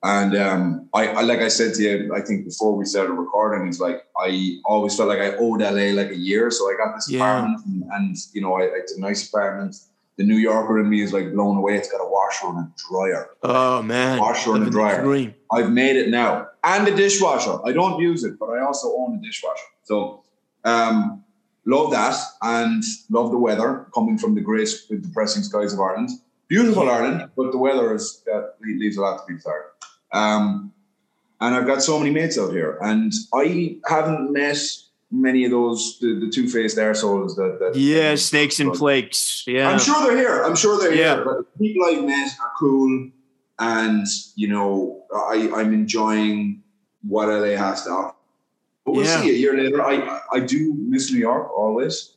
And 0.04 0.38
um, 0.38 0.90
I, 0.94 1.08
I, 1.08 1.22
like 1.22 1.40
I 1.40 1.48
said 1.48 1.74
to 1.76 1.82
you, 1.82 2.14
I 2.14 2.22
think 2.22 2.46
before 2.46 2.76
we 2.76 2.86
started 2.86 3.14
recording, 3.14 3.68
it's 3.68 3.80
like 3.80 4.06
I 4.18 4.60
always 4.66 4.96
felt 4.96 5.10
like 5.10 5.20
I 5.20 5.36
owed 5.38 5.62
LA 5.62 5.92
like 5.92 6.12
a 6.12 6.16
year. 6.16 6.52
So 6.52 6.72
I 6.72 6.78
got 6.78 6.96
this 6.96 7.10
yeah. 7.10 7.18
apartment, 7.18 7.66
and, 7.66 7.84
and, 7.92 8.18
you 8.32 8.42
know, 8.42 8.54
I, 8.56 8.64
it's 8.64 8.96
a 8.96 9.02
nice 9.02 9.28
apartment. 9.28 9.76
The 10.18 10.24
New 10.24 10.38
Yorker 10.38 10.80
in 10.80 10.90
me 10.90 11.02
is 11.02 11.14
like 11.14 11.34
blown 11.34 11.58
away. 11.58 11.78
It's 11.78 11.92
got 11.92 12.00
a 12.00 12.10
washer 12.10 12.48
and 12.48 12.60
a 12.60 12.72
dryer. 12.90 13.30
Oh 13.44 13.82
man, 13.82 14.20
washer 14.20 14.56
and 14.56 14.68
a 14.68 14.70
dryer. 14.70 15.34
I've 15.52 15.72
made 15.72 15.96
it 15.96 16.10
now, 16.10 16.48
and 16.64 16.88
a 16.88 16.96
dishwasher. 16.96 17.58
I 17.66 17.72
don't 17.72 18.00
use 18.00 18.24
it, 18.24 18.40
but 18.40 18.50
I 18.50 18.62
also 18.62 18.96
own 18.98 19.18
a 19.18 19.22
dishwasher. 19.22 19.66
So 19.84 20.24
um, 20.64 21.24
love 21.68 21.92
that 21.92 22.16
and 22.42 22.82
love 23.10 23.30
the 23.30 23.38
weather 23.38 23.86
coming 23.94 24.18
from 24.18 24.34
the 24.34 24.42
great, 24.42 24.70
depressing 24.90 25.44
skies 25.44 25.74
of 25.74 25.80
Ireland. 25.80 26.10
Beautiful 26.48 26.90
Ireland, 26.90 27.30
but 27.36 27.52
the 27.52 27.58
weather 27.58 27.94
is 27.94 28.24
uh, 28.34 28.44
leaves 28.62 28.96
a 28.96 29.02
lot 29.02 29.20
to 29.20 29.26
be 29.28 29.36
desired. 29.36 29.66
Um, 30.14 30.72
and 31.42 31.54
I've 31.54 31.68
got 31.68 31.84
so 31.84 32.00
many 32.00 32.10
mates 32.10 32.40
out 32.40 32.52
here, 32.52 32.78
and 32.82 33.12
I 33.34 33.80
haven't 33.86 34.32
met 34.32 34.58
many 35.12 35.44
of 35.44 35.52
those 35.52 36.00
the, 36.00 36.20
the 36.20 36.30
two 36.30 36.50
faced 36.50 36.78
assholes 36.78 37.36
that, 37.36 37.58
that 37.60 37.78
yeah 37.78 38.16
snakes 38.16 38.62
and 38.62 38.76
flakes. 38.76 39.44
Yeah, 39.46 39.70
I'm 39.70 39.80
sure 39.80 40.02
they're 40.08 40.18
here. 40.18 40.44
I'm 40.44 40.56
sure 40.56 40.80
they're 40.80 40.96
yeah. 40.96 41.16
here. 41.16 41.26
But 41.26 41.60
people 41.60 41.86
I've 41.86 42.06
met 42.06 42.32
are 42.42 42.52
cool, 42.58 43.12
and 43.60 44.08
you 44.36 44.48
know 44.48 45.04
I 45.14 45.52
I'm 45.54 45.74
enjoying 45.74 46.64
what 47.02 47.28
LA 47.28 47.58
has 47.58 47.84
to 47.84 47.90
offer 47.90 48.18
but 48.88 48.94
we'll 48.94 49.06
yeah. 49.06 49.22
see 49.22 49.30
a 49.32 49.34
year 49.34 49.56
later. 49.56 49.84
I 49.84 50.22
I 50.32 50.40
do 50.40 50.74
miss 50.90 51.12
New 51.12 51.20
York 51.20 51.50
always, 51.56 52.14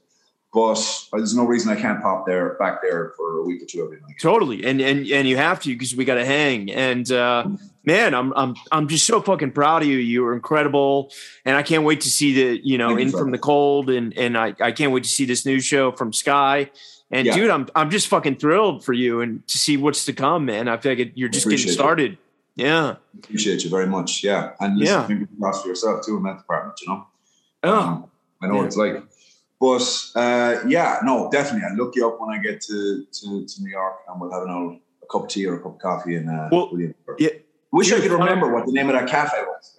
but 0.52 0.76
there's 1.12 1.36
no 1.36 1.44
reason 1.44 1.70
I 1.70 1.80
can't 1.80 2.02
pop 2.02 2.26
there 2.26 2.54
back 2.54 2.82
there 2.82 3.12
for 3.16 3.38
a 3.38 3.44
week 3.44 3.62
or 3.62 3.66
two 3.66 3.84
every 3.84 4.00
night. 4.00 4.16
Totally, 4.20 4.64
and 4.64 4.80
and 4.80 5.06
and 5.06 5.28
you 5.28 5.36
have 5.36 5.60
to 5.60 5.68
because 5.70 5.94
we 5.94 6.04
got 6.04 6.16
to 6.16 6.24
hang. 6.24 6.70
And 6.70 7.10
uh, 7.10 7.48
man, 7.84 8.14
I'm 8.14 8.32
I'm 8.34 8.56
I'm 8.72 8.88
just 8.88 9.06
so 9.06 9.20
fucking 9.20 9.52
proud 9.52 9.82
of 9.82 9.88
you. 9.88 9.98
You 9.98 10.22
were 10.22 10.34
incredible, 10.34 11.12
and 11.44 11.56
I 11.56 11.62
can't 11.62 11.84
wait 11.84 12.00
to 12.02 12.10
see 12.10 12.34
the 12.34 12.60
you 12.64 12.78
know 12.78 12.88
Thank 12.88 13.00
in 13.00 13.08
you 13.08 13.18
from 13.18 13.30
the 13.30 13.38
cold, 13.38 13.90
and 13.90 14.16
and 14.16 14.36
I 14.36 14.54
I 14.60 14.72
can't 14.72 14.92
wait 14.92 15.04
to 15.04 15.10
see 15.10 15.24
this 15.24 15.46
new 15.46 15.60
show 15.60 15.92
from 15.92 16.12
Sky. 16.12 16.70
And 17.12 17.26
yeah. 17.26 17.34
dude, 17.34 17.50
I'm 17.50 17.68
I'm 17.74 17.90
just 17.90 18.08
fucking 18.08 18.36
thrilled 18.36 18.84
for 18.84 18.92
you 18.92 19.20
and 19.20 19.46
to 19.48 19.58
see 19.58 19.76
what's 19.76 20.04
to 20.04 20.12
come, 20.12 20.44
man. 20.46 20.68
I 20.68 20.76
feel 20.76 20.96
like 20.96 21.12
you're 21.14 21.28
just 21.28 21.48
getting 21.48 21.68
started. 21.70 22.12
It. 22.12 22.18
Yeah. 22.54 22.96
Appreciate 23.18 23.64
you 23.64 23.70
very 23.70 23.86
much. 23.86 24.22
Yeah. 24.22 24.52
And 24.60 24.78
listen, 24.78 24.94
yeah. 24.94 25.06
fingers 25.06 25.28
crossed 25.38 25.62
for 25.62 25.68
yourself 25.68 26.04
too 26.04 26.16
in 26.18 26.22
that 26.24 26.38
department, 26.38 26.78
you 26.82 26.88
know? 26.88 27.06
Oh. 27.62 27.80
Um, 27.80 28.09
I 28.42 28.46
know 28.46 28.54
yeah. 28.54 28.58
what 28.58 28.66
it's 28.66 28.76
like. 28.76 29.02
But 29.60 30.20
uh, 30.20 30.62
yeah, 30.66 31.00
no, 31.04 31.28
definitely. 31.30 31.68
I'll 31.70 31.76
look 31.76 31.94
you 31.94 32.08
up 32.08 32.18
when 32.18 32.30
I 32.30 32.40
get 32.42 32.62
to, 32.62 33.04
to, 33.04 33.46
to 33.46 33.62
New 33.62 33.70
York 33.70 33.96
and 34.08 34.20
we'll 34.20 34.32
have 34.32 34.44
an 34.44 34.50
old 34.50 34.78
a 35.02 35.06
cup 35.06 35.24
of 35.24 35.28
tea 35.28 35.46
or 35.46 35.56
a 35.56 35.58
cup 35.58 35.74
of 35.74 35.78
coffee 35.78 36.16
and 36.16 36.30
uh, 36.30 36.48
well, 36.50 36.70
yeah. 37.18 37.28
Wish 37.72 37.92
I 37.92 38.00
could 38.00 38.10
remember 38.10 38.52
what 38.52 38.66
the 38.66 38.72
name 38.72 38.88
of 38.88 38.94
that 38.94 39.08
cafe 39.08 39.36
was. 39.42 39.78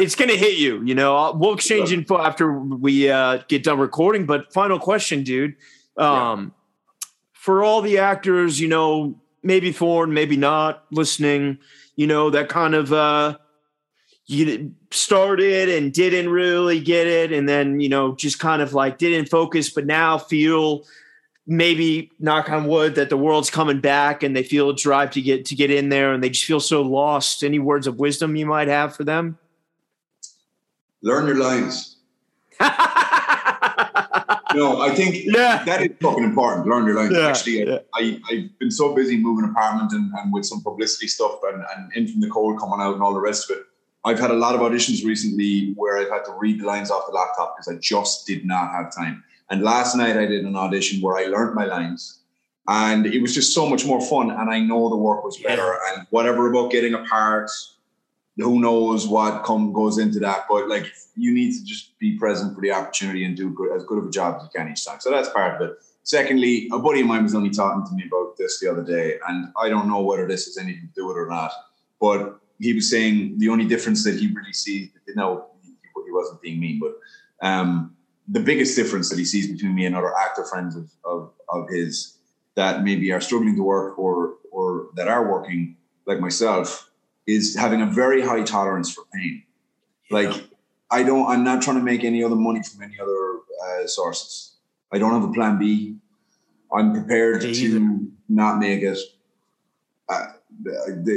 It's 0.00 0.16
going 0.16 0.30
to 0.30 0.36
hit 0.36 0.58
you. 0.58 0.82
You 0.82 0.96
know, 0.96 1.32
we'll 1.36 1.54
exchange 1.54 1.92
info 1.92 2.18
after 2.18 2.58
we 2.58 3.08
uh, 3.08 3.42
get 3.46 3.62
done 3.62 3.78
recording. 3.78 4.26
But 4.26 4.52
final 4.52 4.80
question, 4.80 5.22
dude. 5.22 5.54
Um, 5.96 6.52
yeah. 6.98 7.06
For 7.32 7.62
all 7.62 7.82
the 7.82 7.98
actors, 7.98 8.58
you 8.58 8.66
know, 8.66 9.14
maybe 9.44 9.70
foreign, 9.70 10.12
maybe 10.12 10.36
not 10.36 10.84
listening, 10.90 11.58
you 11.94 12.08
know, 12.08 12.30
that 12.30 12.48
kind 12.48 12.74
of 12.74 12.92
uh, 12.92 13.38
you 14.30 14.72
started 14.92 15.68
and 15.68 15.92
didn't 15.92 16.30
really 16.30 16.78
get 16.80 17.06
it, 17.06 17.32
and 17.32 17.48
then 17.48 17.80
you 17.80 17.88
know 17.88 18.14
just 18.14 18.38
kind 18.38 18.62
of 18.62 18.72
like 18.72 18.98
didn't 18.98 19.28
focus, 19.28 19.70
but 19.70 19.86
now 19.86 20.18
feel 20.18 20.84
maybe 21.46 22.12
knock 22.20 22.48
on 22.48 22.66
wood 22.66 22.94
that 22.94 23.10
the 23.10 23.16
world's 23.16 23.50
coming 23.50 23.80
back 23.80 24.22
and 24.22 24.36
they 24.36 24.44
feel 24.44 24.70
a 24.70 24.74
drive 24.74 25.10
to 25.10 25.20
get 25.20 25.46
to 25.46 25.56
get 25.56 25.70
in 25.70 25.88
there 25.88 26.12
and 26.12 26.22
they 26.22 26.30
just 26.30 26.44
feel 26.44 26.60
so 26.60 26.80
lost. 26.80 27.42
Any 27.42 27.58
words 27.58 27.88
of 27.88 27.98
wisdom 27.98 28.36
you 28.36 28.46
might 28.46 28.68
have 28.68 28.94
for 28.94 29.02
them? 29.02 29.36
Learn 31.02 31.26
your 31.26 31.38
lines. 31.38 31.96
no, 32.60 32.68
I 34.80 34.92
think 34.94 35.24
yeah. 35.24 35.64
that 35.64 35.80
is 35.82 35.90
fucking 36.00 36.22
important. 36.22 36.68
Learn 36.68 36.86
your 36.86 36.94
lines. 36.94 37.12
Yeah, 37.12 37.28
Actually, 37.28 37.66
yeah. 37.66 37.78
I, 37.94 38.20
I've 38.30 38.58
been 38.60 38.70
so 38.70 38.94
busy 38.94 39.16
moving 39.16 39.50
apartment 39.50 39.92
and, 39.92 40.12
and 40.12 40.32
with 40.32 40.44
some 40.44 40.62
publicity 40.62 41.08
stuff 41.08 41.40
and, 41.42 41.64
and 41.74 41.92
in 41.96 42.06
from 42.06 42.20
the 42.20 42.28
cold 42.28 42.60
coming 42.60 42.78
out 42.80 42.94
and 42.94 43.02
all 43.02 43.14
the 43.14 43.20
rest 43.20 43.50
of 43.50 43.56
it. 43.56 43.64
I've 44.04 44.18
had 44.18 44.30
a 44.30 44.34
lot 44.34 44.54
of 44.54 44.60
auditions 44.60 45.04
recently 45.04 45.72
where 45.76 45.98
I've 45.98 46.10
had 46.10 46.24
to 46.24 46.32
read 46.32 46.60
the 46.60 46.66
lines 46.66 46.90
off 46.90 47.06
the 47.06 47.12
laptop 47.12 47.56
because 47.56 47.68
I 47.68 47.78
just 47.78 48.26
did 48.26 48.46
not 48.46 48.72
have 48.72 48.94
time. 48.94 49.22
And 49.50 49.62
last 49.62 49.94
night 49.94 50.16
I 50.16 50.26
did 50.26 50.44
an 50.44 50.56
audition 50.56 51.02
where 51.02 51.16
I 51.16 51.24
learned 51.24 51.54
my 51.54 51.66
lines 51.66 52.20
and 52.68 53.06
it 53.06 53.20
was 53.20 53.34
just 53.34 53.52
so 53.52 53.68
much 53.68 53.84
more 53.84 54.00
fun. 54.00 54.30
And 54.30 54.48
I 54.48 54.60
know 54.60 54.88
the 54.88 54.96
work 54.96 55.24
was 55.24 55.36
better 55.38 55.76
and 55.92 56.06
whatever 56.10 56.50
about 56.50 56.70
getting 56.70 56.94
a 56.94 57.04
part, 57.04 57.50
who 58.36 58.60
knows 58.60 59.06
what 59.06 59.44
come 59.44 59.72
goes 59.72 59.98
into 59.98 60.18
that. 60.20 60.46
But 60.48 60.68
like 60.68 60.86
you 61.16 61.34
need 61.34 61.52
to 61.52 61.64
just 61.64 61.98
be 61.98 62.16
present 62.16 62.54
for 62.54 62.62
the 62.62 62.72
opportunity 62.72 63.24
and 63.24 63.36
do 63.36 63.50
good, 63.50 63.76
as 63.76 63.84
good 63.84 63.98
of 63.98 64.06
a 64.06 64.10
job 64.10 64.36
as 64.38 64.44
you 64.44 64.48
can 64.54 64.70
each 64.70 64.86
time. 64.86 65.00
So 65.00 65.10
that's 65.10 65.28
part 65.28 65.60
of 65.60 65.68
it. 65.68 65.76
Secondly, 66.04 66.68
a 66.72 66.78
buddy 66.78 67.02
of 67.02 67.06
mine 67.06 67.24
was 67.24 67.34
only 67.34 67.50
talking 67.50 67.86
to 67.86 67.94
me 67.94 68.04
about 68.06 68.36
this 68.38 68.58
the 68.58 68.70
other 68.70 68.82
day, 68.82 69.18
and 69.28 69.52
I 69.60 69.68
don't 69.68 69.86
know 69.86 70.00
whether 70.00 70.26
this 70.26 70.46
has 70.46 70.56
anything 70.56 70.88
to 70.88 71.00
do 71.00 71.06
with 71.06 71.16
it 71.16 71.20
or 71.20 71.28
not, 71.28 71.52
but 72.00 72.40
he 72.60 72.72
was 72.72 72.90
saying 72.90 73.38
the 73.38 73.48
only 73.48 73.66
difference 73.66 74.04
that 74.04 74.16
he 74.16 74.32
really 74.32 74.52
sees, 74.52 74.90
no, 75.16 75.46
he, 75.64 75.70
he 75.70 76.12
wasn't 76.12 76.40
being 76.42 76.60
mean, 76.60 76.78
but 76.78 76.92
um, 77.46 77.96
the 78.28 78.40
biggest 78.40 78.76
difference 78.76 79.08
that 79.08 79.18
he 79.18 79.24
sees 79.24 79.50
between 79.50 79.74
me 79.74 79.86
and 79.86 79.96
other 79.96 80.16
actor 80.16 80.44
friends 80.44 80.76
of, 80.76 80.90
of, 81.04 81.32
of 81.48 81.68
his 81.68 82.16
that 82.54 82.84
maybe 82.84 83.10
are 83.12 83.20
struggling 83.20 83.56
to 83.56 83.62
work 83.62 83.98
or 83.98 84.34
or 84.50 84.88
that 84.96 85.08
are 85.08 85.30
working 85.30 85.76
like 86.06 86.20
myself 86.20 86.90
is 87.26 87.56
having 87.56 87.80
a 87.80 87.86
very 87.86 88.20
high 88.20 88.42
tolerance 88.42 88.92
for 88.92 89.04
pain. 89.14 89.42
Like 90.10 90.32
I 90.90 91.02
don't, 91.02 91.26
I'm 91.28 91.44
not 91.44 91.62
trying 91.62 91.76
to 91.76 91.82
make 91.82 92.02
any 92.04 92.22
other 92.24 92.36
money 92.36 92.62
from 92.62 92.82
any 92.82 92.98
other 93.00 93.38
uh, 93.64 93.86
sources. 93.86 94.56
I 94.92 94.98
don't 94.98 95.12
have 95.12 95.28
a 95.28 95.32
plan 95.32 95.58
B. 95.58 95.96
I'm 96.72 96.92
prepared 96.92 97.42
to 97.42 98.12
not 98.28 98.58
make 98.58 98.82
it. 98.82 98.98
Uh, 100.08 100.26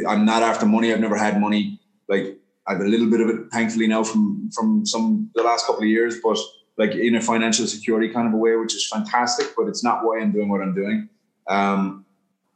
I'm 0.08 0.26
not 0.26 0.44
after 0.44 0.66
money. 0.66 0.94
I've 0.94 1.00
never 1.00 1.18
had 1.18 1.40
money. 1.40 1.80
Like 2.08 2.38
I've 2.68 2.80
a 2.80 2.86
little 2.86 3.10
bit 3.10 3.22
of 3.22 3.30
it, 3.30 3.52
thankfully 3.52 3.88
now 3.88 4.04
from 4.04 4.50
from 4.56 4.86
some 4.86 5.30
the 5.36 5.44
last 5.44 5.66
couple 5.66 5.82
of 5.82 5.90
years, 5.90 6.20
but 6.24 6.38
like 6.78 6.92
in 6.96 7.16
a 7.16 7.22
financial 7.22 7.68
security 7.68 8.10
kind 8.10 8.28
of 8.28 8.34
a 8.34 8.38
way, 8.38 8.56
which 8.56 8.76
is 8.76 8.88
fantastic. 8.88 9.54
But 9.56 9.68
it's 9.68 9.84
not 9.84 10.04
why 10.04 10.20
I'm 10.20 10.32
doing 10.32 10.50
what 10.50 10.62
I'm 10.62 10.74
doing. 10.74 11.10
Um, 11.48 12.06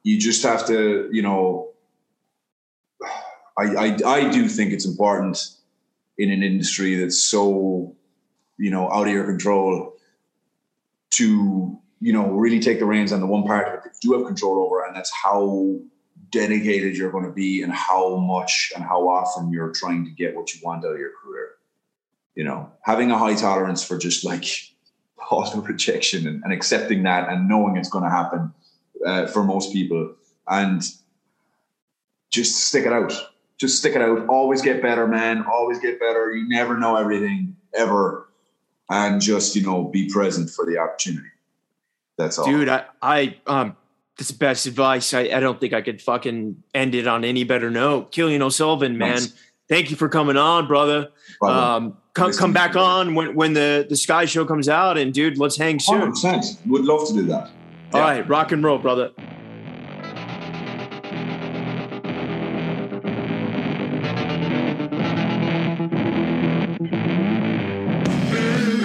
you 0.04 0.20
just 0.20 0.44
have 0.44 0.66
to, 0.68 1.10
you 1.12 1.22
know. 1.22 1.70
I, 3.60 3.64
I 3.64 3.98
I 4.06 4.30
do 4.30 4.48
think 4.48 4.72
it's 4.72 4.86
important 4.86 5.40
in 6.18 6.32
an 6.32 6.44
industry 6.44 6.96
that's 6.96 7.22
so 7.22 7.96
you 8.58 8.70
know 8.70 8.92
out 8.92 9.08
of 9.08 9.14
your 9.14 9.26
control 9.26 9.96
to 11.12 11.80
you 12.00 12.14
know 12.14 12.28
really 12.28 12.60
take 12.60 12.80
the 12.80 12.86
reins 12.86 13.12
on 13.12 13.20
the 13.20 13.26
one 13.26 13.44
part 13.44 13.84
that 13.84 13.92
you 14.02 14.12
do 14.12 14.18
have 14.18 14.28
control 14.28 14.64
over 14.64 14.86
and 14.86 14.96
that's 14.96 15.12
how 15.24 15.76
dedicated 16.30 16.96
you're 16.98 17.12
going 17.12 17.26
to 17.26 17.32
be 17.32 17.62
and 17.62 17.72
how 17.72 18.16
much 18.18 18.72
and 18.76 18.84
how 18.84 19.08
often 19.08 19.52
you're 19.52 19.72
trying 19.72 20.04
to 20.06 20.12
get 20.12 20.36
what 20.36 20.54
you 20.54 20.60
want 20.64 20.84
out 20.84 20.94
of 20.94 21.00
your 21.00 21.12
career 21.24 21.52
you 22.36 22.44
know 22.44 22.72
having 22.82 23.12
a 23.12 23.18
high 23.18 23.36
tolerance 23.36 23.84
for 23.84 23.98
just 23.98 24.26
like 24.26 24.46
auto 25.32 25.62
rejection 25.62 26.28
and, 26.28 26.44
and 26.44 26.54
accepting 26.54 27.04
that 27.04 27.30
and 27.30 27.48
knowing 27.48 27.78
it's 27.78 27.90
going 27.90 28.04
to 28.04 28.10
happen 28.10 28.54
uh, 29.06 29.28
for 29.28 29.44
most 29.44 29.72
people 29.72 30.16
and 30.48 30.84
just 32.30 32.66
stick 32.66 32.86
it 32.86 32.94
out 32.94 33.14
just 33.58 33.80
stick 33.80 33.96
it 33.96 34.02
out. 34.02 34.28
Always 34.28 34.62
get 34.62 34.82
better, 34.82 35.08
man. 35.08 35.46
Always 35.46 35.80
get 35.80 36.00
better. 36.00 36.32
You 36.34 36.48
never 36.48 36.78
know 36.78 36.96
everything 36.96 37.56
ever, 37.74 38.30
and 38.90 39.22
just 39.22 39.56
you 39.56 39.64
know 39.64 39.86
be 39.86 40.10
present 40.10 40.50
for 40.50 40.66
the 40.66 40.78
opportunity. 40.78 41.30
That's 42.18 42.38
all, 42.38 42.46
dude. 42.46 42.70
I 42.70 42.86
I 43.02 43.38
um. 43.48 43.76
That's 44.18 44.32
the 44.32 44.38
best 44.38 44.66
advice. 44.66 45.14
I, 45.14 45.22
I 45.22 45.40
don't 45.40 45.60
think 45.60 45.74
I 45.74 45.82
could 45.82 46.02
fucking 46.02 46.64
end 46.74 46.96
it 46.96 47.08
on 47.08 47.24
any 47.24 47.44
better 47.44 47.70
note. 47.70 48.12
Cillian 48.12 48.42
O'Sullivan, 48.42 48.98
man. 48.98 49.20
thank 49.70 49.92
you 49.92 49.96
for 49.96 50.10
coming 50.10 50.38
on, 50.38 50.68
brother. 50.68 51.10
Brother. 51.40 51.60
Um, 51.60 51.98
come 52.14 52.30
Nice 52.30 52.40
come 52.40 52.52
back 52.52 52.76
on 52.76 53.14
when 53.14 53.36
when 53.36 53.54
the 53.54 53.86
the 53.88 53.96
Sky 53.96 54.26
Show 54.26 54.44
comes 54.44 54.68
out, 54.68 54.98
and 54.98 55.14
dude, 55.14 55.38
let's 55.38 55.56
hang 55.56 55.80
soon. 55.80 56.14
100%. 56.14 56.66
Would 56.68 56.86
love 56.86 57.08
to 57.10 57.14
do 57.14 57.24
that. 57.28 57.52
All 57.94 58.02
right, 58.02 58.28
rock 58.28 58.52
and 58.52 58.64
roll, 58.64 58.80
brother. 58.80 59.12